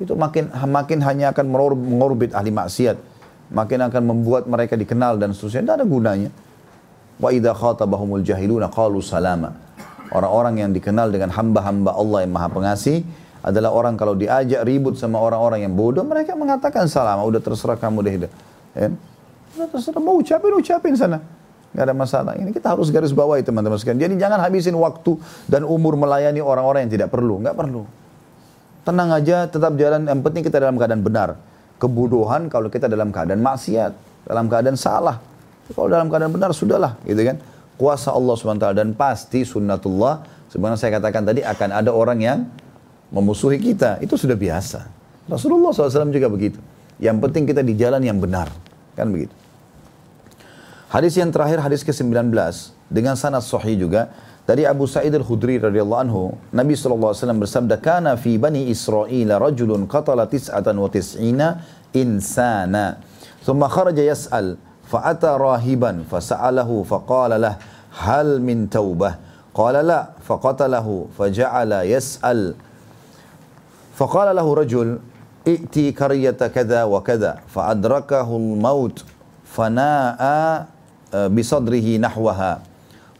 [0.00, 3.10] itu makin makin hanya akan mengorbit ahli maksiat
[3.50, 5.66] makin akan membuat mereka dikenal dan seterusnya.
[5.66, 6.30] Tidak ada gunanya.
[7.20, 9.52] Wa idha khatabahumul jahiluna qalu salama.
[10.10, 13.06] Orang-orang yang dikenal dengan hamba-hamba Allah yang maha pengasih
[13.40, 17.24] adalah orang kalau diajak ribut sama orang-orang yang bodoh, mereka mengatakan salam.
[17.24, 18.14] Udah terserah kamu deh.
[18.76, 18.88] Ya.
[19.56, 21.18] Udah terserah, mau ucapin, ucapin sana.
[21.70, 22.34] Gak ada masalah.
[22.34, 24.10] Ini kita harus garis bawahi teman-teman sekalian.
[24.10, 25.16] Jadi jangan habisin waktu
[25.46, 27.38] dan umur melayani orang-orang yang tidak perlu.
[27.38, 27.86] Nggak perlu.
[28.82, 30.02] Tenang aja, tetap jalan.
[30.10, 31.38] Yang penting kita dalam keadaan benar
[31.80, 33.92] kebodohan kalau kita dalam keadaan maksiat,
[34.28, 35.16] dalam keadaan salah.
[35.72, 37.40] Kalau dalam keadaan benar sudahlah, gitu kan.
[37.80, 40.20] Kuasa Allah SWT dan pasti sunnatullah,
[40.52, 42.38] sebenarnya saya katakan tadi akan ada orang yang
[43.10, 43.98] memusuhi kita.
[44.02, 44.86] Itu sudah biasa.
[45.30, 46.58] Rasulullah SAW juga begitu.
[46.98, 48.50] Yang penting kita di jalan yang benar.
[48.98, 49.34] Kan begitu.
[50.90, 52.34] Hadis yang terakhir, hadis ke-19.
[52.90, 54.10] Dengan sanad sahih juga.
[54.42, 60.26] Dari Abu Sa'id al-Khudri radhiyallahu anhu, Nabi SAW bersabda, "Kana fi bani Israel rajulun qatala
[60.26, 61.62] tis'atan wa tis'ina
[61.94, 62.98] insana."
[63.46, 64.58] Thumma kharaja yas'al,
[64.90, 67.54] fa'ata rahiban fasa'alahu faqala lah,
[67.94, 72.54] "Hal min taubah?" Qala la, faqatalahu faja'ala yas'al.
[74.00, 74.96] Faqala lahu rajul,
[75.44, 79.04] "I'ti qaryata kadha wa kadha." Fa'adrakahu al-maut
[79.44, 80.64] fana'a
[81.28, 82.64] bisadrihi nahwaha.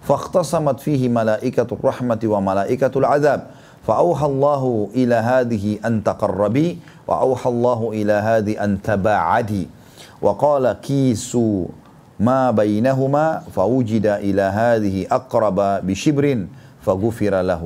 [0.01, 3.41] فاختصمت فيه ملائكة الرحمة وملائكة العذاب
[3.87, 6.79] فأوحى الله إلى هذه أن تقربي
[7.09, 9.69] وأوحى الله إلى هذه أن تباعدي
[10.25, 11.65] وقال كيسوا
[12.21, 16.25] ما بينهما فوجد إلى هذه أقرب بشبر
[16.81, 17.65] فغفر له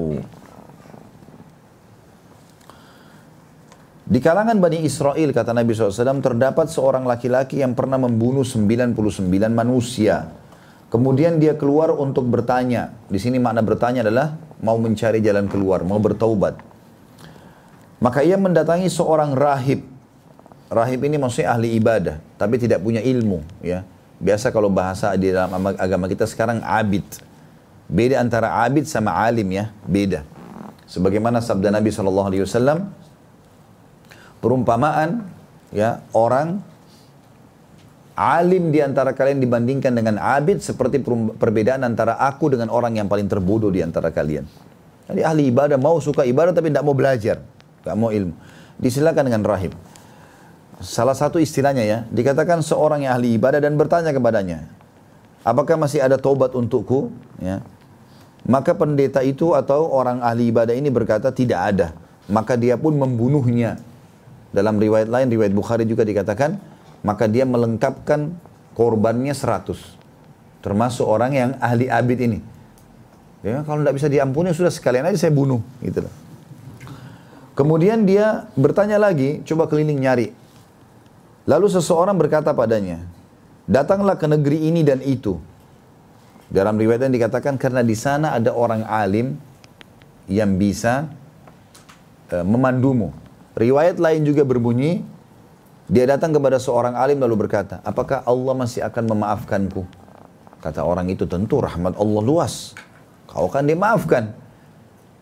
[4.05, 8.93] Di kalangan Bani Israel, kata Nabi SAW, terdapat seorang laki-laki yang pernah membunuh 99
[9.49, 10.29] manusia.
[10.93, 12.93] Kemudian dia keluar untuk bertanya.
[13.09, 16.61] Di sini makna bertanya adalah mau mencari jalan keluar, mau bertaubat.
[17.97, 19.89] Maka ia mendatangi seorang rahib.
[20.69, 23.41] Rahib ini maksudnya ahli ibadah, tapi tidak punya ilmu.
[23.65, 23.89] Ya,
[24.21, 25.49] biasa kalau bahasa di dalam
[25.81, 27.09] agama kita sekarang abid.
[27.89, 30.29] Beda antara abid sama alim ya, beda.
[30.85, 32.13] Sebagaimana sabda Nabi saw.
[34.45, 35.25] Perumpamaan
[35.73, 36.61] ya orang
[38.15, 41.01] alim di antara kalian dibandingkan dengan abid seperti
[41.41, 44.45] perbedaan antara aku dengan orang yang paling terbodoh di antara kalian.
[45.09, 47.41] Jadi ahli ibadah mau suka ibadah tapi tidak mau belajar,
[47.81, 48.37] tidak mau ilmu.
[48.81, 49.73] Disilakan dengan rahib.
[50.81, 54.67] Salah satu istilahnya ya, dikatakan seorang yang ahli ibadah dan bertanya kepadanya,
[55.47, 57.13] apakah masih ada tobat untukku?
[57.39, 57.61] Ya.
[58.45, 61.89] Maka pendeta itu atau orang ahli ibadah ini berkata tidak ada.
[62.29, 63.81] Maka dia pun membunuhnya.
[64.55, 66.63] Dalam riwayat lain, riwayat Bukhari juga dikatakan,
[67.03, 68.39] maka dia melengkapkan
[68.79, 69.75] korbannya 100.
[70.63, 72.39] Termasuk orang yang ahli abid ini.
[73.43, 76.07] Ya, kalau tidak bisa diampuni sudah sekalian aja saya bunuh gitu.
[77.53, 80.33] Kemudian dia bertanya lagi, coba keliling nyari.
[81.45, 83.05] Lalu seseorang berkata padanya,
[83.69, 85.37] datanglah ke negeri ini dan itu.
[86.49, 89.37] Dalam riwayat yang dikatakan karena di sana ada orang alim
[90.31, 91.05] yang bisa
[92.33, 93.24] uh, memandumu.
[93.55, 95.07] Riwayat lain juga berbunyi,
[95.87, 99.87] dia datang kepada seorang alim lalu berkata, apakah Allah masih akan memaafkanku?
[100.59, 102.73] Kata orang itu, tentu rahmat Allah luas.
[103.29, 104.33] Kau akan dimaafkan.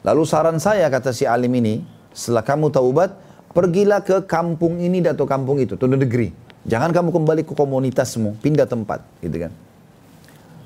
[0.06, 1.82] Lalu saran saya, kata si alim ini,
[2.14, 3.10] setelah kamu taubat,
[3.52, 6.32] pergilah ke kampung ini atau kampung itu, atau negeri.
[6.62, 9.52] Jangan kamu kembali ke komunitasmu, pindah tempat, gitu kan.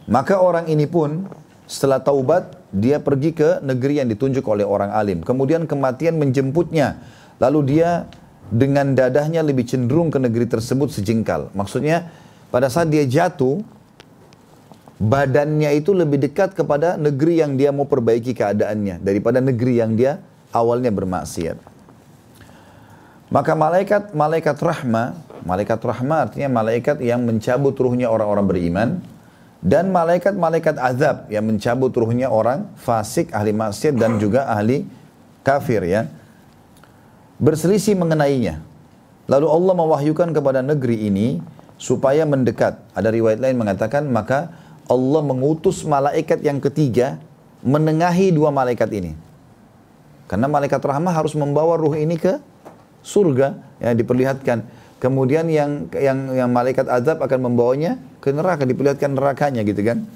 [0.07, 1.27] Maka orang ini pun
[1.67, 5.25] setelah taubat, dia pergi ke negeri yang ditunjuk oleh orang alim.
[5.25, 7.01] Kemudian kematian menjemputnya.
[7.37, 8.09] Lalu dia
[8.49, 11.51] dengan dadahnya lebih cenderung ke negeri tersebut sejengkal.
[11.53, 12.09] Maksudnya
[12.49, 13.61] pada saat dia jatuh,
[14.97, 20.23] badannya itu lebih dekat kepada negeri yang dia mau perbaiki keadaannya daripada negeri yang dia
[20.55, 21.59] awalnya bermaksiat.
[23.27, 28.89] Maka malaikat malaikat rahma, malaikat rahma artinya malaikat yang mencabut ruhnya orang-orang beriman
[29.67, 34.87] dan malaikat-malaikat azab yang mencabut ruhnya orang fasik, ahli maksiat dan juga ahli
[35.43, 36.07] kafir ya
[37.37, 38.63] berselisih mengenainya.
[39.27, 41.43] Lalu Allah mewahyukan kepada negeri ini
[41.77, 42.79] supaya mendekat.
[42.95, 44.55] Ada riwayat lain mengatakan maka
[44.87, 47.19] Allah mengutus malaikat yang ketiga
[47.67, 49.13] menengahi dua malaikat ini.
[50.27, 52.39] Karena malaikat rahmah harus membawa ruh ini ke
[53.03, 54.67] surga yang diperlihatkan.
[54.99, 60.07] Kemudian yang yang yang malaikat azab akan membawanya ke neraka, diperlihatkan nerakanya gitu kan.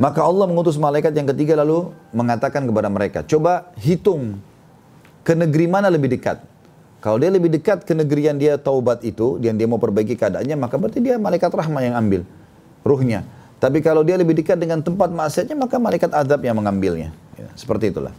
[0.00, 4.40] Maka Allah mengutus malaikat yang ketiga lalu mengatakan kepada mereka, coba hitung
[5.30, 6.42] ke negeri mana lebih dekat?
[6.98, 10.58] Kalau dia lebih dekat ke negeri yang dia taubat itu, yang dia mau perbaiki keadaannya,
[10.58, 12.26] maka berarti dia malaikat rahmah yang ambil
[12.82, 13.22] ruhnya.
[13.62, 17.14] Tapi kalau dia lebih dekat dengan tempat maksiatnya, maka malaikat adab yang mengambilnya.
[17.38, 18.10] Ya, seperti itulah.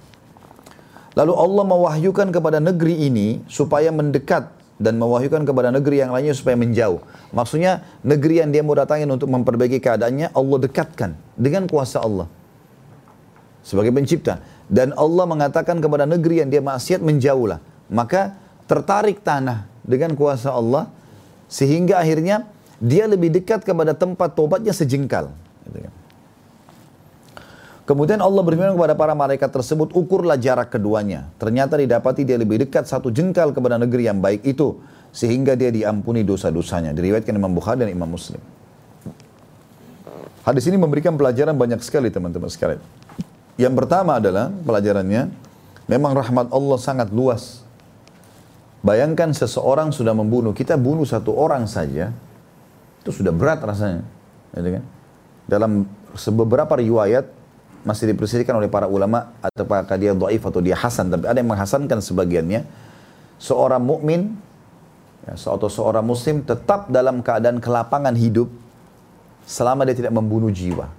[1.19, 4.47] Lalu Allah mewahyukan kepada negeri ini supaya mendekat
[4.79, 7.03] dan mewahyukan kepada negeri yang lainnya supaya menjauh.
[7.35, 12.31] Maksudnya negeri yang dia mau datangin untuk memperbaiki keadaannya, Allah dekatkan dengan kuasa Allah.
[13.61, 14.39] Sebagai pencipta.
[14.71, 17.59] Dan Allah mengatakan kepada negeri yang dia maksiat menjauhlah.
[17.91, 18.39] Maka
[18.71, 20.87] tertarik tanah dengan kuasa Allah
[21.51, 22.47] sehingga akhirnya
[22.79, 25.35] dia lebih dekat kepada tempat tobatnya sejengkal.
[25.67, 25.93] Gitu kan.
[27.83, 31.27] Kemudian Allah berfirman kepada para malaikat tersebut, ukurlah jarak keduanya.
[31.35, 34.79] Ternyata didapati dia lebih dekat satu jengkal kepada negeri yang baik itu.
[35.11, 36.95] Sehingga dia diampuni dosa-dosanya.
[36.95, 38.39] Diriwayatkan Imam Bukhari dan Imam Muslim.
[40.47, 42.79] Hadis ini memberikan pelajaran banyak sekali teman-teman sekalian.
[43.61, 45.29] Yang pertama adalah pelajarannya,
[45.85, 47.61] memang rahmat Allah sangat luas.
[48.81, 52.09] Bayangkan seseorang sudah membunuh, kita bunuh satu orang saja,
[53.05, 54.01] itu sudah berat rasanya.
[54.57, 54.83] Gitu kan?
[55.45, 55.85] Dalam
[56.33, 57.29] beberapa riwayat,
[57.85, 62.01] masih dipersilakan oleh para ulama, apakah dia dhaif atau dia hasan, tapi ada yang menghasankan
[62.01, 62.65] sebagiannya,
[63.37, 64.41] seorang mukmin
[65.29, 68.49] ya, atau seorang muslim tetap dalam keadaan kelapangan hidup
[69.45, 70.89] selama dia tidak membunuh jiwa.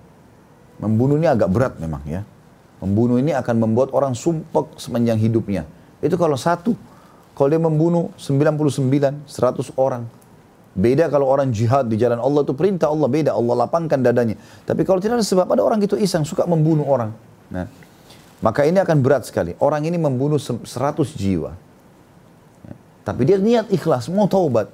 [0.78, 2.22] Membunuhnya agak berat memang ya.
[2.82, 5.62] Membunuh ini akan membuat orang sumpek sepanjang hidupnya.
[6.02, 6.74] Itu kalau satu.
[7.32, 10.04] Kalau dia membunuh 99, 100 orang.
[10.74, 13.38] Beda kalau orang jihad di jalan Allah itu perintah Allah beda.
[13.38, 14.34] Allah lapangkan dadanya.
[14.66, 17.14] Tapi kalau tidak ada sebab, ada orang itu iseng, suka membunuh orang.
[17.54, 17.70] Nah,
[18.42, 19.54] maka ini akan berat sekali.
[19.62, 20.66] Orang ini membunuh 100
[21.14, 21.54] jiwa.
[23.06, 24.68] Tapi dia niat ikhlas, mau taubat.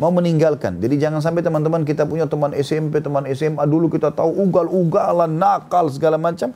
[0.00, 0.82] Mau meninggalkan.
[0.82, 5.86] Jadi jangan sampai teman-teman kita punya teman SMP, teman SMA dulu kita tahu ugal-ugalan, nakal,
[5.92, 6.50] segala macam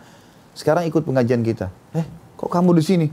[0.59, 1.70] sekarang ikut pengajian kita.
[1.94, 2.02] Eh,
[2.35, 3.06] kok kamu di sini?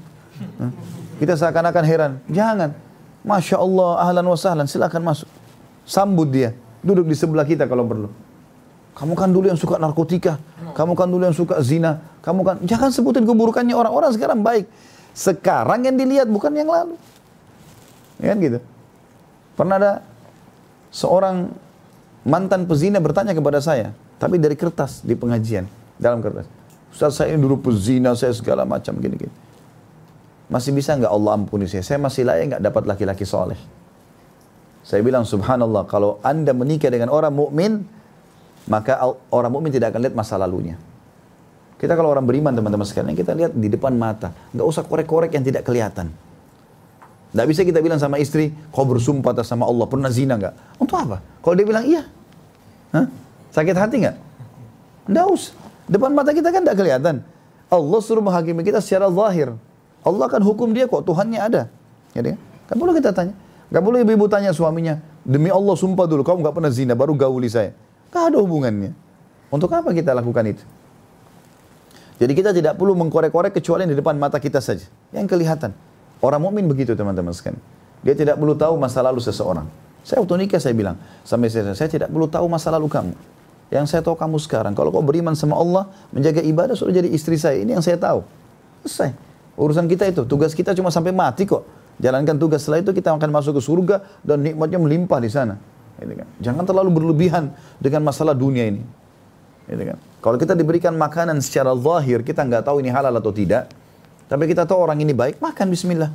[1.21, 2.11] Kita seakan-akan heran.
[2.25, 2.73] Jangan.
[3.21, 5.29] Masya Allah, ahlan wa sahlan, silakan masuk.
[5.85, 6.57] Sambut dia.
[6.81, 8.09] Duduk di sebelah kita kalau perlu.
[8.97, 10.41] Kamu kan dulu yang suka narkotika.
[10.73, 12.01] Kamu kan dulu yang suka zina.
[12.25, 14.65] Kamu kan, jangan sebutin keburukannya orang-orang sekarang baik.
[15.13, 16.97] Sekarang yang dilihat bukan yang lalu.
[18.17, 18.59] Ya kan gitu.
[19.53, 19.93] Pernah ada
[20.89, 21.53] seorang
[22.25, 23.93] mantan pezina bertanya kepada saya.
[24.17, 25.69] Tapi dari kertas di pengajian.
[26.01, 26.64] Dalam kertas.
[26.95, 29.43] Ustaz saya dulu pezina, saya segala macam gini-gini.
[30.47, 31.83] masih bisa nggak Allah ampuni saya?
[31.83, 33.59] Saya masih layak nggak dapat laki-laki soleh?
[34.79, 37.83] Saya bilang subhanallah, kalau anda menikah dengan orang mukmin,
[38.71, 38.95] maka
[39.27, 40.79] orang mukmin tidak akan lihat masa lalunya.
[41.75, 44.31] Kita kalau orang beriman teman-teman sekalian, kita lihat di depan mata.
[44.55, 46.15] Nggak usah korek-korek yang tidak kelihatan.
[47.35, 50.79] Nggak bisa kita bilang sama istri, kau bersumpah atas sama Allah, pernah zina nggak?
[50.79, 51.19] Untuk apa?
[51.43, 52.07] Kalau dia bilang iya,
[52.95, 53.03] Hah?
[53.51, 54.15] sakit hati nggak?
[55.11, 55.64] Nggak usah.
[55.85, 57.21] Depan mata kita kan nggak kelihatan.
[57.69, 59.53] Allah suruh menghakimi kita secara zahir.
[60.05, 61.69] Allah akan hukum dia kok, Tuhannya ada.
[62.13, 62.37] Ya,
[62.69, 63.33] kan boleh kita tanya.
[63.73, 67.49] Gak boleh ibu-ibu tanya suaminya, demi Allah sumpah dulu, kamu gak pernah zina, baru gauli
[67.49, 67.73] saya.
[68.13, 68.93] Gak ada hubungannya.
[69.49, 70.63] Untuk apa kita lakukan itu?
[72.15, 74.85] Jadi kita tidak perlu mengkorek-korek kecuali di depan mata kita saja.
[75.11, 75.73] Yang kelihatan.
[76.23, 77.59] Orang mukmin begitu teman-teman sekalian.
[78.05, 79.67] Dia tidak perlu tahu masa lalu seseorang.
[80.05, 80.95] Saya waktu nikah saya bilang,
[81.25, 83.13] sampai saya, saya tidak perlu tahu masa lalu kamu.
[83.73, 87.35] Yang saya tahu kamu sekarang, kalau kau beriman sama Allah, menjaga ibadah, sudah jadi istri
[87.35, 87.57] saya.
[87.57, 88.21] Ini yang saya tahu.
[88.85, 89.17] Selesai.
[89.57, 91.65] Urusan kita itu, tugas kita cuma sampai mati kok.
[91.97, 95.55] Jalankan tugas setelah itu kita akan masuk ke surga dan nikmatnya melimpah di sana.
[95.95, 96.27] Gitu kan.
[96.43, 98.83] Jangan terlalu berlebihan dengan masalah dunia ini.
[99.65, 99.97] Gitu kan.
[100.19, 103.71] Kalau kita diberikan makanan secara zahir, kita nggak tahu ini halal atau tidak.
[104.27, 106.11] Tapi kita tahu orang ini baik, makan bismillah.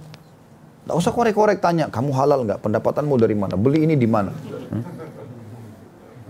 [0.85, 2.61] Tidak usah korek-korek tanya, kamu halal nggak?
[2.61, 3.55] Pendapatanmu dari mana?
[3.57, 4.35] Beli ini di mana?
[4.35, 5.00] Hmm?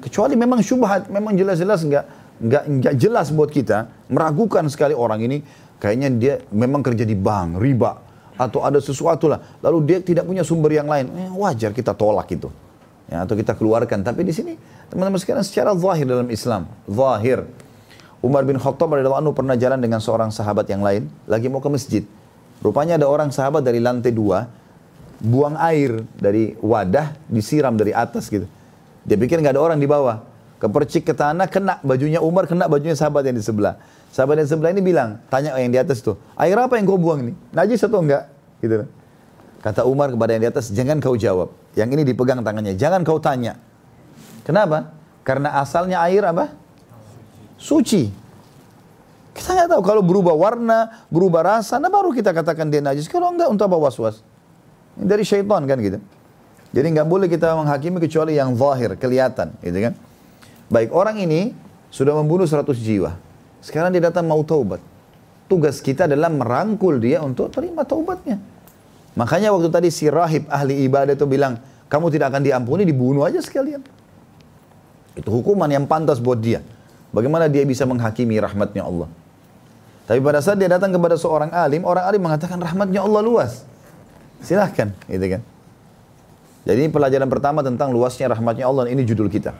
[0.00, 2.04] Kecuali memang syubhat, memang jelas-jelas nggak
[2.40, 5.38] nggak nggak jelas buat kita, meragukan sekali orang ini
[5.80, 7.96] Kayaknya dia memang kerja di bank, riba,
[8.36, 9.40] atau ada sesuatu lah.
[9.64, 11.08] Lalu dia tidak punya sumber yang lain.
[11.16, 12.52] Eh, wajar kita tolak itu.
[13.08, 14.04] Ya, atau kita keluarkan.
[14.04, 14.60] Tapi di sini
[14.92, 16.68] teman-teman sekalian secara zahir dalam Islam.
[16.84, 17.48] Zahir.
[18.20, 21.08] Umar bin Khattab radhiyallahu anhu pernah jalan dengan seorang sahabat yang lain.
[21.24, 22.04] Lagi mau ke masjid.
[22.60, 24.44] Rupanya ada orang sahabat dari lantai dua.
[25.24, 28.44] Buang air dari wadah disiram dari atas gitu.
[29.04, 30.24] Dia pikir nggak ada orang di bawah.
[30.60, 33.80] Kepercik ke tanah, kena bajunya Umar, kena bajunya sahabat yang di sebelah.
[34.12, 37.24] Sahabat yang sebelah ini bilang, tanya yang di atas itu, air apa yang kau buang
[37.24, 37.32] ini?
[37.56, 38.28] Najis atau enggak?
[38.60, 38.84] Gitu.
[39.64, 41.48] Kata Umar kepada yang di atas, jangan kau jawab.
[41.72, 43.56] Yang ini dipegang tangannya, jangan kau tanya.
[44.44, 44.92] Kenapa?
[45.24, 46.52] Karena asalnya air apa?
[47.56, 48.12] Suci.
[49.32, 53.08] Kita nggak tahu kalau berubah warna, berubah rasa, nah baru kita katakan dia najis.
[53.08, 54.20] Kalau enggak untuk apa was-was?
[55.00, 55.96] Ini dari syaitan kan gitu.
[56.70, 59.94] Jadi nggak boleh kita menghakimi kecuali yang zahir, kelihatan, gitu kan?
[60.70, 61.50] Baik, orang ini
[61.90, 63.18] sudah membunuh 100 jiwa.
[63.58, 64.78] Sekarang dia datang mau taubat.
[65.50, 68.38] Tugas kita adalah merangkul dia untuk terima taubatnya.
[69.18, 71.58] Makanya waktu tadi si rahib ahli ibadah itu bilang,
[71.90, 73.82] kamu tidak akan diampuni, dibunuh aja sekalian.
[75.18, 76.62] Itu hukuman yang pantas buat dia.
[77.10, 79.10] Bagaimana dia bisa menghakimi rahmatnya Allah.
[80.06, 83.66] Tapi pada saat dia datang kepada seorang alim, orang alim mengatakan rahmatnya Allah luas.
[84.38, 85.42] Silahkan, gitu kan.
[86.64, 89.56] Jadi ini pelajaran pertama tentang luasnya rahmatnya Allah, ini judul kita.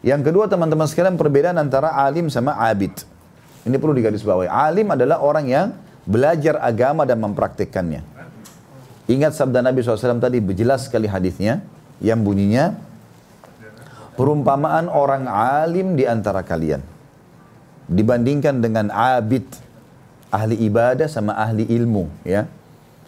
[0.00, 2.92] Yang kedua teman-teman sekalian perbedaan antara alim sama abid.
[3.66, 4.46] Ini perlu digarisbawahi.
[4.46, 5.66] Alim adalah orang yang
[6.06, 8.06] belajar agama dan mempraktikkannya.
[9.06, 11.62] Ingat sabda Nabi SAW tadi jelas sekali hadisnya
[12.02, 12.74] yang bunyinya
[14.18, 16.82] perumpamaan orang alim di antara kalian
[17.86, 19.46] dibandingkan dengan abid
[20.32, 22.50] ahli ibadah sama ahli ilmu ya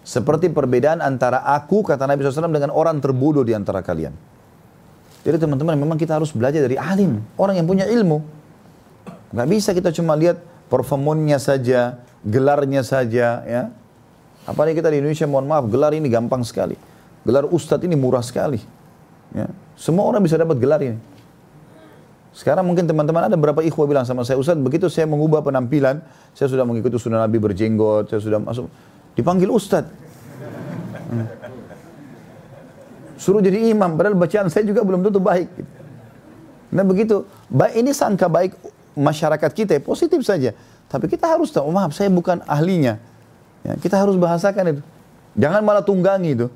[0.09, 4.17] seperti perbedaan antara aku kata Nabi SAW dengan orang terbodoh di antara kalian
[5.29, 8.23] jadi teman-teman memang kita harus belajar dari alim, orang yang punya ilmu.
[9.35, 10.41] Gak bisa kita cuma lihat
[10.73, 13.63] performonnya saja, gelarnya saja, ya.
[14.49, 16.81] Apalagi kita di Indonesia, mohon maaf, gelar ini gampang sekali.
[17.29, 18.63] Gelar ustadz ini murah sekali.
[19.37, 19.53] Ya.
[19.77, 20.97] Semua orang bisa dapat gelar ini.
[22.33, 25.99] Sekarang mungkin teman-teman ada beberapa ikhwah bilang sama saya, Ustadz begitu saya mengubah penampilan,
[26.39, 28.71] saya sudah mengikuti sunnah Nabi berjenggot, saya sudah masuk,
[29.19, 29.91] dipanggil Ustadz.
[31.11, 31.27] Hmm.
[33.19, 35.51] Suruh jadi imam, padahal bacaan saya juga belum tentu baik.
[36.71, 38.55] Nah begitu, baik ini sangka baik
[38.95, 40.55] masyarakat kita positif saja.
[40.87, 43.03] Tapi kita harus tahu, oh, maaf saya bukan ahlinya.
[43.67, 44.83] Ya, kita harus bahasakan itu.
[45.35, 46.47] Jangan malah tunggangi itu.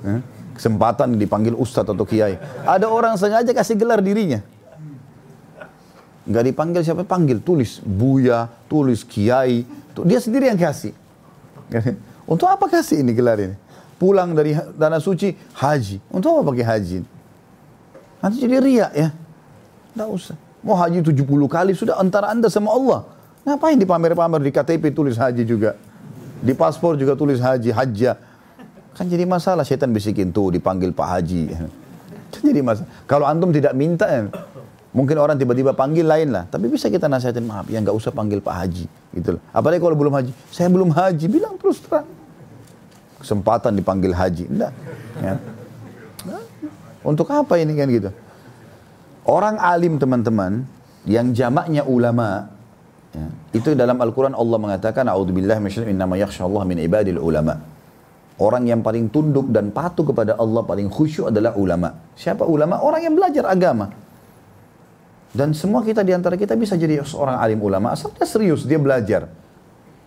[0.00, 0.24] Ya,
[0.56, 2.40] kesempatan dipanggil ustadz atau kiai.
[2.64, 4.40] Ada orang sengaja kasih gelar dirinya.
[6.24, 9.68] Gak dipanggil siapa, panggil, tulis Buya, tulis Kiai.
[10.08, 10.96] Dia sendiri yang kasih.
[12.24, 13.56] Untuk apa kasih ini gelar ini?
[14.04, 15.96] pulang dari tanah suci haji.
[16.10, 16.98] Untuk apa pakai haji?
[18.20, 19.08] Nanti jadi riak ya.
[19.94, 20.36] Tidak usah.
[20.64, 23.00] Mau haji 70 kali sudah antara anda sama Allah.
[23.44, 25.76] Ngapain dipamer-pamer di KTP tulis haji juga.
[26.44, 28.16] Di paspor juga tulis haji, hajja.
[28.96, 31.42] Kan jadi masalah setan bisikin tuh dipanggil Pak Haji.
[32.32, 32.88] Kan jadi masalah.
[33.08, 34.28] Kalau antum tidak minta ya,
[34.94, 36.46] mungkin orang tiba-tiba panggil lain lah.
[36.48, 38.86] Tapi bisa kita nasihatin maaf ya nggak usah panggil Pak Haji.
[39.12, 40.32] Gitu Apalagi kalau belum haji.
[40.48, 42.08] Saya belum haji, bilang terus terang
[43.20, 44.44] kesempatan dipanggil haji.
[44.48, 44.72] Enggak.
[45.20, 45.34] Ya.
[47.04, 48.10] Untuk apa ini kan gitu?
[49.24, 50.64] Orang alim teman-teman
[51.04, 52.54] yang jamaknya ulama
[53.14, 53.26] Ya.
[53.54, 57.54] Itu dalam Al-Quran Allah mengatakan, A'udzubillah Allah min ibadil ulama.
[58.42, 61.94] Orang yang paling tunduk dan patuh kepada Allah paling khusyuk adalah ulama.
[62.18, 62.82] Siapa ulama?
[62.82, 63.94] Orang yang belajar agama.
[65.34, 68.78] Dan semua kita di antara kita bisa jadi seorang alim ulama asal dia serius, dia
[68.78, 69.26] belajar.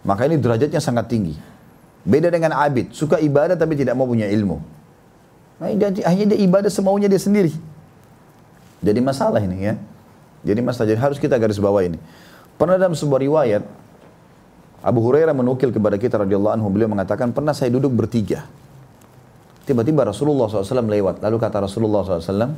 [0.07, 1.35] Maka ini derajatnya sangat tinggi.
[2.07, 4.63] Beda dengan abid, suka ibadah tapi tidak mau punya ilmu.
[5.59, 7.51] Nah, dia, akhirnya dia ibadah semaunya dia sendiri.
[8.79, 9.75] Jadi masalah ini ya.
[10.47, 11.99] Jadi masalah, jadi harus kita garis bawah ini.
[12.55, 13.67] Pernah dalam sebuah riwayat,
[14.79, 18.47] Abu Hurairah menukil kepada kita radhiyallahu anhu, beliau mengatakan, pernah saya duduk bertiga.
[19.67, 21.19] Tiba-tiba Rasulullah SAW lewat.
[21.19, 22.55] Lalu kata Rasulullah SAW,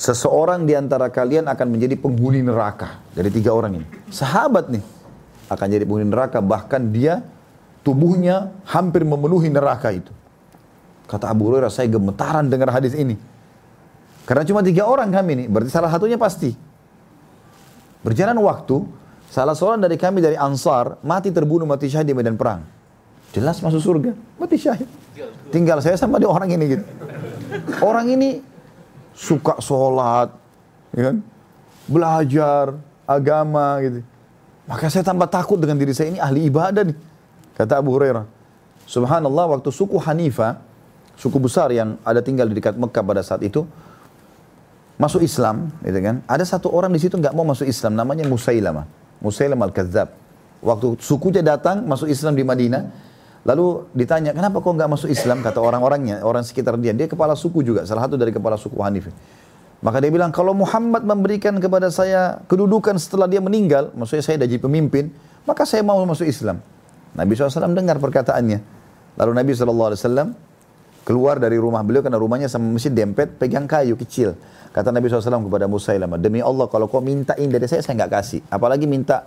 [0.00, 3.04] seseorang di antara kalian akan menjadi penghuni neraka.
[3.12, 3.86] Dari tiga orang ini.
[4.08, 4.80] Sahabat nih,
[5.52, 6.40] akan jadi penghuni neraka.
[6.40, 7.20] Bahkan dia,
[7.84, 10.08] tubuhnya hampir memenuhi neraka itu.
[11.04, 13.20] Kata Abu Hurairah, saya gemetaran dengar hadis ini.
[14.24, 16.54] Karena cuma tiga orang kami ini, berarti salah satunya pasti.
[18.00, 18.80] Berjalan waktu,
[19.28, 22.64] salah seorang dari kami dari Ansar mati terbunuh mati syahid di medan perang.
[23.36, 24.88] Jelas masuk surga, mati syahid.
[25.50, 26.84] Tinggal saya sama dia orang ini gitu.
[27.82, 28.38] Orang ini
[29.14, 30.32] suka sholat,
[30.94, 31.16] ya kan?
[31.90, 34.00] belajar agama gitu.
[34.70, 36.94] Maka saya tambah takut dengan diri saya ini ahli ibadah nih.
[37.58, 38.22] Kata Abu Hurairah.
[38.86, 40.62] Subhanallah waktu suku Hanifah,
[41.18, 43.66] suku besar yang ada tinggal di dekat Mekah pada saat itu,
[44.94, 46.22] masuk Islam, gitu kan?
[46.30, 48.86] Ada satu orang di situ nggak mau masuk Islam, namanya Musailamah.
[49.18, 50.08] Musailamah al-Kadzab.
[50.62, 52.82] Waktu sukunya datang masuk Islam di Madinah,
[53.44, 55.40] lalu ditanya, kenapa kok nggak masuk Islam?
[55.40, 56.92] Kata orang-orangnya, orang sekitar dia.
[56.92, 59.08] Dia kepala suku juga, salah satu dari kepala suku Hanif.
[59.80, 64.60] Maka dia bilang, kalau Muhammad memberikan kepada saya kedudukan setelah dia meninggal, maksudnya saya jadi
[64.60, 65.08] pemimpin,
[65.48, 66.60] maka saya mau masuk Islam.
[67.16, 68.60] Nabi SAW dengar perkataannya.
[69.16, 70.36] Lalu Nabi SAW
[71.02, 74.36] keluar dari rumah beliau karena rumahnya sama masjid dempet, pegang kayu kecil.
[74.70, 78.40] Kata Nabi SAW kepada Musailamah, demi Allah kalau kau mintain dari saya, saya nggak kasih.
[78.52, 79.26] Apalagi minta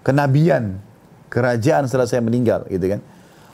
[0.00, 0.80] kenabian,
[1.28, 3.00] kerajaan setelah saya meninggal, gitu kan.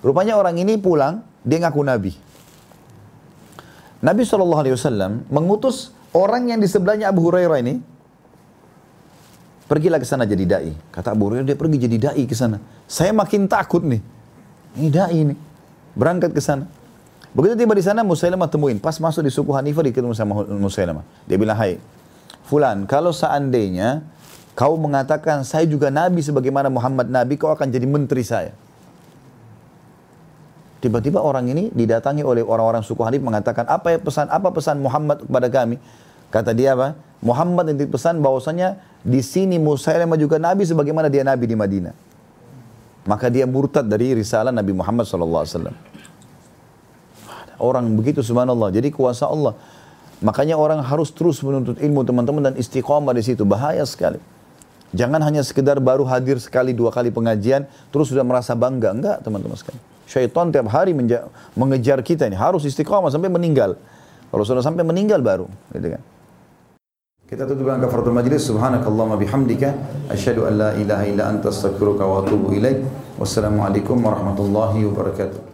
[0.02, 2.12] Rupanya orang ini pulang, dia ngaku Nabi.
[4.02, 7.78] Nabi SAW mengutus orang yang di sebelahnya Abu Hurairah ini,
[9.70, 10.74] pergilah ke sana jadi dai.
[10.90, 12.58] Kata Abu Hurairah dia pergi jadi dai ke sana.
[12.90, 14.02] Saya makin takut nih.
[14.74, 15.34] Ini dai ini.
[15.94, 16.66] Berangkat ke sana.
[17.32, 18.76] Begitu tiba di sana Musailamah temuin.
[18.82, 21.06] Pas masuk di suku Hanifah diketemu sama Musailamah.
[21.24, 21.80] Dia bilang, hai,
[22.50, 24.04] Fulan, kalau seandainya
[24.52, 28.52] kau mengatakan saya juga Nabi sebagaimana Muhammad Nabi, kau akan jadi menteri saya.
[30.82, 35.22] Tiba-tiba orang ini didatangi oleh orang-orang suku Hanif mengatakan, apa ya pesan apa pesan Muhammad
[35.22, 35.78] kepada kami?
[36.34, 36.98] Kata dia apa?
[37.22, 41.94] Muhammad yang dipesan bahwasanya di sini Musailamah juga Nabi sebagaimana dia Nabi di Madinah.
[43.06, 45.74] Maka dia murtad dari risalah Nabi Muhammad wasallam.
[47.62, 48.74] Orang begitu subhanallah.
[48.74, 49.54] Jadi kuasa Allah.
[50.18, 53.46] Makanya orang harus terus menuntut ilmu teman-teman dan istiqomah di situ.
[53.46, 54.18] Bahaya sekali.
[54.90, 58.90] Jangan hanya sekedar baru hadir sekali dua kali pengajian terus sudah merasa bangga.
[58.90, 59.91] Enggak teman-teman sekalian.
[60.12, 60.92] Syaitan tiap hari
[61.56, 62.36] mengejar kita ini.
[62.36, 63.80] Harus istiqomah sampai meninggal.
[64.28, 65.48] Kalau sudah sampai meninggal baru.
[65.72, 66.02] Gitu kan.
[67.24, 68.44] Kita tutup dengan kafaratul majlis.
[68.44, 69.72] Subhanakallahumma bihamdika.
[70.12, 72.84] Asyhadu an la ilaha illa anta astaghfiruka wa atubu ilaik.
[73.16, 75.48] Wassalamualaikum warahmatullahi wabarakatuh.